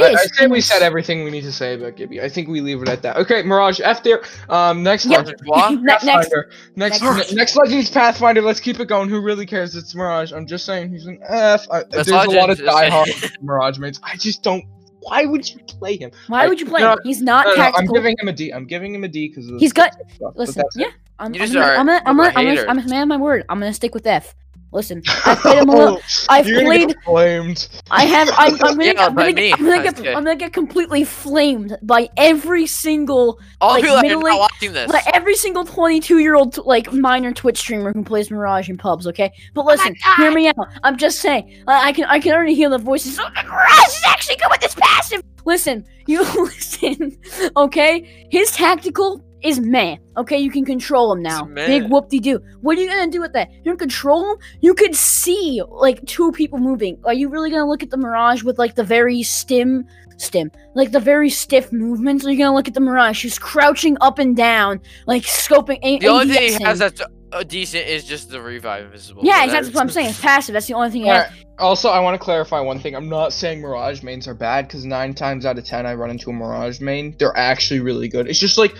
it 0.00 0.04
I, 0.04 0.10
is. 0.10 0.32
I 0.32 0.36
say 0.36 0.46
we 0.46 0.60
said 0.60 0.82
everything 0.82 1.24
we 1.24 1.30
need 1.30 1.42
to 1.42 1.52
say 1.52 1.74
about 1.74 1.96
Gibby. 1.96 2.20
I 2.20 2.28
think 2.28 2.48
we 2.48 2.60
leave 2.60 2.80
it 2.82 2.88
at 2.88 3.02
that. 3.02 3.16
Okay, 3.16 3.42
Mirage 3.42 3.80
F 3.82 4.02
there. 4.02 4.22
Um, 4.48 4.82
next 4.82 5.06
Yep. 5.06 5.18
legend, 5.26 5.40
What? 5.46 5.70
Next, 5.82 6.04
Pathfinder. 6.04 6.50
Next, 6.76 7.02
Next. 7.02 7.30
ne- 7.30 7.36
next 7.36 7.56
legend's 7.56 7.90
Pathfinder. 7.90 8.42
Let's 8.42 8.60
keep 8.60 8.80
it 8.80 8.86
going. 8.88 9.08
Who 9.08 9.20
really 9.20 9.46
cares? 9.46 9.74
It's 9.76 9.94
Mirage. 9.94 10.32
I'm 10.32 10.46
just 10.46 10.64
saying 10.64 10.90
he's 10.90 11.06
an 11.06 11.18
F. 11.28 11.66
I, 11.70 11.78
That's 11.90 12.08
there's 12.08 12.08
a 12.08 12.30
lot 12.30 12.50
of 12.50 12.58
legend. 12.60 12.68
diehard 12.68 13.42
Mirage 13.42 13.78
mates. 13.78 14.00
I 14.02 14.16
just 14.16 14.42
don't. 14.42 14.64
Why 15.00 15.24
would 15.24 15.50
you 15.50 15.58
play 15.66 15.96
him? 15.96 16.12
why 16.28 16.44
I- 16.44 16.48
would 16.48 16.60
you 16.60 16.66
play 16.66 16.80
no, 16.80 16.92
him? 16.92 16.98
He's 17.04 17.20
not 17.20 17.44
No, 17.46 17.54
no, 17.56 17.62
no, 17.70 17.72
I'm 17.76 17.86
giving 17.86 18.16
him 18.20 18.28
a 18.28 18.32
D. 18.32 18.50
I'm 18.52 18.66
giving 18.66 18.94
him 18.94 19.02
a 19.04 19.08
D 19.08 19.28
because 19.28 19.46
He's 19.58 19.72
got- 19.72 19.94
Stuff, 20.14 20.34
Listen, 20.36 20.62
that's 20.62 20.76
it. 20.76 20.80
yeah, 20.82 20.86
I'm, 21.18 21.34
You 21.34 21.40
I'm 21.40 21.46
just 21.46 21.54
gonna, 21.54 21.66
are 21.66 21.76
I'm 21.76 21.86
gonna, 21.86 22.02
I'm 22.06 22.20
a 22.20 22.22
gonna, 22.22 22.38
I'm 22.38 22.46
hater. 22.46 22.64
gonna, 22.66 22.80
I'm 22.80 22.86
a 22.86 22.88
man 22.88 23.02
of 23.02 23.08
my 23.08 23.16
word. 23.16 23.44
I'm 23.48 23.58
gonna 23.58 23.72
stick 23.74 23.94
with 23.94 24.06
F. 24.06 24.34
Listen, 24.72 25.02
I 25.26 25.34
played 25.34 25.58
him 25.58 25.68
a 25.68 25.72
little. 25.76 25.98
Oh, 25.98 26.26
I've 26.30 26.46
Oh, 26.46 26.48
You're 26.48 26.58
gonna 26.62 26.68
played. 26.68 26.88
get 26.88 27.02
flamed. 27.04 27.68
I 27.90 28.04
have. 28.06 28.30
I'm, 28.36 28.54
I'm 28.54 28.58
gonna. 28.76 28.84
Yeah, 28.92 29.06
I'm 29.06 29.14
gonna, 29.14 29.32
get, 29.32 29.58
I'm, 29.60 29.64
gonna 29.66 29.82
get. 29.92 30.16
I'm 30.16 30.24
gonna 30.24 30.36
get 30.36 30.52
completely 30.52 31.04
flamed 31.04 31.76
by 31.82 32.08
every 32.16 32.66
single 32.66 33.38
All 33.60 33.70
Like, 33.72 33.82
people 33.82 33.96
that 33.96 34.04
are 34.04 34.08
middle-aged- 34.08 34.24
not 34.32 34.38
watching 34.40 34.72
this. 34.72 34.90
Like 34.92 35.04
every 35.14 35.34
single 35.36 35.64
22 35.64 36.18
year 36.18 36.34
old 36.34 36.56
like 36.66 36.92
minor 36.92 37.32
Twitch 37.32 37.58
streamer 37.58 37.92
who 37.92 38.02
plays 38.02 38.30
Mirage 38.30 38.68
in 38.70 38.76
pubs, 38.78 39.06
okay? 39.08 39.32
But 39.54 39.62
oh 39.62 39.66
listen, 39.66 39.94
hear 40.16 40.32
me 40.32 40.48
out. 40.48 40.56
I'm 40.82 40.96
just 40.96 41.20
saying. 41.20 41.62
I 41.68 41.88
I 41.88 41.92
can 41.92 42.04
I 42.06 42.18
can 42.18 42.32
already 42.32 42.54
hear 42.54 42.70
the 42.70 42.78
voices. 42.78 43.18
Oh, 43.20 43.28
Mirage 43.44 43.88
is 43.88 44.02
actually 44.08 44.36
good 44.36 44.48
with 44.50 44.60
this 44.60 44.74
passive. 44.74 45.22
Listen, 45.44 45.84
you 46.06 46.22
listen, 46.42 47.18
okay? 47.56 48.26
His 48.30 48.50
tactical 48.52 49.22
is 49.42 49.60
man. 49.60 49.98
Okay, 50.16 50.38
you 50.38 50.50
can 50.50 50.64
control 50.64 51.12
him 51.12 51.22
now. 51.22 51.44
meh. 51.44 51.66
Big 51.66 51.90
whoop 51.90 52.08
de 52.08 52.18
doo. 52.20 52.40
What 52.60 52.76
are 52.76 52.80
you 52.80 52.88
gonna 52.88 53.10
do 53.10 53.20
with 53.20 53.32
that? 53.32 53.50
You 53.52 53.64
don't 53.64 53.78
control 53.78 54.30
him. 54.32 54.36
You 54.60 54.74
could 54.74 54.94
see 54.94 55.62
like 55.68 56.04
two 56.06 56.32
people 56.32 56.58
moving. 56.58 56.98
Are 57.04 57.14
you 57.14 57.28
really 57.28 57.50
gonna 57.50 57.68
look 57.68 57.82
at 57.82 57.90
the 57.90 57.96
Mirage 57.96 58.42
with 58.42 58.58
like 58.58 58.74
the 58.74 58.84
very 58.84 59.22
stim, 59.22 59.84
stim, 60.16 60.50
like 60.74 60.92
the 60.92 61.00
very 61.00 61.30
stiff 61.30 61.72
movements? 61.72 62.24
Are 62.26 62.30
you 62.30 62.38
gonna 62.38 62.54
look 62.54 62.68
at 62.68 62.74
the 62.74 62.80
Mirage? 62.80 63.16
She's 63.18 63.38
crouching 63.38 63.96
up 64.00 64.18
and 64.18 64.36
down, 64.36 64.80
like 65.06 65.22
scoping. 65.22 65.78
A- 65.82 65.98
the 65.98 66.08
only 66.08 66.34
thing 66.34 66.58
he 66.58 66.64
has 66.64 66.78
that's 66.78 67.00
uh, 67.32 67.42
decent 67.42 67.86
is 67.86 68.04
just 68.04 68.30
the 68.30 68.40
revive 68.40 68.84
invisible. 68.84 69.22
Yeah, 69.24 69.44
exactly 69.44 69.70
that's- 69.70 69.74
what 69.74 69.82
I'm 69.82 69.90
saying. 69.90 70.08
It's 70.10 70.20
passive. 70.20 70.52
That's 70.52 70.66
the 70.66 70.74
only 70.74 70.90
thing. 70.90 71.02
He 71.02 71.08
has. 71.08 71.30
Also, 71.58 71.90
I 71.90 72.00
want 72.00 72.14
to 72.18 72.24
clarify 72.24 72.60
one 72.60 72.80
thing. 72.80 72.96
I'm 72.96 73.08
not 73.08 73.32
saying 73.32 73.60
Mirage 73.60 74.02
mains 74.02 74.26
are 74.26 74.34
bad 74.34 74.66
because 74.66 74.84
nine 74.84 75.14
times 75.14 75.46
out 75.46 75.58
of 75.58 75.64
ten 75.64 75.86
I 75.86 75.94
run 75.94 76.10
into 76.10 76.30
a 76.30 76.32
Mirage 76.32 76.80
main. 76.80 77.14
They're 77.18 77.36
actually 77.36 77.80
really 77.80 78.08
good. 78.08 78.26
It's 78.26 78.38
just 78.40 78.58
like, 78.58 78.74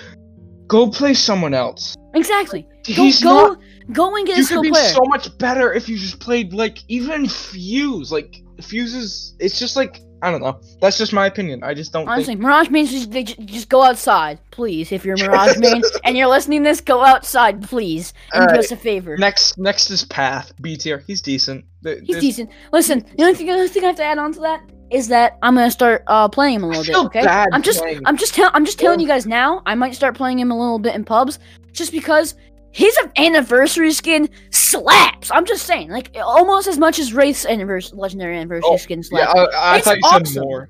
go 0.72 0.88
play 0.90 1.14
someone 1.14 1.54
else. 1.54 1.94
Exactly. 2.14 2.62
Go 2.96 3.04
He's 3.04 3.22
go 3.22 3.35
not. 3.48 3.58
go 3.92 4.16
and 4.16 4.26
get 4.26 4.37
You 4.38 4.42
a 4.42 4.46
skill 4.46 4.62
could 4.62 4.68
be 4.68 4.70
player. 4.70 4.88
so 4.90 5.04
much 5.14 5.38
better 5.38 5.72
if 5.72 5.88
you 5.88 5.96
just 5.98 6.18
played 6.18 6.52
like 6.52 6.78
even 6.88 7.28
Fuse. 7.28 8.11
Like 8.11 8.42
Fuse 8.61 8.94
is. 8.94 9.37
It's 9.38 9.58
just 9.58 9.76
like 9.76 10.00
I 10.24 10.30
don't 10.30 10.40
know. 10.40 10.61
That's 10.80 10.98
just 10.98 11.12
my 11.12 11.26
opinion. 11.26 11.64
I 11.64 11.74
just 11.74 11.92
don't 11.92 12.08
Honestly, 12.08 12.35
think. 12.35 12.40
Mirage 12.42 12.68
means 12.70 12.92
just, 12.92 13.11
they 13.11 13.24
ju- 13.24 13.42
just 13.44 13.68
go 13.68 13.82
outside, 13.82 14.38
please. 14.52 14.92
If 14.92 15.04
you're 15.04 15.16
Mirage 15.24 15.56
main 15.58 15.82
and 16.04 16.16
you're 16.16 16.28
listening 16.28 16.62
to 16.62 16.70
this, 16.70 16.80
go 16.80 17.02
outside, 17.02 17.61
please, 17.62 18.14
and 18.32 18.48
do 18.48 18.61
us 18.61 18.70
a 18.70 18.76
favor. 18.76 19.16
Next, 19.16 19.58
next 19.58 19.90
is 19.90 20.04
Path 20.04 20.52
B 20.61 20.76
tier. 20.76 21.02
He's 21.08 21.22
decent. 21.22 21.64
He's 21.82 22.02
there's- 22.06 22.20
decent. 22.22 22.50
Listen, 22.72 23.04
the 23.16 23.24
only 23.24 23.35
thing, 23.35 23.46
the 23.48 23.52
only 23.54 23.66
thing 23.68 23.82
I 23.82 23.88
have 23.88 23.96
to 23.96 24.04
add 24.04 24.18
on 24.18 24.32
to 24.35 24.40
that 24.40 24.61
is 24.92 25.09
that 25.09 25.38
I'm 25.42 25.55
gonna 25.55 25.70
start 25.70 26.05
uh, 26.07 26.28
playing 26.28 26.57
him 26.57 26.64
a 26.64 26.68
little 26.68 26.85
bit. 26.85 26.96
Okay, 27.07 27.20
I'm 27.26 27.62
just, 27.62 27.81
playing- 27.81 28.02
I'm 28.05 28.16
just, 28.16 28.35
tell, 28.35 28.50
I'm 28.55 28.64
just 28.64 28.78
telling 28.78 29.00
you 29.00 29.07
guys 29.07 29.26
now. 29.26 29.62
I 29.66 29.74
might 29.74 29.94
start 29.94 30.14
playing 30.16 30.38
him 30.38 30.50
a 30.50 30.59
little 30.59 30.78
bit 30.78 30.94
in 30.94 31.05
pubs, 31.05 31.38
just 31.72 31.92
because 31.92 32.35
his 32.72 32.96
anniversary 33.16 33.92
skin 33.92 34.28
slaps. 34.50 35.31
I'm 35.31 35.44
just 35.44 35.66
saying, 35.66 35.90
like 35.90 36.14
almost 36.16 36.66
as 36.68 36.78
much 36.78 36.98
as 36.98 37.12
Wraith's 37.12 37.44
anniversary, 37.46 37.98
legendary 37.98 38.37
anniversary 38.37 38.70
Oh, 38.70 38.76
skin 38.76 39.00
Yeah, 39.12 39.31
slaps. 39.33 39.55
I, 39.57 39.76
I 39.76 39.81
thought 39.81 39.96
you 39.98 40.26
said 40.26 40.42
more. 40.42 40.68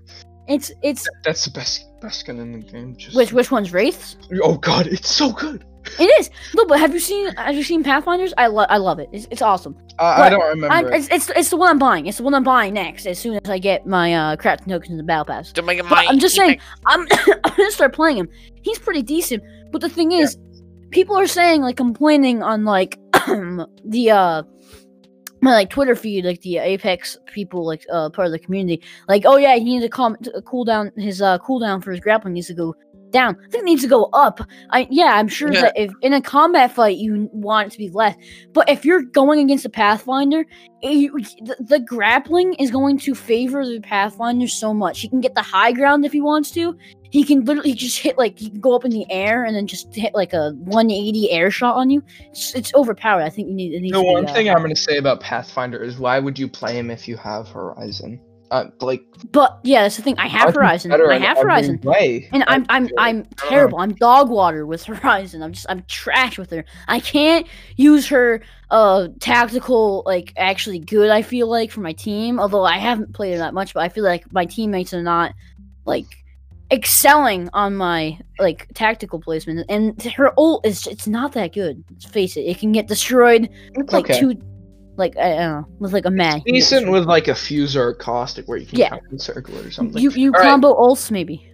It's, 0.49 0.73
it's 0.83 1.07
That's 1.25 1.45
the 1.45 1.53
best, 1.53 1.87
best 2.03 2.21
skin 2.21 2.39
in 2.39 2.53
the 2.53 2.59
game. 2.59 2.97
Just 2.97 3.17
which, 3.17 3.33
which 3.33 3.51
one's 3.51 3.73
Wraith's? 3.73 4.17
Oh 4.43 4.59
god, 4.59 4.87
it's 4.87 5.09
so 5.09 5.33
good. 5.33 5.65
It 5.99 6.05
is. 6.21 6.31
No, 6.55 6.65
but 6.67 6.79
have 6.79 6.95
you 6.95 7.01
seen, 7.01 7.35
have 7.35 7.55
you 7.55 7.65
seen 7.65 7.83
Pathfinders? 7.83 8.33
I 8.37 8.47
love, 8.47 8.67
I 8.71 8.77
love 8.77 8.99
it. 8.99 9.09
It's, 9.13 9.27
it's 9.31 9.43
awesome. 9.43 9.77
Uh, 9.99 10.05
I 10.05 10.31
don't 10.31 10.41
remember. 10.41 10.75
I'm, 10.75 10.87
it. 10.87 10.95
it's, 10.95 11.09
it's, 11.09 11.31
it's 11.31 11.51
the 11.51 11.57
one 11.57 11.71
I'm 11.71 11.79
buying. 11.79 12.07
It's 12.07 12.19
the 12.19 12.25
one 12.25 12.35
I'm 12.35 12.45
buying 12.45 12.75
next 12.75 13.07
as 13.07 13.19
soon 13.19 13.39
as 13.43 13.51
I 13.51 13.59
get 13.59 13.87
my 13.87 14.15
uh, 14.15 14.37
crafting 14.37 14.69
tokens 14.69 14.91
in 14.91 14.97
the 14.97 15.03
battle 15.03 15.25
pass. 15.25 15.53
Don't 15.53 15.67
make 15.67 15.79
it 15.79 15.83
But 15.89 15.97
my. 15.97 16.07
I'm 16.09 16.19
just 16.19 16.37
saying, 16.37 16.61
I'm, 16.87 17.01
I'm 17.45 17.57
gonna 17.57 17.71
start 17.71 17.95
playing 17.95 18.19
him. 18.19 18.29
He's 18.63 18.79
pretty 18.79 19.03
decent, 19.03 19.43
but 19.71 19.81
the 19.81 19.89
thing 19.89 20.13
is, 20.13 20.39
people 20.91 21.19
are 21.19 21.27
saying 21.27 21.63
like 21.63 21.77
complaining 21.77 22.43
on 22.43 22.65
like 22.65 22.99
the 23.85 24.11
uh 24.11 24.43
my 25.43 25.53
like 25.53 25.71
Twitter 25.71 25.95
feed, 25.95 26.25
like 26.25 26.41
the 26.41 26.59
Apex 26.59 27.19
people, 27.27 27.67
like 27.67 27.85
uh 27.93 28.09
part 28.11 28.27
of 28.27 28.33
the 28.33 28.39
community, 28.39 28.83
like 29.09 29.25
oh 29.27 29.37
yeah, 29.37 29.57
he 29.57 29.65
needs 29.65 29.85
to 29.85 29.89
calm 29.89 30.17
to 30.23 30.43
cool 30.43 30.65
down 30.65 30.93
his 30.97 31.21
uh 31.21 31.39
cooldown 31.39 31.83
for 31.83 31.91
his 31.91 32.01
grappling. 32.01 32.35
Needs 32.35 32.47
to 32.47 32.55
go 32.55 32.75
down. 33.13 33.37
I 33.47 33.49
think 33.51 33.63
it 33.63 33.67
needs 33.67 33.83
to 33.83 33.89
go 33.89 34.05
up. 34.13 34.41
I 34.71 34.89
yeah, 34.91 35.15
I'm 35.15 35.29
sure 35.29 35.53
Yeah. 35.53 35.63
that 35.63 35.73
if 35.77 35.93
in 36.03 36.13
a 36.13 36.21
combat 36.21 36.73
fight 36.73 36.97
you 36.99 37.29
want 37.33 37.69
it 37.69 37.71
to 37.73 37.79
be 37.79 37.91
less, 37.91 38.17
but 38.53 38.69
if 38.69 38.85
you're 38.85 39.03
going 39.03 39.39
against 39.41 39.65
a 39.65 39.71
Pathfinder, 39.71 40.45
it- 40.83 40.93
you, 40.93 41.13
the, 41.45 41.57
the 41.61 41.79
grappling 41.81 42.55
is 42.55 42.71
going 42.71 42.99
to 42.99 43.15
favor 43.15 43.65
the 43.65 43.81
Pathfinder 43.81 44.49
so 44.49 44.75
much. 44.75 45.01
He 45.01 45.09
can 45.09 45.21
get 45.21 45.35
the 45.35 45.43
high 45.43 45.73
ground 45.73 46.05
if 46.05 46.13
he 46.13 46.21
wants 46.21 46.51
to. 46.53 46.77
He 47.11 47.25
can 47.25 47.45
literally 47.45 47.75
just 47.75 47.99
hit 47.99 48.17
like 48.17 48.39
he 48.39 48.49
can 48.51 48.61
go 48.61 48.75
up 48.75 48.85
in 48.87 48.91
the 48.91 49.05
air 49.11 49.45
and 49.45 49.55
then 49.55 49.67
just 49.67 49.95
hit 49.95 50.15
like 50.15 50.33
a 50.33 50.53
180 50.65 51.31
air 51.31 51.51
shot 51.51 51.77
on 51.77 51.91
you. 51.91 52.03
It's, 52.31 52.55
it's 52.55 52.75
overpowered. 52.75 53.23
I 53.23 53.29
think 53.29 53.49
you 53.49 53.55
need. 53.55 53.75
It 53.75 53.81
needs 53.81 53.93
the 53.93 53.99
to 53.99 54.05
be, 54.05 54.13
one 54.13 54.27
uh, 54.27 54.33
thing 54.33 54.49
I'm 54.49 54.63
gonna 54.63 54.75
say 54.75 54.97
about 54.97 55.21
Pathfinder 55.21 55.83
is 55.83 55.99
why 55.99 56.19
would 56.19 56.39
you 56.39 56.49
play 56.49 56.75
him 56.79 56.91
if 56.91 57.07
you 57.07 57.19
have 57.19 57.49
Horizon? 57.49 58.19
Uh, 58.53 58.71
like 58.83 59.03
But 59.33 59.59
yeah, 59.65 59.83
that's 59.83 59.97
the 59.97 60.03
thing. 60.03 60.19
I 60.19 60.29
have 60.29 60.55
Horizon. 60.55 60.93
I 60.93 61.17
have 61.17 61.39
Horizon. 61.39 61.81
Way. 61.83 62.29
And 62.33 62.45
I'm 62.47 62.67
I'm. 62.69 62.87
I'm 62.99 63.25
terrible. 63.39 63.79
I'm 63.81 63.95
dog 63.95 64.29
water 64.29 64.67
with 64.67 64.85
Horizon. 64.85 65.43
I'm 65.43 65.55
just 65.55 65.65
I'm 65.71 65.83
trash 65.89 66.37
with 66.37 66.51
her. 66.51 66.63
I 66.87 67.01
can't 67.01 67.47
use 67.77 68.07
her 68.09 68.43
uh 68.71 69.09
tactical 69.21 70.03
like 70.05 70.35
actually 70.37 70.81
good. 70.81 71.09
I 71.09 71.23
feel 71.23 71.47
like 71.49 71.71
for 71.71 71.81
my 71.81 71.95
team. 71.95 72.39
Although 72.39 72.65
I 72.65 72.77
haven't 72.77 73.15
played 73.15 73.33
her 73.33 73.39
that 73.39 73.55
much, 73.55 73.73
but 73.73 73.81
I 73.85 73.89
feel 73.89 74.05
like 74.05 74.31
my 74.35 74.45
teammates 74.45 74.93
are 74.93 75.03
not 75.03 75.33
like 75.87 76.07
excelling 76.71 77.49
on 77.55 77.75
my 77.75 78.19
like 78.39 78.69
tactical 78.75 79.19
placement. 79.19 79.65
And 79.71 80.03
her 80.03 80.39
ult 80.39 80.67
is 80.67 80.87
it's 80.87 81.07
not 81.09 81.33
that 81.33 81.55
good. 81.55 81.83
Let's 81.91 82.05
face 82.05 82.37
it. 82.37 82.43
It 82.43 82.59
can 82.59 82.73
get 82.73 82.87
destroyed 82.87 83.49
It's 83.77 83.93
like 83.95 84.11
okay. 84.11 84.21
two 84.21 84.35
like 84.97 85.17
I 85.17 85.31
don't 85.37 85.51
know 85.53 85.67
with 85.79 85.93
like 85.93 86.05
a 86.07 86.11
man. 86.11 86.39
It 86.39 86.45
can 86.45 86.55
decent 86.55 86.91
with 86.91 87.05
like 87.07 87.29
a 87.29 87.35
fuse 87.35 87.77
or 87.77 87.95
caustic 87.95 88.47
where 88.47 88.59
you 88.59 88.67
can 88.67 88.79
Yeah. 88.79 88.91
count 88.91 89.03
and 89.11 89.21
circle 89.21 89.59
or 89.59 89.71
something. 89.71 90.03
you 90.03 90.11
you 90.11 90.29
All 90.35 90.41
right. 90.41 90.43
combo 90.49 90.75
ults 90.75 91.11
maybe. 91.11 91.49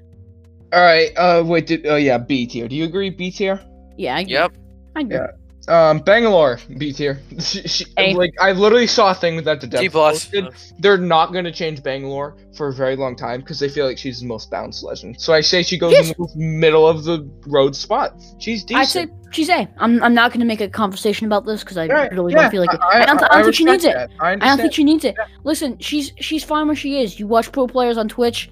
All 0.73 0.83
right. 0.83 1.11
Uh, 1.17 1.43
wait. 1.47 1.67
Did, 1.67 1.87
oh 1.87 1.97
yeah, 1.97 2.19
B 2.19 2.47
tier. 2.47 2.69
Do 2.69 2.77
you 2.77 2.85
agree? 2.85 3.11
B 3.11 3.31
tier. 3.31 3.61
Yeah. 3.97 4.17
I 4.17 4.21
agree. 4.21 4.33
Yep. 4.35 4.53
I 4.97 5.01
agree. 5.01 5.17
Yeah. 5.17 5.27
Um, 5.69 5.99
Bangalore 6.01 6.59
B 6.79 6.93
tier. 6.93 7.21
she, 7.41 7.63
she, 7.69 7.85
A. 7.99 8.15
like 8.15 8.33
I 8.41 8.53
literally 8.53 8.87
saw 8.87 9.11
a 9.11 9.15
thing 9.15 9.37
with 9.37 9.45
that 9.45 9.61
the 9.61 9.67
D 9.67 9.83
dev 9.83 9.93
plus. 9.93 10.25
posted. 10.27 10.49
They're 10.79 10.97
not 10.99 11.33
gonna 11.33 11.53
change 11.53 11.83
Bangalore 11.83 12.37
for 12.57 12.69
a 12.69 12.73
very 12.73 12.97
long 12.97 13.15
time 13.15 13.41
because 13.41 13.59
they 13.61 13.69
feel 13.69 13.87
like 13.87 13.99
she's 13.99 14.21
the 14.21 14.27
most 14.27 14.51
balanced 14.51 14.83
legend. 14.83 15.21
So 15.21 15.33
I 15.33 15.41
say 15.43 15.63
she 15.63 15.79
goes 15.79 15.93
Yes. 15.93 16.11
in 16.11 16.15
the 16.19 16.31
middle 16.37 16.89
of 16.89 17.05
the 17.05 17.31
road 17.47 17.77
spot. 17.77 18.15
She's 18.39 18.65
decent. 18.65 18.81
I'd 18.81 18.89
say 18.89 19.07
she's 19.31 19.49
A. 19.51 19.69
I'm 19.79 20.03
I'm 20.03 20.15
not 20.15 20.31
going 20.31 20.41
to 20.41 20.47
make 20.47 20.61
a 20.61 20.69
conversation 20.69 21.27
about 21.27 21.45
this 21.47 21.63
because 21.63 21.77
I 21.77 21.87
Right, 21.87 22.11
really 22.13 22.33
yeah, 22.33 22.43
don't 22.43 22.51
feel 22.51 22.61
like 22.63 22.75
it. 22.75 22.81
I, 22.83 23.03
I 23.03 23.07
don't- 23.07 23.23
I 23.25 23.29
don't 23.37 23.45
think 23.45 23.55
she 23.57 23.65
needs 23.65 23.85
respect 23.85 24.13
that. 24.19 24.25
I, 24.25 24.33
I 24.33 24.37
don't 24.37 24.59
think 24.59 24.73
she 24.73 24.85
needs 24.85 25.05
it. 25.05 25.17
Listen, 25.45 25.79
she's 25.79 26.13
she's 26.19 26.43
fine 26.45 26.67
where 26.67 26.77
she 26.77 27.01
is. 27.01 27.21
You 27.21 27.27
watch 27.27 27.53
pro 27.53 27.67
players 27.67 27.99
on 27.99 28.09
Twitch, 28.09 28.51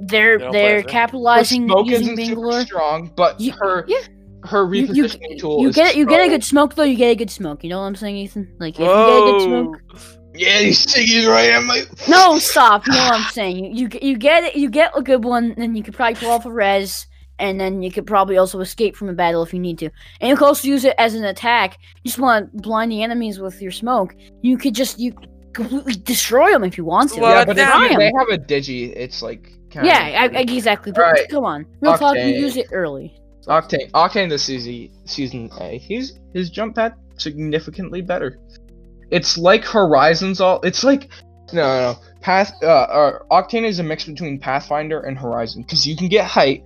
they're 0.00 0.36
They 0.38 0.44
don't 0.44 0.52
they're 0.52 0.82
capitalizing 0.82 1.62
her 1.62 1.68
smoke 1.68 1.86
using 1.86 2.02
isn't 2.02 2.16
super 2.16 2.34
Bangalore. 2.42 2.60
strong, 2.66 3.12
but 3.16 3.40
You- 3.40 3.52
her 3.52 3.84
yeah. 3.88 3.98
Her 4.46 4.72
You, 4.74 4.86
you, 4.92 5.08
tool. 5.38 5.60
you 5.62 5.68
is 5.68 5.76
get 5.76 5.96
you 5.96 6.06
get 6.06 6.24
a 6.26 6.28
good 6.28 6.44
smoke 6.44 6.74
though. 6.74 6.82
You 6.84 6.96
get 6.96 7.10
a 7.10 7.14
good 7.16 7.30
smoke. 7.30 7.62
You 7.64 7.70
know 7.70 7.80
what 7.80 7.86
I'm 7.86 7.96
saying, 7.96 8.16
Ethan? 8.16 8.56
Like 8.58 8.74
if 8.74 8.80
you 8.80 8.86
get 8.86 8.92
a 8.92 9.30
good 9.32 9.42
smoke. 9.42 9.80
Yeah, 10.34 10.58
he's 10.58 10.78
singing 10.78 11.28
right 11.28 11.50
at 11.50 11.62
my. 11.62 11.82
No, 12.08 12.38
stop. 12.52 12.86
You 12.86 12.92
know 12.92 13.04
what 13.04 13.14
I'm 13.20 13.30
saying. 13.32 13.56
You 13.64 13.70
you, 13.72 13.88
get- 13.88 14.02
you 14.02 14.16
get 14.18 14.44
it. 14.44 14.56
You 14.56 14.68
get 14.68 14.92
a 14.94 15.02
good 15.02 15.24
one, 15.24 15.54
then 15.56 15.74
you 15.74 15.82
could 15.82 15.94
probably 15.94 16.16
pull 16.16 16.30
off 16.30 16.44
a 16.44 16.52
res, 16.52 17.06
and 17.38 17.58
then 17.58 17.80
you 17.82 17.90
could 17.90 18.06
probably 18.06 18.36
also 18.36 18.60
escape 18.60 18.96
from 18.96 19.08
a 19.08 19.14
battle 19.14 19.42
if 19.42 19.54
you 19.54 19.60
need 19.60 19.78
to. 19.78 19.88
And 20.20 20.28
you 20.28 20.36
could 20.36 20.44
also 20.44 20.68
use 20.68 20.84
it 20.84 20.94
as 20.98 21.14
an 21.14 21.24
attack. 21.24 21.78
You 22.04 22.08
just 22.10 22.18
want 22.18 22.52
to 22.52 22.60
blind 22.60 22.92
the 22.92 23.02
enemies 23.02 23.38
with 23.40 23.62
your 23.62 23.70
smoke. 23.70 24.14
You 24.42 24.58
could 24.58 24.74
just 24.74 24.98
you 24.98 25.14
completely 25.54 25.94
destroy 25.94 26.50
them 26.50 26.64
if 26.64 26.76
you 26.76 26.84
want 26.84 27.12
to. 27.12 27.20
Well, 27.20 27.30
yeah, 27.30 27.44
but 27.46 27.56
if 27.58 27.66
damn. 27.66 27.82
you- 27.92 27.96
they 27.98 28.12
have 28.18 28.28
a 28.28 28.36
digi, 28.38 28.92
it's 28.94 29.22
like. 29.22 29.52
Kinda, 29.70 29.88
yeah, 29.88 30.28
I, 30.32 30.38
I, 30.38 30.40
exactly. 30.42 30.92
But 30.92 31.02
Alright. 31.02 31.28
come 31.28 31.44
on, 31.44 31.66
real 31.80 31.98
talk. 31.98 32.14
You 32.16 32.22
use 32.26 32.56
it 32.56 32.68
early. 32.72 33.18
Octane, 33.46 33.90
Octane 33.92 34.28
this 34.28 34.44
season, 34.44 34.90
season 35.04 35.50
A, 35.60 35.78
he's 35.78 36.18
his 36.32 36.50
jump 36.50 36.74
pad 36.76 36.94
significantly 37.16 38.02
better. 38.02 38.38
It's 39.10 39.38
like 39.38 39.64
Horizons 39.64 40.40
all. 40.40 40.60
It's 40.62 40.82
like 40.82 41.08
no, 41.52 41.62
no, 41.62 41.92
no. 41.92 41.98
Path. 42.20 42.52
Uh, 42.62 42.66
uh, 42.66 43.18
Octane 43.30 43.64
is 43.64 43.78
a 43.78 43.82
mix 43.82 44.04
between 44.04 44.38
Pathfinder 44.38 45.00
and 45.00 45.16
Horizon 45.16 45.62
because 45.62 45.86
you 45.86 45.96
can 45.96 46.08
get 46.08 46.24
height, 46.26 46.64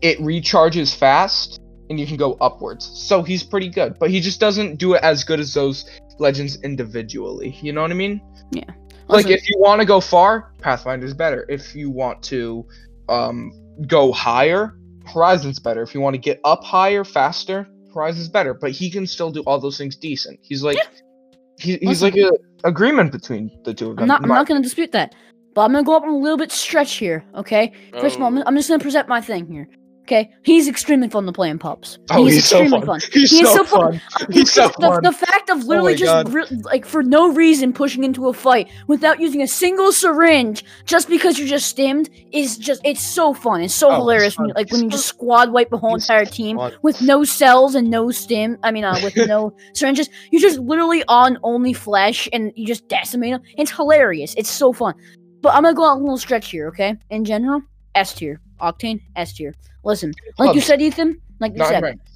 it 0.00 0.18
recharges 0.18 0.94
fast, 0.94 1.60
and 1.88 2.00
you 2.00 2.06
can 2.06 2.16
go 2.16 2.36
upwards. 2.40 2.86
So 2.86 3.22
he's 3.22 3.42
pretty 3.42 3.68
good, 3.68 3.98
but 3.98 4.10
he 4.10 4.20
just 4.20 4.40
doesn't 4.40 4.76
do 4.76 4.94
it 4.94 5.02
as 5.02 5.22
good 5.22 5.38
as 5.38 5.54
those 5.54 5.88
legends 6.18 6.60
individually. 6.62 7.56
You 7.62 7.72
know 7.72 7.82
what 7.82 7.90
I 7.90 7.94
mean? 7.94 8.20
Yeah. 8.50 8.64
Like 9.06 9.28
if 9.28 9.48
you 9.48 9.58
want 9.58 9.80
to 9.80 9.86
go 9.86 10.00
far, 10.00 10.52
Pathfinder 10.58 11.04
is 11.04 11.14
better. 11.14 11.44
If 11.48 11.74
you 11.74 11.90
want 11.90 12.22
to 12.24 12.66
um 13.08 13.52
go 13.86 14.12
higher, 14.12 14.76
Horizon's 15.12 15.58
better. 15.58 15.82
If 15.82 15.94
you 15.94 16.00
want 16.00 16.14
to 16.14 16.18
get 16.20 16.40
up 16.44 16.62
higher, 16.64 17.04
faster, 17.04 17.68
Horizon's 17.94 18.28
better. 18.28 18.54
But 18.54 18.70
he 18.72 18.90
can 18.90 19.06
still 19.06 19.30
do 19.30 19.42
all 19.42 19.58
those 19.58 19.78
things 19.78 19.96
decent. 19.96 20.38
He's 20.42 20.62
like 20.62 20.78
he, 21.58 21.76
he's 21.78 22.02
Listen. 22.02 22.22
like 22.22 22.32
a 22.64 22.68
agreement 22.68 23.12
between 23.12 23.50
the 23.64 23.74
two 23.74 23.90
of 23.90 23.96
them. 23.96 24.02
I'm 24.04 24.08
not. 24.08 24.22
I'm 24.22 24.28
not 24.28 24.46
going 24.46 24.60
to 24.60 24.66
dispute 24.66 24.92
that. 24.92 25.14
But 25.54 25.62
I'm 25.62 25.72
going 25.72 25.84
to 25.84 25.86
go 25.86 25.96
up 25.96 26.04
on 26.04 26.10
a 26.10 26.16
little 26.16 26.38
bit 26.38 26.52
stretch 26.52 26.94
here. 26.94 27.24
Okay. 27.34 27.72
First 28.00 28.16
of 28.16 28.22
all, 28.22 28.28
I'm, 28.28 28.38
Oh. 28.38 28.44
I'm 28.46 28.54
just 28.54 28.68
going 28.68 28.78
to 28.78 28.84
present 28.84 29.08
my 29.08 29.20
thing 29.20 29.50
here. 29.50 29.68
Okay. 30.10 30.28
He's 30.42 30.66
extremely 30.66 31.08
fun 31.08 31.24
to 31.26 31.32
play 31.32 31.48
in 31.50 31.60
pubs. 31.60 32.00
Oh, 32.10 32.26
he's, 32.26 32.44
so 32.44 32.58
extremely 32.62 32.84
fun. 32.84 32.98
He's 33.12 33.30
He 33.30 33.42
is 33.42 33.48
so, 33.48 33.58
so 33.58 33.64
fun. 33.64 34.00
fun. 34.18 34.32
He's 34.32 34.52
so 34.52 34.66
the, 34.66 34.72
fun. 34.88 35.02
the 35.04 35.12
fact 35.12 35.50
of 35.50 35.62
literally 35.66 35.92
my 35.92 35.96
just 35.98 36.28
re- 36.30 36.58
like 36.64 36.84
for 36.84 37.04
no 37.04 37.32
reason 37.32 37.72
pushing 37.72 38.02
into 38.02 38.26
a 38.26 38.32
fight 38.32 38.68
without 38.88 39.20
using 39.20 39.40
a 39.40 39.46
single 39.46 39.92
syringe 39.92 40.64
just 40.84 41.08
because 41.08 41.38
you're 41.38 41.46
just 41.46 41.68
stimmed 41.68 42.10
is 42.32 42.58
just 42.58 42.80
it's 42.84 43.00
so 43.00 43.32
fun. 43.32 43.60
It's 43.60 43.72
so 43.72 43.88
Oh, 43.88 43.94
hilarious 43.98 44.36
when 44.36 44.48
you, 44.48 44.54
like 44.54 44.72
when 44.72 44.82
you 44.82 44.90
just 44.90 45.06
squad 45.06 45.52
wipe 45.52 45.70
the 45.70 45.78
whole 45.78 45.94
entire 45.94 46.24
team 46.24 46.56
fun. 46.56 46.72
with 46.82 47.00
no 47.00 47.22
cells 47.22 47.76
and 47.76 47.88
no 47.88 48.10
stim. 48.10 48.58
I 48.64 48.72
mean, 48.72 48.82
uh, 48.82 48.98
with 49.04 49.16
no 49.28 49.54
syringes. 49.74 50.10
You're 50.32 50.42
just 50.42 50.58
literally 50.58 51.04
on 51.06 51.38
only 51.44 51.72
flesh 51.72 52.28
and 52.32 52.52
you 52.56 52.66
just 52.66 52.88
decimate 52.88 53.32
them. 53.32 53.42
It's 53.56 53.70
hilarious. 53.70 54.34
It's 54.36 54.50
so 54.50 54.72
fun. 54.72 54.94
But 55.40 55.54
I'm 55.54 55.62
gonna 55.62 55.74
go 55.76 55.84
on 55.84 55.98
a 55.98 56.00
little 56.00 56.18
stretch 56.18 56.50
here, 56.50 56.66
okay? 56.68 56.96
In 57.10 57.24
general, 57.24 57.62
S 57.94 58.14
tier, 58.14 58.40
Octane, 58.60 59.00
S 59.16 59.32
tier. 59.32 59.54
Listen, 59.84 60.12
like 60.38 60.54
you 60.54 60.60
said, 60.60 60.80
Ethan, 60.82 61.20
like 61.40 61.52
you 61.52 61.58
Not 61.58 61.68
said, 61.68 61.82
ranked. 61.82 62.06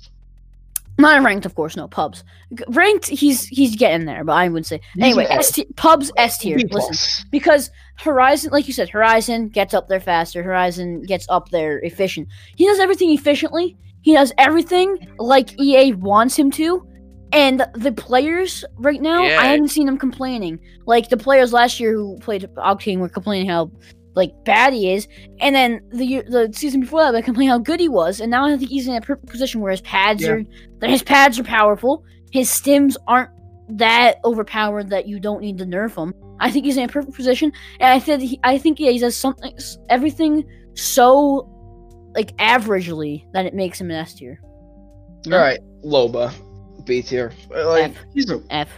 not 0.99 1.23
ranked, 1.25 1.47
of 1.47 1.55
course. 1.55 1.77
No 1.77 1.89
pubs. 1.89 2.23
Ranked, 2.69 3.07
he's 3.07 3.47
he's 3.47 3.75
getting 3.77 4.07
there, 4.07 4.23
but 4.25 4.33
I 4.35 4.49
would 4.49 4.67
say 4.67 4.81
anyway. 5.01 5.25
an 5.27 5.33
A. 5.33 5.35
S 5.37 5.53
tier, 5.53 5.65
pubs 5.77 6.13
S 6.17 6.39
tier. 6.39 6.59
Listen, 6.71 7.27
because 7.31 7.71
Horizon, 7.97 8.51
like 8.53 8.67
you 8.67 8.73
said, 8.73 8.89
Horizon 8.91 9.49
gets 9.49 9.73
up 9.75 9.89
there 9.89 10.01
faster. 10.01 10.43
Horizon 10.43 11.03
gets 11.03 11.27
up 11.29 11.49
there 11.51 11.79
efficient. 11.81 12.29
He 12.57 12.67
does 12.67 12.79
everything 12.79 13.11
efficiently. 13.11 13.77
He 14.03 14.13
does 14.13 14.33
everything 14.39 14.99
like 15.19 15.59
EA 15.61 15.93
wants 15.95 16.39
him 16.39 16.51
to. 16.53 16.87
And 17.33 17.67
the 17.75 17.91
players 17.91 18.65
right 18.77 19.01
now, 19.01 19.25
Yeah. 19.25 19.41
I 19.41 19.47
haven't 19.47 19.69
seen 19.69 19.87
them 19.87 19.99
complaining. 19.99 20.61
Like 20.87 21.09
the 21.09 21.17
players 21.17 21.53
last 21.53 21.81
year 21.81 21.93
who 21.95 22.17
played 22.21 22.43
Octane 22.57 22.99
were 22.99 23.09
complaining 23.09 23.49
how 23.49 23.73
like 24.15 24.33
bad 24.45 24.73
he 24.73 24.93
is, 24.93 25.09
and 25.41 25.55
then 25.55 25.81
the 25.91 26.23
the 26.29 26.51
season 26.53 26.81
before 26.81 27.03
that 27.03 27.13
they 27.13 27.23
complained 27.23 27.51
how 27.51 27.59
good 27.59 27.81
he 27.81 27.89
was. 27.89 28.21
And 28.21 28.31
now 28.31 28.45
I 28.47 28.57
think 28.57 28.71
he's 28.71 28.87
in 28.87 28.95
a 28.95 29.01
perfect 29.01 29.27
position 29.29 29.61
where 29.61 29.71
his 29.73 29.81
pads 29.81 30.23
Yeah. 30.23 30.31
are 30.83 30.89
his 30.89 31.03
pads 31.03 31.39
are 31.39 31.45
powerful. 31.45 32.05
His 32.31 32.49
stims 32.49 32.97
aren't 33.07 33.31
that 33.69 34.19
overpowered 34.25 34.91
that 34.91 35.09
you 35.09 35.19
don't 35.19 35.41
need 35.41 35.59
to 35.59 35.65
nerf 35.65 35.97
him. 35.97 36.13
I 36.41 36.51
think 36.51 36.65
he's 36.65 36.77
in 36.77 36.85
a 36.85 36.89
perfect 36.89 37.15
position, 37.17 37.53
and 37.81 37.91
I 37.91 37.99
think 37.99 38.23
he, 38.23 38.41
I 38.45 38.59
think 38.59 38.79
yeah, 38.81 38.91
he 38.91 38.99
does 38.99 39.17
something 39.17 39.57
everything 39.89 40.45
so 40.75 41.49
like 42.15 42.37
averagely 42.37 43.25
that 43.33 43.47
it 43.47 43.55
makes 43.55 43.81
him 43.81 43.91
an 43.91 43.97
S 43.97 44.15
tier. 44.15 44.41
All 45.27 45.33
right, 45.39 45.59
Loba, 45.85 46.33
B 46.85 47.03
tier. 47.03 47.33
Like 47.51 47.93
F. 47.93 47.97
he's 48.13 48.31
a 48.31 48.43
F. 48.51 48.69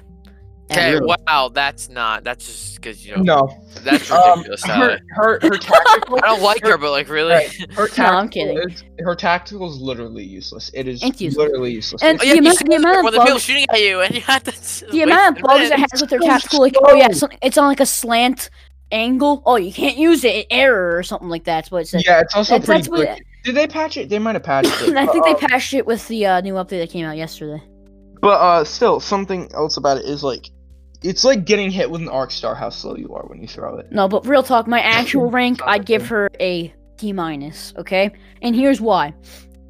Okay, 0.71 0.95
really? 0.95 1.15
wow, 1.29 1.49
that's 1.53 1.89
not. 1.89 2.25
That's 2.25 2.45
just 2.45 2.75
because 2.77 3.07
you 3.07 3.17
know. 3.17 3.23
no. 3.47 3.65
That's 3.85 4.11
Um, 4.11 4.39
ridiculous. 4.41 4.65
her, 4.65 4.99
her 5.11 5.39
her 5.43 5.51
tactical. 5.59 6.17
I 6.17 6.27
don't 6.27 6.43
like 6.43 6.65
her, 6.65 6.77
but 6.77 6.91
like 6.91 7.09
really. 7.09 7.33
Right. 7.35 7.71
Her 7.73 7.89
No, 7.99 8.05
I'm 8.05 8.29
kidding. 8.29 8.59
is- 8.59 8.83
her 8.99 9.15
tactical 9.15 9.71
is 9.71 9.81
literally 9.81 10.25
useless. 10.25 10.71
It 10.75 10.89
is 10.89 11.03
It's 11.05 11.21
useless. 11.21 11.37
literally 11.49 11.73
useless. 11.73 12.03
And- 12.03 12.21
Oh, 12.21 12.25
yeah, 12.25 12.31
The 12.31 12.35
you 12.37 12.41
amount- 12.41 12.59
the 12.69 12.75
amount 12.77 12.99
of 12.99 13.05
when 13.05 13.15
bugs- 13.27 13.43
shooting 13.43 13.67
at 13.71 13.81
you, 13.81 14.01
and 14.01 14.15
you 14.15 14.21
have 14.23 14.43
to. 14.45 14.87
The 14.91 15.03
amount 15.03 15.37
of 15.39 15.43
bugs 15.45 15.71
it 15.71 15.79
has 15.79 16.01
with 16.01 16.11
their 16.11 16.21
so 16.21 16.27
tactical, 16.27 16.61
like 16.61 16.75
oh 16.83 16.95
yeah, 16.95 17.07
slow. 17.09 17.13
something, 17.19 17.39
it's 17.43 17.59
on 17.59 17.69
like 17.69 17.81
a 17.81 17.87
slant 17.87 18.51
angle. 18.91 19.43
Oh, 19.47 19.57
you 19.57 19.73
can't 19.73 19.97
use 19.97 20.25
it, 20.25 20.35
it 20.35 20.47
error 20.51 20.97
or 20.97 21.03
something 21.03 21.29
like 21.29 21.45
that. 21.45 21.57
That's 21.59 21.71
what 21.71 21.83
it 21.83 21.89
said. 21.89 22.03
yeah, 22.05 22.21
it's 22.23 22.35
also 22.35 22.59
That's- 22.59 22.67
pretty. 22.67 22.81
that's 22.83 22.89
what- 22.91 23.07
quick. 23.17 23.27
Did 23.45 23.55
they 23.55 23.69
patch 23.69 23.97
it? 23.97 24.09
They 24.09 24.19
might 24.19 24.35
have 24.35 24.43
patched 24.43 24.67
it. 24.83 24.97
I 24.97 25.07
think 25.07 25.25
but, 25.25 25.39
they 25.41 25.47
patched 25.47 25.75
it 25.75 25.87
with 25.87 26.09
the 26.09 26.27
uh, 26.27 26.41
new 26.41 26.55
update 26.55 26.81
that 26.81 26.91
came 26.91 27.07
out 27.07 27.17
yesterday. 27.17 27.63
But 28.21 28.41
uh, 28.41 28.65
still, 28.65 28.99
something 28.99 29.49
else 29.55 29.77
about 29.77 29.99
it 29.99 30.05
is 30.07 30.25
like, 30.25 30.51
it's 31.07 31.25
like 31.25 31.45
getting 31.45 31.71
hit 31.71 31.91
with 31.91 32.01
an 32.01 32.09
arc 32.09 32.31
star. 32.31 32.55
How 32.55 32.71
slow 32.71 32.97
you 32.97 33.15
are 33.15 33.25
when 33.27 33.41
you 33.41 33.49
throw 33.49 33.77
it. 33.79 33.91
No, 33.93 34.09
but 34.09 34.27
real 34.27 34.43
talk, 34.43 34.67
my 34.67 34.81
actual 34.81 35.31
rank, 35.31 35.61
I'd 35.67 35.87
give 35.87 36.07
her 36.09 36.29
a 36.41 36.73
D 36.97 37.13
minus. 37.13 37.73
Okay, 37.79 38.11
and 38.43 38.55
here's 38.55 38.81
why. 38.81 39.15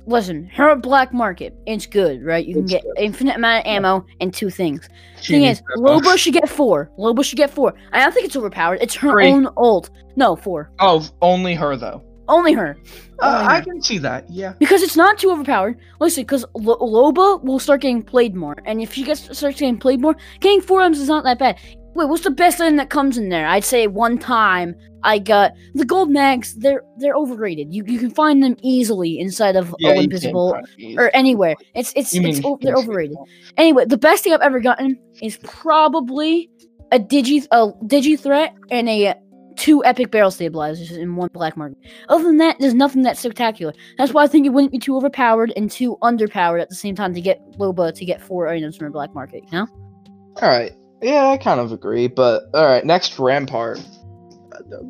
Listen, 0.09 0.47
her 0.55 0.77
black 0.77 1.13
market, 1.13 1.53
it's 1.67 1.85
good, 1.85 2.23
right? 2.25 2.47
You 2.47 2.55
can 2.55 2.63
It's 2.63 2.73
get 2.73 2.83
good. 2.85 2.95
infinite 2.97 3.35
amount 3.37 3.67
of 3.67 3.69
ammo 3.69 4.07
and 4.21 4.33
two 4.33 4.51
things. 4.51 4.89
She 5.21 5.33
Thing 5.33 5.43
is, 5.45 5.59
that 5.59 5.79
Loba 5.79 6.17
should 6.17 6.33
get 6.33 6.49
four. 6.49 6.93
Loba 6.97 7.25
should 7.25 7.39
get 7.39 7.51
four. 7.51 7.75
I 7.93 7.99
don't 8.05 8.13
think 8.15 8.27
it's 8.27 8.37
overpowered. 8.37 8.79
It's 8.81 8.95
her 8.95 9.11
Three. 9.11 9.27
own 9.33 9.49
ult. 9.57 9.91
No, 10.15 10.37
four. 10.37 10.71
Oh, 10.79 11.05
only 11.23 11.55
her 11.57 11.77
though. 11.77 12.05
Only 12.29 12.53
her. 12.55 12.77
Uh, 13.23 13.39
Only 13.41 13.55
I 13.55 13.61
can 13.61 13.81
see 13.83 13.99
that. 13.99 14.29
Yeah. 14.31 14.55
Because 14.59 14.83
it's 14.83 14.97
not 14.97 15.19
too 15.19 15.31
overpowered. 15.31 15.79
Listen, 16.01 16.23
because 16.25 16.45
Lo- 16.55 16.77
Loba 16.79 17.43
will 17.45 17.59
start 17.59 17.81
getting 17.83 18.03
played 18.03 18.35
more, 18.35 18.57
and 18.65 18.81
if 18.81 18.93
she 18.95 19.05
gets 19.05 19.23
starts 19.37 19.59
getting 19.61 19.79
played 19.79 20.01
more, 20.01 20.17
getting 20.41 20.61
four 20.61 20.83
M's 20.83 20.99
is 21.01 21.09
not 21.09 21.25
that 21.25 21.39
bad. 21.39 21.59
Wait, 21.95 22.09
what's 22.11 22.25
the 22.25 22.31
best 22.31 22.61
item 22.61 22.77
that 22.77 22.91
comes 22.91 23.17
in 23.17 23.31
there? 23.31 23.47
I'd 23.47 23.65
say 23.65 23.87
one 23.87 24.19
time 24.19 24.75
I 25.03 25.19
got 25.19 25.53
the 25.75 25.85
gold 25.87 26.11
mags. 26.11 26.55
They're 26.57 26.83
they're 26.99 27.15
overrated. 27.17 27.73
You 27.73 27.85
you 27.87 27.99
can 27.99 28.11
find 28.11 28.43
them 28.43 28.55
easily 28.61 29.19
inside 29.19 29.57
of 29.57 29.75
Yeah. 29.79 29.91
you 29.91 29.95
Olympus 30.01 30.21
can 30.23 30.33
Bowl 30.33 30.59
or 30.99 31.11
anywhere. 31.17 31.55
It's 31.75 31.95
it's, 31.97 32.13
You 32.13 32.21
it's 32.27 32.39
mean 32.39 32.47
o- 32.47 32.59
they're 32.61 32.75
overrated. 32.77 33.17
Gate. 33.17 33.53
Anyway, 33.57 33.85
the 33.87 33.97
best 33.97 34.25
thing 34.25 34.35
I've 34.35 34.43
ever 34.43 34.61
gotten 34.61 34.99
is 35.23 35.39
probably 35.43 36.51
a 36.93 36.99
digi 36.99 37.47
a 37.51 37.69
digi 37.87 38.19
threat 38.19 38.55
and 38.71 38.89
a 38.89 39.15
two 39.57 39.85
epic 39.85 40.11
barrel 40.11 40.31
stabilizers 40.31 40.93
in 40.93 41.17
one 41.17 41.29
black 41.33 41.57
market. 41.57 41.79
Other 42.09 42.25
than 42.25 42.37
that, 42.39 42.57
there's 42.61 42.75
nothing 42.75 43.03
that 43.03 43.17
spectacular. 43.17 43.73
That's 43.99 44.13
why 44.13 44.23
I 44.23 44.27
think 44.27 44.47
it 44.47 44.51
wouldn't 44.51 44.73
be 44.73 44.79
too 44.79 44.97
overpowered 44.97 45.53
and 45.57 45.71
too 45.71 45.97
underpowered 46.03 46.61
at 46.61 46.69
the 46.69 46.75
same 46.75 46.95
time 46.95 47.15
to 47.15 47.21
get 47.21 47.41
Loba 47.53 47.95
to 47.95 48.05
get 48.05 48.21
four 48.21 48.49
items 48.49 48.77
from 48.77 48.89
a 48.89 48.91
black 48.91 49.15
market. 49.15 49.45
You 49.45 49.59
know? 49.59 49.67
All 50.43 50.49
right. 50.49 50.73
Yeah, 51.03 51.29
I 51.29 51.37
kind 51.37 51.61
of 51.61 51.73
agree. 51.73 52.09
But 52.09 52.45
all 52.55 52.65
right, 52.65 52.85
next 52.85 53.19
Rampart, 53.19 53.81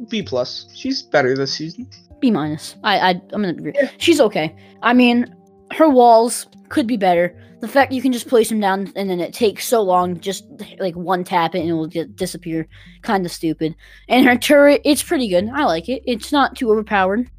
B 0.08 0.22
plus. 0.22 0.68
She's 0.74 1.02
better 1.02 1.36
this 1.36 1.52
season. 1.54 1.88
B 2.20 2.30
minus. 2.30 2.76
I 2.84 2.98
I 2.98 3.10
I'm 3.10 3.42
gonna 3.42 3.48
agree. 3.48 3.74
She's 3.98 4.20
okay. 4.20 4.54
I 4.82 4.92
mean, 4.92 5.34
her 5.72 5.88
walls 5.88 6.46
could 6.68 6.86
be 6.86 6.96
better. 6.96 7.36
The 7.60 7.68
fact 7.68 7.92
you 7.92 8.02
can 8.02 8.12
just 8.12 8.28
place 8.28 8.50
them 8.50 8.60
down 8.60 8.92
and 8.96 9.08
then 9.08 9.18
it 9.18 9.32
takes 9.32 9.66
so 9.66 9.80
long, 9.82 10.20
just 10.20 10.44
like 10.78 10.94
one 10.94 11.24
tap 11.24 11.54
it 11.54 11.60
and 11.60 11.70
it 11.70 11.72
will 11.72 11.86
just 11.86 12.14
disappear, 12.14 12.68
kind 13.02 13.24
of 13.24 13.32
stupid. 13.32 13.74
And 14.08 14.26
her 14.26 14.36
turret, 14.36 14.82
it's 14.84 15.02
pretty 15.02 15.28
good. 15.28 15.48
I 15.48 15.64
like 15.64 15.88
it. 15.88 16.02
It's 16.06 16.32
not 16.32 16.56
too 16.56 16.70
overpowered. 16.70 17.30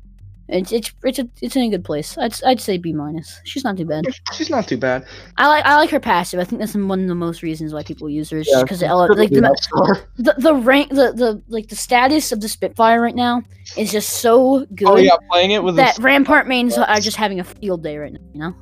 It's 0.49 0.71
it's 0.71 0.93
it's 1.03 1.19
a, 1.19 1.27
it's 1.41 1.55
in 1.57 1.63
a 1.63 1.69
good 1.69 1.83
place. 1.83 2.17
I'd 2.17 2.41
I'd 2.45 2.61
say 2.61 2.77
B 2.77 2.93
minus. 2.93 3.41
She's 3.43 3.65
not 3.65 3.75
too 3.75 3.85
bad. 3.85 4.05
She's 4.31 4.49
not 4.49 4.65
too 4.65 4.77
bad. 4.77 5.05
I 5.37 5.47
like 5.47 5.65
I 5.65 5.75
like 5.75 5.89
her 5.89 5.99
passive. 5.99 6.39
I 6.39 6.45
think 6.45 6.61
that's 6.61 6.73
one 6.73 7.01
of 7.01 7.07
the 7.07 7.15
most 7.15 7.41
reasons 7.41 7.73
why 7.73 7.83
people 7.83 8.09
use 8.09 8.29
her. 8.29 8.39
Yeah, 8.39 8.63
because 8.63 8.81
like 8.81 9.29
the, 9.29 9.57
score. 9.61 10.07
the 10.17 10.35
the 10.37 10.55
rank 10.55 10.89
the 10.89 11.11
the 11.11 11.41
like 11.49 11.67
the 11.67 11.75
status 11.75 12.31
of 12.31 12.39
the 12.39 12.47
Spitfire 12.47 13.01
right 13.01 13.15
now 13.15 13.43
is 13.75 13.91
just 13.91 14.21
so 14.21 14.61
oh, 14.61 14.65
good 14.73 14.87
Oh 14.87 14.95
yeah, 14.95 15.17
playing 15.29 15.51
it 15.51 15.61
with 15.61 15.75
that 15.75 15.99
a, 15.99 16.01
Rampart 16.01 16.47
mains 16.47 16.77
are 16.77 16.99
just 17.01 17.17
having 17.17 17.41
a 17.41 17.43
field 17.43 17.83
day 17.83 17.97
right 17.97 18.13
now. 18.13 18.19
You 18.33 18.39
know. 18.39 18.55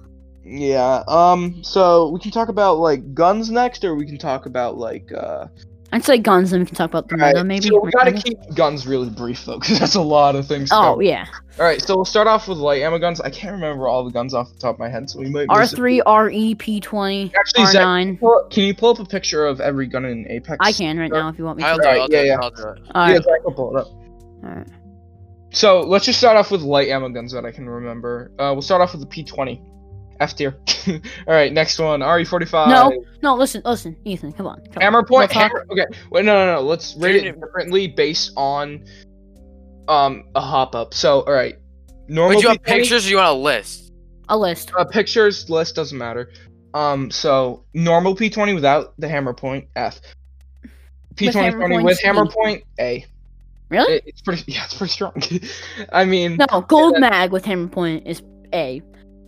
Yeah. 0.46 1.04
Um. 1.08 1.64
So 1.64 2.10
we 2.10 2.20
can 2.20 2.32
talk 2.32 2.50
about 2.50 2.78
like 2.78 3.14
guns 3.14 3.50
next, 3.50 3.84
or 3.84 3.96
we 3.96 4.06
can 4.06 4.18
talk 4.18 4.46
about 4.46 4.78
like 4.78 5.12
uh 5.12 5.48
I'd 5.92 6.04
say 6.04 6.18
guns, 6.18 6.52
and 6.52 6.62
we 6.62 6.66
can 6.66 6.76
talk 6.76 6.90
about 6.90 7.08
the 7.08 7.16
Alright, 7.16 7.36
meta, 7.36 7.44
maybe. 7.46 7.68
so 7.70 7.80
we 7.80 7.90
gotta 7.92 8.12
maybe. 8.12 8.22
keep 8.24 8.56
guns 8.56 8.86
really 8.86 9.10
brief 9.10 9.46
though, 9.46 9.60
because 9.60 9.80
that's 9.80 9.96
a 9.96 10.02
lot 10.02 10.36
of 10.36 10.46
things. 10.46 10.70
Oh 10.72 10.76
cover. 10.92 11.04
yeah, 11.04 11.26
All 11.58 11.64
right, 11.66 11.82
so 11.82 11.96
we'll 11.96 12.04
start 12.04 12.28
off 12.28 12.50
with 12.50 12.58
light 12.58 12.82
ammo 12.82 12.98
guns. 13.00 13.22
I 13.22 13.30
can't 13.30 13.54
remember 13.54 13.88
all 13.88 14.04
the 14.04 14.12
guns 14.12 14.34
off 14.34 14.52
the 14.52 14.60
top 14.60 14.76
of 14.76 14.80
my 14.80 14.90
head, 14.90 15.10
so 15.10 15.20
we 15.20 15.30
might. 15.30 15.46
R 15.48 15.66
three, 15.66 16.02
few. 16.06 16.14
RE, 16.18 16.56
P 16.56 16.80
twenty, 16.82 17.32
Actually, 17.38 17.64
R 17.66 17.72
Zach, 17.72 17.82
nine. 17.84 18.18
can 18.50 18.64
you 18.66 18.76
pull 18.76 18.90
up 18.92 19.00
a 19.00 19.06
picture 19.06 19.46
of 19.46 19.62
every 19.62 19.88
gun 19.88 20.04
in 20.06 20.28
Apex? 20.30 20.58
I 20.60 20.74
can 20.74 20.98
right 20.98 21.12
now 21.12 21.30
if 21.30 21.38
you 21.38 21.46
want 21.46 21.58
me 21.60 21.64
to. 21.64 21.70
I'll 21.70 21.78
do 21.78 21.84
it. 21.84 21.86
Alright, 21.86 22.02
I'll 22.02 22.08
yeah, 22.12 22.20
it. 22.20 22.26
yeah. 22.28 22.40
I'll 22.42 22.52
do 22.52 22.68
it. 22.68 22.80
Yeah, 22.84 22.92
Alright, 22.92 23.24
Zach, 23.24 23.40
I'll 23.48 23.54
pull 23.54 23.78
it 23.78 23.80
up. 23.80 23.88
alright. 24.44 24.68
So 25.52 25.80
let's 25.82 26.04
just 26.06 26.20
start 26.20 26.36
off 26.36 26.52
with 26.52 26.62
light 26.62 26.90
ammo 26.90 27.08
guns 27.10 27.32
that 27.32 27.46
I 27.46 27.52
can 27.52 27.70
remember. 27.70 28.32
Uh, 28.38 28.52
we'll 28.52 28.62
start 28.62 28.82
off 28.82 28.94
with 28.94 29.02
the 29.02 29.24
P20, 29.24 29.62
F 30.20 30.36
tier. 30.36 30.58
all 30.88 31.00
right, 31.28 31.52
next 31.52 31.80
one, 31.80 32.00
RE45. 32.02 32.70
No. 32.70 33.04
No, 33.22 33.36
listen, 33.36 33.62
listen, 33.66 33.96
Ethan, 34.06 34.32
come 34.34 34.48
on. 34.48 34.62
Come 34.72 34.82
Hammer 34.82 35.00
on. 35.00 35.06
point. 35.06 35.30
We'll 35.34 35.40
Hammer, 35.42 35.66
okay, 35.72 35.86
wait, 36.12 36.26
no, 36.26 36.34
no, 36.34 36.56
no. 36.56 36.62
Let's 36.62 36.96
rate 36.96 37.14
Dude, 37.14 37.26
it 37.26 37.40
differently 37.42 37.88
based 37.88 38.32
on 38.38 38.86
um 39.88 40.26
a 40.36 40.42
hop 40.42 40.76
up. 40.76 40.94
So, 40.94 41.22
all 41.22 41.34
right, 41.34 41.56
normal. 42.08 42.38
Wait, 42.38 42.42
do 42.42 42.44
you 42.44 42.50
want 42.50 42.64
P20 42.64 42.66
pictures 42.66 43.08
or 43.08 43.10
you 43.10 43.18
want 43.18 43.30
a 43.30 43.34
list? 43.34 43.92
A 44.30 44.38
list. 44.38 44.72
Uh, 44.78 44.86
pictures 44.86 45.50
list 45.50 45.76
doesn't 45.76 45.98
matter. 45.98 46.32
Um, 46.74 47.10
so 47.10 47.64
normal 47.74 48.16
P20 48.16 48.54
without 48.54 48.94
the 49.00 49.08
hammer 49.08 49.34
point 49.34 49.68
F. 49.76 50.02
P20 51.16 51.34
hammer 51.34 51.68
20 51.68 51.84
with 51.84 52.02
hammer 52.02 52.26
point 52.26 52.64
A. 52.80 53.06
Really? 53.70 53.94
It- 53.96 54.04
it's 54.08 54.22
pretty. 54.22 54.44
Yeah, 54.52 54.66
it's 54.66 54.74
pretty 54.76 54.92
strong. 54.92 55.14
I 55.92 56.06
mean, 56.06 56.38
No, 56.38 56.62
gold 56.62 57.00
mag 57.00 57.32
with 57.32 57.46
hammer 57.46 57.68
point 57.68 58.06
is 58.06 58.22
A. 58.54 58.82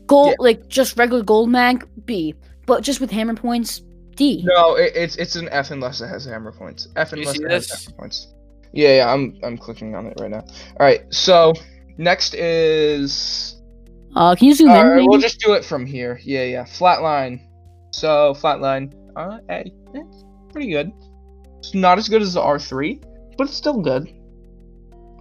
Gold, 0.08 0.36
like 0.40 0.68
just 0.68 0.98
regular 0.98 1.24
gold 1.24 1.50
mag, 1.50 1.88
B. 2.06 2.34
But 2.66 2.84
just 2.84 3.00
with 3.00 3.12
hammer 3.12 3.36
points, 3.36 3.82
D. 4.16 4.44
no, 4.46 4.76
it, 4.76 4.92
it's 4.96 5.16
it's 5.18 5.36
an 5.36 5.48
F 5.50 5.72
unless 5.72 6.02
it 6.02 6.08
has 6.08 6.26
hammer 6.26 6.52
points. 6.52 6.88
F 6.96 7.14
unless 7.14 7.40
it 7.40 7.50
has 7.50 7.70
hammer 7.70 7.98
points. 7.98 8.28
Yeah, 8.74 8.96
yeah, 8.98 9.14
I'm 9.14 9.38
I'm 9.44 9.58
clicking 9.58 9.96
on 9.96 10.06
it 10.08 10.14
right 10.20 10.32
now. 10.32 10.42
All 10.42 10.86
right, 10.86 11.02
so 11.14 11.54
next 11.98 12.34
is. 12.34 13.62
Uh, 14.16 14.36
can 14.36 14.48
you 14.48 14.54
zoom 14.56 14.70
in, 14.70 14.76
All 14.76 14.84
right, 14.88 14.96
maybe? 14.96 15.08
we'll 15.10 15.20
just 15.20 15.40
do 15.40 15.54
it 15.54 15.64
from 15.64 15.86
here. 15.86 16.20
Yeah, 16.24 16.44
yeah. 16.44 16.64
Flatline. 16.64 17.42
So 17.92 18.34
flatline. 18.34 18.94
Uh, 19.16 19.40
A. 19.50 19.72
Eh, 19.96 20.04
pretty 20.52 20.72
good. 20.72 20.92
It's 21.60 21.74
not 21.74 21.98
as 21.98 22.10
good 22.10 22.22
as 22.22 22.34
the 22.34 22.42
R3, 22.42 23.04
but 23.38 23.48
it's 23.48 23.58
still 23.58 23.82
good. 23.82 24.08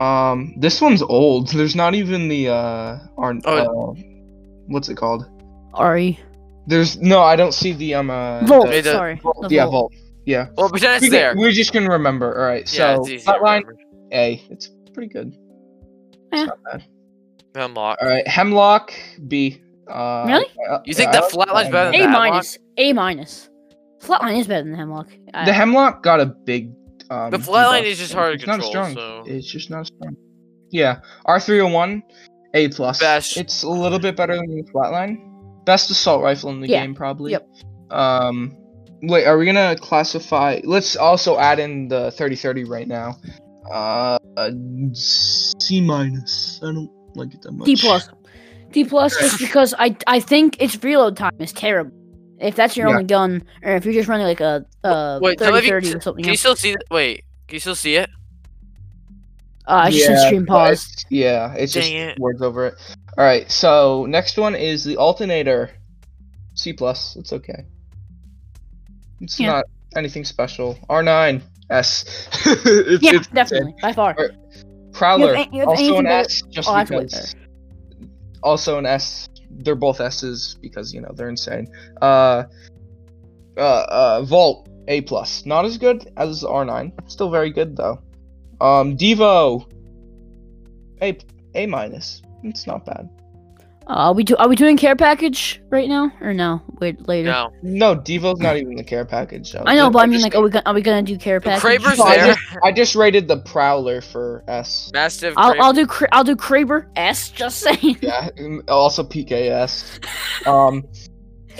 Um, 0.00 0.54
this 0.58 0.80
one's 0.80 1.02
old. 1.02 1.48
There's 1.48 1.76
not 1.76 1.94
even 1.94 2.28
the 2.28 2.48
uh, 2.48 2.98
R. 3.16 3.34
Oh. 3.44 3.96
Uh, 3.96 4.15
what's 4.66 4.88
it 4.88 4.96
called? 4.96 5.26
Ari. 5.74 6.18
There's 6.66 6.98
no. 6.98 7.22
I 7.22 7.36
don't 7.36 7.52
see 7.52 7.72
the 7.72 7.94
um. 7.94 8.10
Uh, 8.10 8.44
Volt, 8.46 8.68
the- 8.68 8.82
sorry. 8.82 9.20
the 9.42 9.48
yeah, 9.50 9.64
Volt. 9.64 9.72
Volt. 9.72 9.94
Yeah. 10.24 10.48
Well, 10.56 10.68
pretend 10.68 10.94
it's 10.96 11.02
We, 11.02 11.08
there. 11.10 11.32
can, 11.34 11.42
we 11.42 11.52
just 11.52 11.72
can 11.72 11.86
remember. 11.86 12.36
All 12.36 12.44
right. 12.46 12.62
yeah, 12.74 12.94
So 12.96 13.00
it's 13.02 13.10
easy 13.10 13.26
flatline. 13.26 13.62
A. 14.12 14.42
It's 14.50 14.70
pretty 14.92 15.12
good. 15.12 15.36
It's 16.32 16.42
Eh. 16.42 16.44
not 16.46 16.58
bad. 16.64 16.84
Unlock. 17.54 17.98
All 18.02 18.08
right. 18.08 18.26
Hemlock 18.26 18.92
B. 19.28 19.60
Uh, 19.88 20.24
Really? 20.26 20.46
uh, 20.68 20.80
You 20.84 20.94
think 20.94 21.12
yeah, 21.12 21.20
the 21.20 21.38
I 21.38 21.44
like 21.44 21.48
flatline's 21.68 21.70
better 21.72 21.90
than 21.92 22.00
A 22.02 22.08
minus. 22.12 22.58
A 22.76 22.92
minus. 22.92 23.48
Flatline 24.00 24.38
is 24.40 24.46
better 24.48 24.64
than 24.64 24.74
Hemlock. 24.74 25.08
I- 25.32 25.44
The 25.44 25.52
hemlock 25.52 26.02
got 26.02 26.20
a 26.20 26.26
big. 26.26 26.72
Um, 27.08 27.30
The 27.30 27.38
flatline 27.38 27.82
debuff. 27.82 27.84
is 27.84 27.98
just 27.98 28.12
hard 28.12 28.32
to 28.32 28.34
It's 28.34 28.46
not 28.46 28.60
control, 28.60 28.70
strong. 28.70 28.94
so- 28.94 29.24
It's 29.26 29.46
just 29.46 29.70
not 29.70 29.86
strong. 29.86 30.16
Yeah, 30.70 30.98
R 31.24 31.38
three 31.38 31.60
hundred 31.60 31.72
one, 31.72 32.02
A 32.56 32.68
plus. 32.68 32.98
Best. 32.98 33.36
It's 33.36 33.62
a 33.62 33.68
little 33.68 33.98
bit 33.98 34.16
better 34.16 34.34
than 34.36 34.46
the 34.56 34.62
flatline. 34.72 35.18
Best 35.66 35.90
assault 35.90 36.22
rifle 36.22 36.50
in 36.50 36.60
the 36.60 36.68
Yeah. 36.68 36.82
game, 36.84 36.94
probably. 36.94 37.32
Yep. 37.32 37.46
Um, 37.90 38.56
wait, 39.02 39.26
are 39.26 39.36
we 39.36 39.44
gonna 39.44 39.76
classify? 39.76 40.60
Let's 40.64 40.96
also 40.96 41.38
add 41.38 41.58
in 41.58 41.88
the 41.88 42.10
thirty 42.12 42.34
thirty 42.34 42.64
right 42.64 42.88
now. 42.88 43.16
Uh, 43.70 44.18
C 44.94 45.80
minus. 45.80 46.60
I 46.62 46.66
don't 46.72 46.90
like 47.14 47.34
it 47.34 47.42
that 47.42 47.52
much. 47.52 47.66
D 47.66 47.76
plus. 47.76 48.08
D 48.72 48.84
plus 48.84 49.18
just 49.18 49.38
because 49.38 49.74
I 49.78 49.96
I 50.06 50.20
think 50.20 50.60
its 50.62 50.82
reload 50.82 51.16
time 51.16 51.32
is 51.38 51.52
terrible. 51.52 51.92
If 52.40 52.54
that's 52.54 52.76
your 52.76 52.88
Yeah. 52.88 52.94
only 52.94 53.04
gun, 53.04 53.42
or 53.62 53.76
if 53.76 53.84
you're 53.84 53.94
just 53.94 54.08
running 54.08 54.26
like 54.26 54.40
a 54.40 54.64
uh 54.84 55.18
Wait, 55.22 55.38
30, 55.38 55.68
30 55.68 55.94
or 55.94 56.00
something 56.00 56.22
Can 56.24 56.32
you 56.32 56.36
still 56.36 56.56
see? 56.56 56.68
th- 56.68 56.76
Wait, 56.90 57.24
can 57.48 57.56
you 57.56 57.60
still 57.60 57.74
see 57.74 57.96
it? 57.96 58.08
Uh, 59.68 59.72
I 59.86 59.90
just 59.90 60.06
said 60.06 60.12
Yeah, 60.12 60.26
stream 60.26 60.46
pause. 60.46 61.04
Yeah, 61.10 61.54
it's 61.54 61.72
just 61.72 61.90
it. 61.90 62.18
words 62.18 62.40
over 62.42 62.66
it. 62.66 62.74
All 63.18 63.24
right, 63.24 63.50
so 63.50 64.06
next 64.06 64.36
one 64.38 64.54
is 64.54 64.84
the 64.84 64.96
alternator. 64.96 65.70
C 66.54 66.72
plus. 66.72 67.16
It's 67.16 67.32
okay. 67.32 67.64
It's 69.20 69.38
Yeah. 69.40 69.52
not 69.52 69.64
anything 69.96 70.24
special. 70.24 70.78
R 70.88 71.02
nine 71.02 71.42
S. 71.70 72.04
it's, 72.46 73.02
Yeah, 73.02 73.14
it's 73.16 73.26
definitely 73.28 73.74
by 73.82 73.92
far. 73.92 74.14
Alright, 74.14 74.30
Prowler. 74.92 75.32
You 75.32 75.36
have 75.38 75.52
you 75.52 75.60
have 75.60 75.68
also 75.68 75.98
an 75.98 76.04
better- 76.04 76.24
S, 76.30 76.42
just 76.50 76.68
Oh, 76.68 76.74
that's 76.74 76.90
because. 76.90 77.34
Also 78.42 78.78
an 78.78 78.86
S. 78.86 79.28
They're 79.50 79.74
both 79.74 80.00
S's 80.00 80.56
because 80.60 80.92
you 80.94 81.00
know 81.00 81.10
they're 81.14 81.28
insane. 81.28 81.66
Uh, 82.00 82.44
uh, 83.56 83.60
uh, 83.88 84.22
Volt 84.22 84.68
A 84.88 85.00
plus. 85.02 85.44
Not 85.46 85.64
as 85.64 85.76
good 85.78 86.10
as 86.16 86.44
R 86.44 86.64
nine. 86.64 86.92
Still 87.06 87.30
very 87.30 87.50
good 87.50 87.76
though. 87.76 87.98
Um, 88.60 88.96
Devo. 88.96 89.66
A 91.02 91.18
A 91.54 91.66
minus. 91.66 92.22
It's 92.42 92.66
not 92.66 92.84
bad. 92.86 93.08
Uh, 93.88 94.10
are 94.10 94.14
we 94.14 94.24
do 94.24 94.34
are 94.36 94.48
we 94.48 94.56
doing 94.56 94.76
care 94.76 94.96
package 94.96 95.60
right 95.68 95.88
now 95.88 96.10
or 96.20 96.34
no? 96.34 96.60
Wait 96.80 97.06
later. 97.06 97.30
No. 97.30 97.52
No, 97.62 97.94
Devo's 97.94 98.40
not 98.40 98.56
even 98.56 98.74
the 98.74 98.82
care 98.82 99.04
package. 99.04 99.52
So 99.52 99.62
I 99.64 99.76
know, 99.76 99.90
but 99.90 100.00
I 100.00 100.06
mean, 100.06 100.22
like, 100.22 100.34
are 100.34 100.42
we 100.42 100.50
gonna 100.50 100.64
are 100.66 100.74
we 100.74 100.82
gonna 100.82 101.02
do 101.02 101.16
care 101.16 101.40
package? 101.40 101.62
Kraber's 101.62 101.96
So 101.98 102.02
I 102.04 102.16
there. 102.16 102.36
I 102.64 102.72
just 102.72 102.96
rated 102.96 103.28
the 103.28 103.36
Prowler 103.36 104.00
for 104.00 104.42
S. 104.48 104.90
Mastiff. 104.92 105.34
I'll 105.36 105.54
I'll 105.62 105.72
do 105.72 105.86
Kra- 105.86 106.08
I'll 106.10 106.24
do 106.24 106.34
Kraber 106.34 106.88
S. 106.96 107.30
Just 107.30 107.58
saying. 107.58 107.98
Yeah, 108.00 108.28
also 108.66 109.04
PKS. 109.04 110.00
Um, 110.48 110.82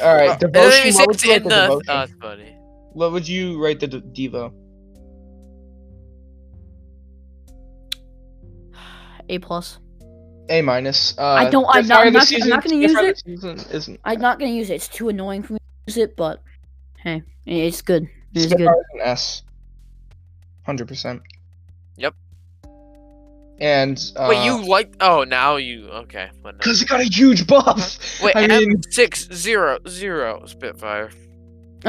all 0.02 0.14
right, 0.14 0.28
Well, 0.30 0.38
devotion. 0.38 0.94
What 0.94 1.06
would 1.08 1.22
you 1.24 1.30
it's 1.32 1.38
rate 1.38 1.42
the 1.44 1.48
the. 1.48 1.60
devotion? 1.60 1.82
Oh, 1.90 1.94
that's 1.94 2.12
funny. 2.20 2.56
What 2.92 3.12
would 3.12 3.28
you 3.28 3.62
rate 3.62 3.78
the 3.80 3.86
Devo? 3.88 4.52
A 9.28 9.38
plus. 9.38 9.78
A 10.48 10.62
minus. 10.62 11.16
Uh, 11.18 11.22
I 11.24 11.50
don't- 11.50 11.66
I'm 11.68 11.84
Fire 11.84 12.04
not- 12.04 12.06
I'm 12.06 12.12
the 12.12 12.18
not- 12.18 12.42
I'm 12.42 12.48
not 12.48 12.64
gonna 12.64 12.76
use 12.76 12.92
the 12.92 13.04
it. 13.08 13.18
season 13.26 13.58
Isn't. 13.72 14.00
I'm 14.04 14.20
not 14.20 14.38
gonna 14.38 14.52
use 14.52 14.70
it. 14.70 14.74
It's 14.74 14.88
too 14.88 15.08
annoying 15.08 15.42
for 15.42 15.54
me 15.54 15.58
to 15.58 15.92
use 15.92 15.96
it, 15.96 16.16
but 16.16 16.40
hey, 17.02 17.22
it's 17.46 17.82
good. 17.82 18.06
It's 18.34 18.52
good. 18.52 18.68
An 18.68 18.74
S. 19.00 19.42
Hundred 20.64 20.86
percent. 20.88 21.22
Yep. 21.96 22.14
And 23.58 23.98
uh, 24.16 24.26
Wait, 24.28 24.44
you 24.44 24.62
like? 24.68 24.94
Oh, 25.00 25.24
now 25.24 25.56
you 25.56 25.88
okay? 25.88 26.28
because 26.58 26.82
it 26.82 26.88
got 26.88 27.00
a 27.00 27.04
huge 27.04 27.46
buff. 27.46 27.98
Wait, 28.22 28.36
I 28.36 28.42
M 28.44 28.50
mean, 28.50 28.82
six 28.90 29.28
zero 29.32 29.78
zero 29.88 30.44
Spitfire. 30.46 31.10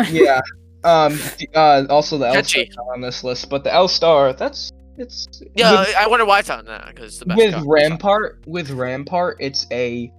yeah. 0.10 0.42
Um. 0.84 1.14
the- 1.16 1.48
Uh. 1.54 1.86
Also, 1.90 2.18
the 2.18 2.28
L 2.28 2.44
star 2.44 2.64
on 2.94 3.02
this 3.02 3.24
list, 3.24 3.50
but 3.50 3.64
the 3.64 3.74
L 3.74 3.88
star, 3.88 4.32
that's 4.32 4.72
it's. 4.98 5.28
Yeah, 5.56 5.80
with- 5.82 5.96
I 5.96 6.08
wonder 6.08 6.26
why 6.26 6.40
it's 6.40 6.50
on 6.50 6.66
that 6.66 6.88
because 6.88 7.06
it's 7.06 7.20
the 7.20 7.26
best. 7.26 7.38
with 7.38 7.52
gun. 7.54 7.68
Rampart, 7.68 8.44
with 8.48 8.70
Rampart, 8.72 9.38
it's 9.40 9.66
a 9.72 10.12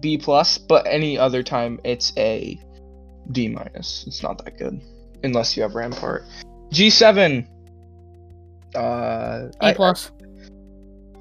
B 0.00 0.18
plus, 0.18 0.58
but 0.58 0.86
any 0.88 1.18
other 1.18 1.42
time 1.42 1.80
it's 1.84 2.12
a 2.16 2.60
D 3.32 3.48
minus. 3.48 4.04
It's 4.06 4.22
not 4.22 4.44
that 4.44 4.58
good 4.58 4.80
unless 5.22 5.56
you 5.56 5.62
have 5.62 5.74
Rampart. 5.74 6.22
G 6.72 6.90
seven. 6.90 7.48
Uh, 8.74 9.48
I- 9.60 9.70
A 9.70 9.74
plus. 9.74 10.10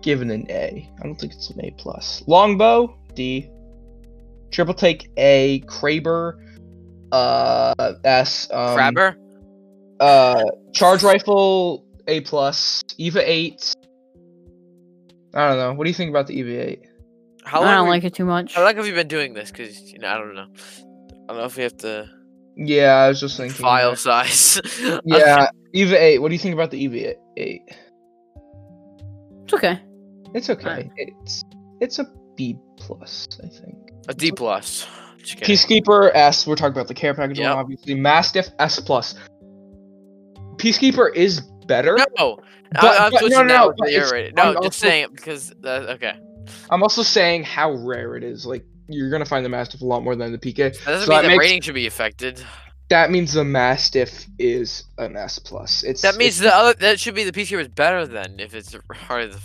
given 0.01 0.29
an 0.31 0.45
A. 0.49 0.89
I 0.99 1.03
don't 1.03 1.15
think 1.15 1.33
it's 1.33 1.49
an 1.49 1.63
A 1.63 1.71
plus. 1.77 2.23
Longbow 2.27 2.95
D. 3.13 3.49
Triple 4.51 4.73
take 4.73 5.09
A. 5.17 5.61
Kraber. 5.67 6.33
Uh, 7.11 7.93
S. 8.03 8.49
Um, 8.51 8.77
Kraber. 8.77 9.15
uh, 9.99 10.43
charge 10.73 11.03
rifle 11.03 11.84
A 12.07 12.21
plus. 12.21 12.83
Eva 12.97 13.21
eight. 13.29 13.73
I 15.33 15.49
don't 15.49 15.57
know. 15.57 15.73
What 15.73 15.83
do 15.85 15.89
you 15.89 15.93
think 15.95 16.09
about 16.09 16.27
the 16.27 16.37
Eva 16.39 16.69
eight? 16.69 16.81
How 17.45 17.59
long 17.61 17.69
I 17.69 17.75
don't 17.75 17.85
we- 17.85 17.89
like 17.91 18.03
it 18.03 18.13
too 18.13 18.25
much. 18.25 18.53
How 18.55 18.63
long 18.63 18.75
have 18.75 18.87
you 18.87 18.93
been 18.93 19.07
doing 19.07 19.33
this? 19.33 19.51
Because 19.51 19.79
you 19.91 19.99
know, 19.99 20.07
I 20.09 20.17
don't 20.17 20.33
know. 20.35 20.47
I 20.47 21.27
don't 21.27 21.37
know 21.37 21.43
if 21.45 21.57
we 21.57 21.63
have 21.63 21.77
to 21.77 22.07
Yeah, 22.55 22.93
I 22.93 23.07
was 23.09 23.19
just 23.19 23.37
thinking. 23.37 23.55
file 23.55 23.91
that. 23.91 23.97
size. 23.97 24.61
Yeah, 25.05 25.47
Eva 25.73 26.01
eight. 26.03 26.19
What 26.19 26.29
do 26.29 26.35
you 26.35 26.39
think 26.39 26.53
about 26.53 26.71
the 26.71 26.81
Eva 26.83 27.15
eight? 27.37 27.61
It's 29.43 29.53
okay. 29.53 29.79
It's 30.33 30.49
okay. 30.49 30.89
It's 30.97 31.43
it's 31.81 31.99
a 31.99 32.05
B 32.35 32.57
plus, 32.77 33.27
I 33.43 33.47
think. 33.47 33.75
a 34.07 34.13
D 34.13 34.31
plus. 34.31 34.85
Peacekeeper 35.23 36.11
S. 36.13 36.45
We're 36.45 36.55
talking 36.55 36.73
about 36.73 36.87
the 36.87 36.93
care 36.93 37.13
package 37.15 37.39
Yep. 37.39 37.49
one, 37.49 37.57
obviously. 37.59 37.95
Mastiff 37.95 38.47
S 38.59 38.79
plus. 38.79 39.15
Peacekeeper 40.57 41.13
is 41.15 41.41
better. 41.67 41.97
No, 42.19 42.37
But- 42.71 42.99
I, 42.99 43.09
but 43.09 43.29
no, 43.29 43.43
no, 43.43 43.73
but 43.77 43.89
No, 43.89 44.43
I'm 44.43 44.53
just 44.53 44.57
also- 44.57 44.69
saying 44.69 45.03
it 45.05 45.15
because 45.15 45.49
that, 45.61 45.89
okay. 45.89 46.13
I'm 46.69 46.83
also 46.83 47.01
saying 47.03 47.43
how 47.43 47.71
rare 47.73 48.15
it 48.15 48.23
is. 48.23 48.45
Like 48.45 48.63
you're 48.87 49.09
gonna 49.09 49.25
find 49.25 49.43
the 49.43 49.49
Mastiff 49.49 49.81
a 49.81 49.85
lot 49.85 50.03
more 50.03 50.15
than 50.15 50.31
the 50.31 50.37
PK. 50.37 50.55
That 50.57 50.85
doesn't 50.85 51.05
So 51.07 51.11
mean 51.11 51.17
that 51.17 51.21
the 51.23 51.27
makes- 51.29 51.39
rating 51.39 51.61
should 51.61 51.75
be 51.75 51.87
affected. 51.87 52.43
that 52.89 53.09
means 53.09 53.33
the 53.33 53.43
Mastiff 53.43 54.27
is 54.37 54.83
an 54.99 55.17
S 55.17 55.39
plus. 55.39 55.83
It's 55.83 56.01
That 56.01 56.17
means 56.17 56.39
it's- 56.39 56.51
the 56.51 56.55
other 56.55 56.73
that 56.79 56.99
should 56.99 57.15
be 57.15 57.23
the 57.23 57.31
Peacekeeper 57.31 57.61
is 57.61 57.67
better 57.69 58.05
than 58.05 58.39
if 58.39 58.53
it's 58.53 58.75
harder 58.91 59.27
the 59.27 59.39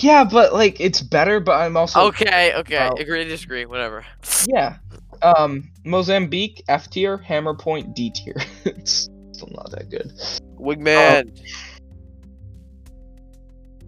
yeah, 0.00 0.24
but 0.24 0.52
like 0.52 0.80
it's 0.80 1.00
better. 1.00 1.40
But 1.40 1.52
I'm 1.60 1.76
also 1.76 2.00
Okay, 2.08 2.54
okay. 2.56 2.88
Oh. 2.92 2.96
Agree 3.00 3.24
to 3.24 3.28
disagree, 3.28 3.64
whatever. 3.64 4.04
yeah. 4.46 4.76
Um, 5.22 5.70
Mozambique 5.84 6.62
F 6.68 6.88
tier, 6.90 7.16
Hammer 7.18 7.54
Point 7.54 7.94
D 7.96 8.10
tier. 8.10 8.36
it's 8.64 9.08
still 9.32 9.48
not 9.52 9.70
that 9.72 9.90
good. 9.90 10.12
Wingman. 10.58 11.38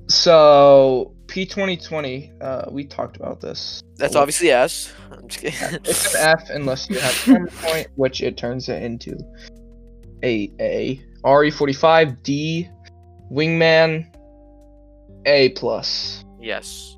So 0.08 1.14
P 1.28 1.46
twenty 1.46 1.76
twenty. 1.76 2.32
Uh, 2.40 2.64
we 2.70 2.84
talked 2.84 3.16
about 3.16 3.40
this. 3.40 3.82
That's 3.96 4.16
obviously 4.16 4.50
S. 4.50 4.92
I'm 5.12 5.28
just 5.28 5.40
kidding. 5.40 5.80
It's 5.84 6.14
an 6.14 6.20
F 6.40 6.50
unless 6.50 6.90
you 6.90 6.98
have 6.98 7.14
Hammer 7.22 7.48
Point, 7.48 7.88
which 7.94 8.22
it 8.22 8.36
turns 8.36 8.68
it 8.68 8.82
into 8.82 9.16
a 10.22 10.50
A. 10.60 11.00
RE 11.24 11.50
forty 11.50 11.72
five 11.72 12.22
D, 12.22 12.68
Wingman 13.30 14.06
A 15.26 15.50
plus. 15.50 16.24
yes. 16.40 16.96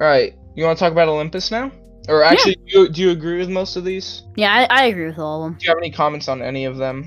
All 0.00 0.06
right, 0.06 0.32
you 0.54 0.62
want 0.64 0.78
to 0.78 0.84
talk 0.84 0.92
about 0.92 1.08
Olympus 1.08 1.50
now? 1.50 1.72
Or 2.08 2.22
actually, 2.22 2.54
do, 2.68 2.82
you, 2.82 2.88
do 2.88 3.02
you 3.02 3.10
agree 3.10 3.38
with 3.38 3.48
most 3.48 3.74
of 3.76 3.84
these? 3.84 4.22
Yeah, 4.36 4.52
I, 4.52 4.82
I 4.82 4.84
agree 4.86 5.06
with 5.06 5.18
all 5.18 5.44
of 5.44 5.50
them. 5.50 5.58
Do 5.58 5.64
you 5.64 5.70
have 5.70 5.78
any 5.78 5.90
comments 5.90 6.28
on 6.28 6.40
any 6.40 6.66
of 6.66 6.76
them? 6.76 7.04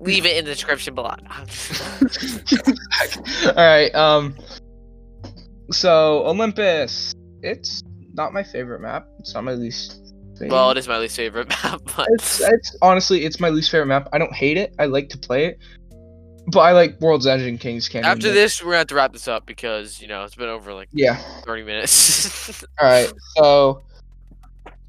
Leave 0.00 0.26
it 0.26 0.36
in 0.36 0.44
the 0.44 0.50
description 0.52 0.94
below. 0.94 1.08
All 3.46 3.54
right. 3.56 3.94
Um. 3.94 4.36
So 5.70 6.24
Olympus, 6.26 7.14
it's 7.42 7.82
not 8.14 8.32
my 8.32 8.42
favorite 8.42 8.80
map. 8.80 9.06
It's 9.18 9.34
not 9.34 9.44
my 9.44 9.52
least. 9.52 10.14
Favorite. 10.38 10.52
well, 10.54 10.70
it 10.70 10.78
is 10.78 10.86
my 10.86 10.98
least 10.98 11.16
favorite 11.16 11.48
map, 11.64 11.80
but 11.96 12.06
it's 12.12 12.40
it's 12.40 12.76
honestly 12.80 13.24
it's 13.24 13.40
my 13.40 13.48
least 13.48 13.70
favorite 13.70 13.86
map. 13.86 14.08
I 14.12 14.18
don't 14.18 14.32
hate 14.32 14.56
it. 14.56 14.74
I 14.78 14.86
like 14.86 15.08
to 15.10 15.18
play 15.18 15.46
it, 15.46 15.58
but 16.52 16.60
I 16.60 16.72
like 16.72 17.00
World's 17.00 17.26
Edge 17.26 17.42
and 17.42 17.58
Kings 17.58 17.88
Canyon. 17.88 18.10
after 18.10 18.30
this, 18.32 18.62
we're 18.62 18.68
gonna 18.68 18.78
have 18.78 18.86
to 18.88 18.94
wrap 18.94 19.12
this 19.12 19.26
up 19.26 19.46
because 19.46 20.00
you 20.00 20.06
know 20.06 20.22
it's 20.22 20.36
been 20.36 20.48
over 20.48 20.72
like 20.72 20.88
Yeah. 20.92 21.16
30 21.44 21.64
minutes. 21.64 22.62
All 22.80 22.86
right. 22.88 23.12
So. 23.36 23.82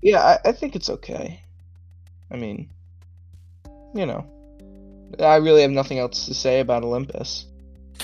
Yeah, 0.01 0.19
I, 0.45 0.49
I 0.49 0.51
think 0.53 0.77
it's 0.77 0.89
okay. 0.89 1.41
I 2.31 2.37
mean, 2.37 2.69
you 3.93 4.05
know, 4.05 4.25
I 5.19 5.37
really 5.37 5.61
have 5.61 5.71
nothing 5.71 5.99
else 5.99 6.25
to 6.27 6.33
say 6.33 6.59
about 6.59 6.83
Olympus. 6.83 7.45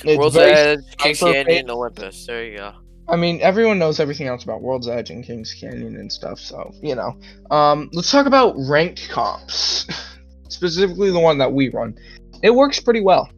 It's 0.03 0.18
World's 0.18 0.38
Edge, 0.38 0.80
Kings. 0.97 1.20
Canyon, 1.20 1.70
Olympus. 1.70 2.26
There 2.26 2.43
you 2.43 2.58
go. 2.58 2.74
I 3.08 3.16
mean, 3.16 3.39
everyone 3.41 3.78
knows 3.78 3.99
everything 3.99 4.28
else 4.28 4.43
about 4.43 4.62
World's 4.62 4.88
Edge 4.88 5.12
and 5.12 5.24
Kings 5.24 5.53
Canyon 5.53 5.95
and 5.95 6.12
stuff, 6.12 6.39
so, 6.39 6.74
you 6.82 6.95
know. 6.95 7.18
Um, 7.51 7.89
let's 7.93 8.12
talk 8.12 8.26
about 8.26 8.56
ranked 8.58 9.10
comps. 9.10 9.88
Specifically 10.49 11.12
the 11.12 11.20
one 11.20 11.38
that 11.38 11.51
we 11.51 11.70
run. 11.70 11.97
It 12.41 12.51
works 12.51 12.80
pretty 12.80 13.01
well. 13.01 13.30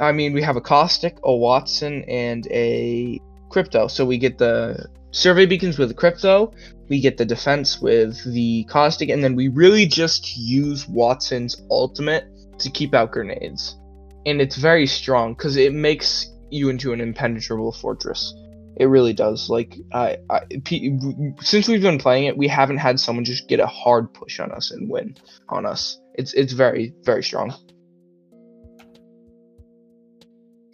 I 0.00 0.12
mean, 0.12 0.32
we 0.32 0.42
have 0.42 0.56
a 0.56 0.60
Caustic, 0.60 1.18
a 1.18 1.28
Wattson, 1.28 2.04
and 2.08 2.46
a 2.50 3.20
Crypto. 3.50 3.88
So 3.88 4.04
we 4.04 4.18
get 4.18 4.38
the 4.38 4.86
survey 5.10 5.46
beacons 5.46 5.78
with 5.78 5.88
the 5.88 5.94
Crypto, 5.94 6.52
we 6.88 7.00
get 7.00 7.16
the 7.16 7.24
defense 7.24 7.80
with 7.80 8.22
the 8.32 8.64
Caustic, 8.64 9.08
and 9.08 9.22
then 9.22 9.34
we 9.34 9.48
really 9.48 9.86
just 9.86 10.36
use 10.36 10.86
Wattson's 10.86 11.60
ultimate 11.70 12.24
to 12.58 12.70
keep 12.70 12.94
out 12.94 13.12
grenades. 13.12 13.76
And 14.24 14.40
it's 14.40 14.56
very 14.56 14.86
strong 14.86 15.34
because 15.34 15.56
it 15.56 15.72
makes 15.72 16.26
you 16.50 16.68
into 16.68 16.92
an 16.92 17.00
impenetrable 17.00 17.72
fortress. 17.72 18.34
It 18.78 18.86
really 18.86 19.12
does. 19.12 19.48
Like 19.48 19.74
I, 19.92 20.18
I 20.28 20.40
P, 20.64 20.98
since 21.40 21.68
we've 21.68 21.80
been 21.80 21.98
playing 21.98 22.24
it, 22.24 22.36
we 22.36 22.48
haven't 22.48 22.78
had 22.78 23.00
someone 23.00 23.24
just 23.24 23.48
get 23.48 23.60
a 23.60 23.66
hard 23.66 24.12
push 24.12 24.38
on 24.38 24.52
us 24.52 24.70
and 24.70 24.90
win 24.90 25.16
on 25.48 25.64
us. 25.64 25.98
It's 26.14 26.34
it's 26.34 26.52
very 26.52 26.92
very 27.02 27.22
strong. 27.22 27.54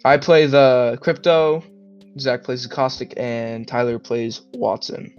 I 0.03 0.17
play 0.17 0.47
the 0.47 0.97
crypto. 1.01 1.63
Zach 2.19 2.43
plays 2.43 2.63
the 2.63 2.69
caustic, 2.69 3.13
and 3.17 3.67
Tyler 3.67 3.97
plays 3.97 4.41
Wattson. 4.53 5.13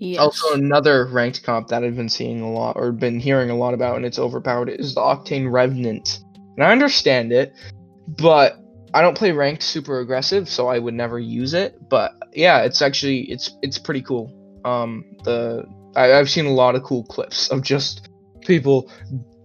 Yes. 0.00 0.18
Also, 0.18 0.54
another 0.54 1.04
ranked 1.04 1.42
comp 1.42 1.68
that 1.68 1.84
I've 1.84 1.94
been 1.94 2.08
seeing 2.08 2.40
a 2.40 2.50
lot 2.50 2.76
or 2.76 2.90
been 2.90 3.20
hearing 3.20 3.50
a 3.50 3.54
lot 3.54 3.74
about, 3.74 3.96
and 3.96 4.06
it's 4.06 4.18
overpowered, 4.18 4.70
is 4.70 4.94
the 4.94 5.02
Octane 5.02 5.52
Revenant. 5.52 6.20
And 6.56 6.64
I 6.64 6.72
understand 6.72 7.32
it, 7.32 7.54
but 8.08 8.56
I 8.94 9.02
don't 9.02 9.16
play 9.16 9.32
ranked 9.32 9.62
super 9.62 10.00
aggressive, 10.00 10.48
so 10.48 10.68
I 10.68 10.78
would 10.78 10.94
never 10.94 11.18
use 11.18 11.52
it. 11.52 11.90
But 11.90 12.12
yeah, 12.32 12.62
it's 12.62 12.80
actually 12.80 13.30
it's 13.30 13.52
it's 13.60 13.76
pretty 13.76 14.00
cool. 14.00 14.32
Um, 14.64 15.04
the 15.24 15.66
I, 15.94 16.14
I've 16.14 16.30
seen 16.30 16.46
a 16.46 16.52
lot 16.52 16.76
of 16.76 16.82
cool 16.82 17.04
clips 17.04 17.50
of 17.50 17.62
just 17.62 18.08
people 18.40 18.90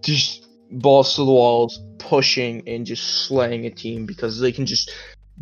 just 0.02 0.48
balls 0.70 1.16
to 1.16 1.24
the 1.26 1.30
walls, 1.30 1.82
pushing 1.98 2.66
and 2.66 2.86
just 2.86 3.26
slaying 3.26 3.66
a 3.66 3.70
team 3.70 4.06
because 4.06 4.40
they 4.40 4.52
can 4.52 4.64
just 4.64 4.90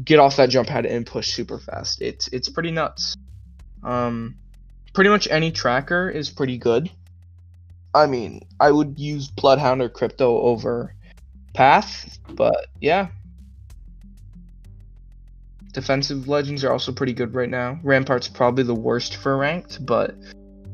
get 0.04 0.18
off 0.18 0.34
that 0.38 0.50
jump 0.50 0.66
pad 0.66 0.86
and 0.86 1.06
push 1.06 1.28
super 1.28 1.60
fast. 1.60 2.02
It's 2.02 2.26
it's 2.32 2.48
pretty 2.48 2.72
nuts. 2.72 3.14
Um, 3.84 4.38
pretty 4.94 5.10
much 5.10 5.28
any 5.30 5.52
tracker 5.52 6.08
is 6.08 6.30
pretty 6.30 6.56
good. 6.56 6.90
I 7.94 8.06
mean, 8.06 8.46
I 8.58 8.70
would 8.70 8.98
use 8.98 9.28
Bloodhound 9.28 9.82
or 9.82 9.88
Crypto 9.88 10.40
over 10.40 10.94
Path, 11.52 12.18
but 12.30 12.66
yeah. 12.80 13.08
Defensive 15.72 16.28
legends 16.28 16.64
are 16.64 16.72
also 16.72 16.92
pretty 16.92 17.12
good 17.12 17.34
right 17.34 17.50
now. 17.50 17.78
Rampart's 17.82 18.28
probably 18.28 18.64
the 18.64 18.74
worst 18.74 19.16
for 19.16 19.36
ranked, 19.36 19.84
but 19.84 20.14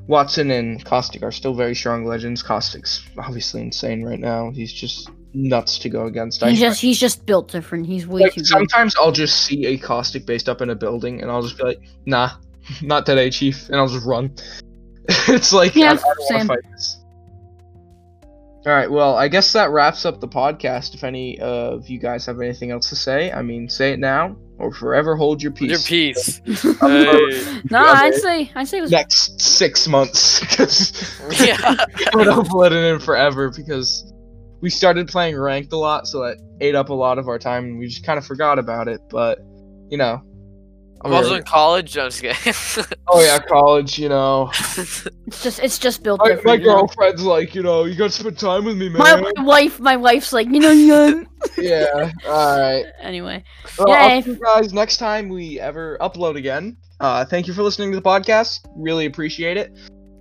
Wattson 0.08 0.50
and 0.50 0.84
Caustic 0.84 1.22
are 1.22 1.32
still 1.32 1.54
very 1.54 1.74
strong 1.74 2.04
legends. 2.04 2.42
Caustic's 2.42 3.06
obviously 3.18 3.62
insane 3.62 4.02
right 4.02 4.18
now. 4.18 4.50
He's 4.50 4.72
just 4.72 5.10
nuts 5.32 5.78
to 5.78 5.88
go 5.88 6.06
against. 6.06 6.42
I 6.42 6.50
He's 6.50 6.60
just 6.60 6.80
he's 6.80 6.98
just 6.98 7.24
built 7.24 7.50
different. 7.50 7.86
He's 7.86 8.06
way 8.06 8.22
like 8.22 8.34
too 8.34 8.40
good. 8.40 8.46
sometimes 8.46 8.94
I'll 8.98 9.12
just 9.12 9.44
see 9.44 9.66
a 9.66 9.78
caustic 9.78 10.26
based 10.26 10.48
up 10.48 10.60
in 10.60 10.68
a 10.68 10.74
building, 10.74 11.22
and 11.22 11.30
I'll 11.30 11.42
just 11.42 11.56
be 11.56 11.64
like, 11.64 11.80
"Nah, 12.04 12.32
not 12.82 13.06
today, 13.06 13.30
chief," 13.30 13.68
and 13.68 13.76
I'll 13.76 13.88
just 13.88 14.06
run. 14.06 14.34
it's 15.28 15.52
like, 15.52 15.74
Yeah, 15.74 15.86
I, 15.86 15.90
I 15.90 15.94
don't 15.94 16.04
want 16.04 16.28
same. 16.28 16.40
to 16.40 16.46
fight 16.46 16.72
this. 16.72 16.96
All 18.66 18.72
right, 18.72 18.90
well, 18.90 19.16
I 19.16 19.28
guess 19.28 19.52
that 19.54 19.70
wraps 19.70 20.04
up 20.04 20.20
the 20.20 20.28
podcast. 20.28 20.94
If 20.94 21.02
any 21.02 21.38
of 21.40 21.88
you 21.88 21.98
guys 21.98 22.26
have 22.26 22.40
anything 22.40 22.70
else 22.70 22.90
to 22.90 22.96
say, 22.96 23.32
I 23.32 23.40
mean, 23.40 23.68
say 23.70 23.92
it 23.92 23.98
now 23.98 24.36
or 24.60 24.70
forever 24.70 25.16
hold 25.16 25.42
your 25.42 25.50
peace. 25.50 25.70
Your 25.70 26.14
piece. 26.14 26.40
Um, 26.82 26.90
Hey. 26.90 27.60
no, 27.70 27.78
I'd 27.78 28.14
say 28.14 28.50
I'd 28.54 28.68
say 28.68 28.80
was 28.80 28.90
Next 28.90 29.40
six 29.40 29.88
months, 29.88 30.40
because 30.40 31.18
yeah. 31.40 31.56
I'm 31.62 32.24
gonna 32.24 32.32
upload 32.32 32.72
it 32.72 32.94
in 32.94 33.00
forever 33.00 33.50
because 33.50 34.12
we 34.60 34.68
started 34.68 35.08
playing 35.08 35.38
ranked 35.38 35.72
a 35.72 35.78
lot, 35.78 36.06
so 36.06 36.20
that 36.24 36.36
ate 36.60 36.74
up 36.74 36.90
a 36.90 36.94
lot 36.94 37.18
of 37.18 37.28
our 37.28 37.38
time, 37.38 37.64
and 37.64 37.78
we 37.78 37.86
just 37.86 38.04
kind 38.04 38.18
of 38.18 38.26
forgot 38.26 38.58
about 38.58 38.88
it. 38.88 39.00
But 39.08 39.38
you 39.88 39.96
know, 39.96 40.22
I'm 41.02 41.14
also 41.14 41.34
in 41.34 41.42
college. 41.44 41.96
I'm 41.96 42.10
just 42.10 42.20
kidding. 42.22 42.86
Oh 43.12 43.20
yeah, 43.22 43.38
college. 43.38 43.98
You 43.98 44.08
know, 44.08 44.50
it's 44.52 45.42
just 45.42 45.58
it's 45.60 45.78
just 45.78 46.02
built 46.02 46.20
my, 46.20 46.38
my 46.44 46.56
girlfriend's 46.56 47.22
like, 47.22 47.54
you 47.54 47.62
know, 47.62 47.84
you 47.84 47.96
gotta 47.96 48.10
spend 48.10 48.38
time 48.38 48.64
with 48.64 48.76
me, 48.76 48.88
man. 48.88 48.98
My, 48.98 49.32
my 49.36 49.42
wife, 49.42 49.80
my 49.80 49.96
wife's 49.96 50.32
like, 50.32 50.46
you 50.48 50.60
know, 50.60 50.70
you 50.70 51.26
yeah. 51.58 52.12
All 52.26 52.58
right. 52.58 52.84
Anyway, 53.00 53.42
Well, 53.78 53.88
Yeah, 53.88 53.94
I'll 53.96 54.22
see 54.22 54.30
you 54.30 54.36
guys 54.36 54.72
next 54.72 54.98
time 54.98 55.28
we 55.28 55.58
ever 55.58 55.96
upload 56.00 56.36
again. 56.36 56.76
Uh, 57.00 57.24
thank 57.24 57.46
you 57.48 57.54
for 57.54 57.62
listening 57.62 57.90
to 57.92 57.96
the 57.96 58.02
podcast. 58.02 58.60
Really 58.76 59.06
appreciate 59.06 59.56
it. 59.56 59.72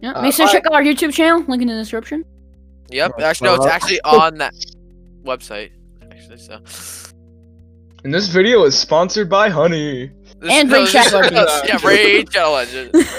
yeah, 0.02 0.14
Uh, 0.14 0.22
make 0.22 0.34
sure 0.34 0.48
to 0.48 0.52
check 0.52 0.66
out 0.66 0.74
our 0.74 0.82
YouTube 0.82 1.14
channel. 1.14 1.44
Link 1.48 1.62
in 1.62 1.68
the 1.68 1.76
description. 1.76 2.24
yep. 2.90 3.12
Right, 3.12 3.24
Actually, 3.26 3.50
no, 3.50 3.56
it's 3.56 3.66
actually 3.68 4.02
on 4.02 4.38
that 4.38 4.54
website. 5.24 5.72
Actually, 6.10 6.38
so. 6.38 6.62
And 8.06 8.14
this 8.14 8.28
video 8.30 8.64
is 8.64 8.78
sponsored 8.80 9.30
by 9.30 9.50
Honey. 9.50 10.10
This- 10.40 10.52
And 10.54 10.70
no, 10.70 10.76
Raid 10.78 10.84
this- 10.88 10.92
Shadow 10.92 11.18
Legends. 11.20 11.62
Yeah, 11.68 11.80
Raid 11.88 12.34
Shadow 12.34 12.52
Legends. 12.52 13.10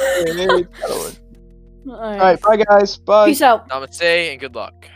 All 1.89 1.95
All 1.97 2.19
right, 2.19 2.41
bye 2.41 2.57
guys. 2.57 2.97
Bye. 2.99 3.27
Peace 3.29 3.43
out. 3.43 3.69
Namaste 3.69 4.03
and 4.33 4.39
good 4.41 4.55
luck. 4.55 4.87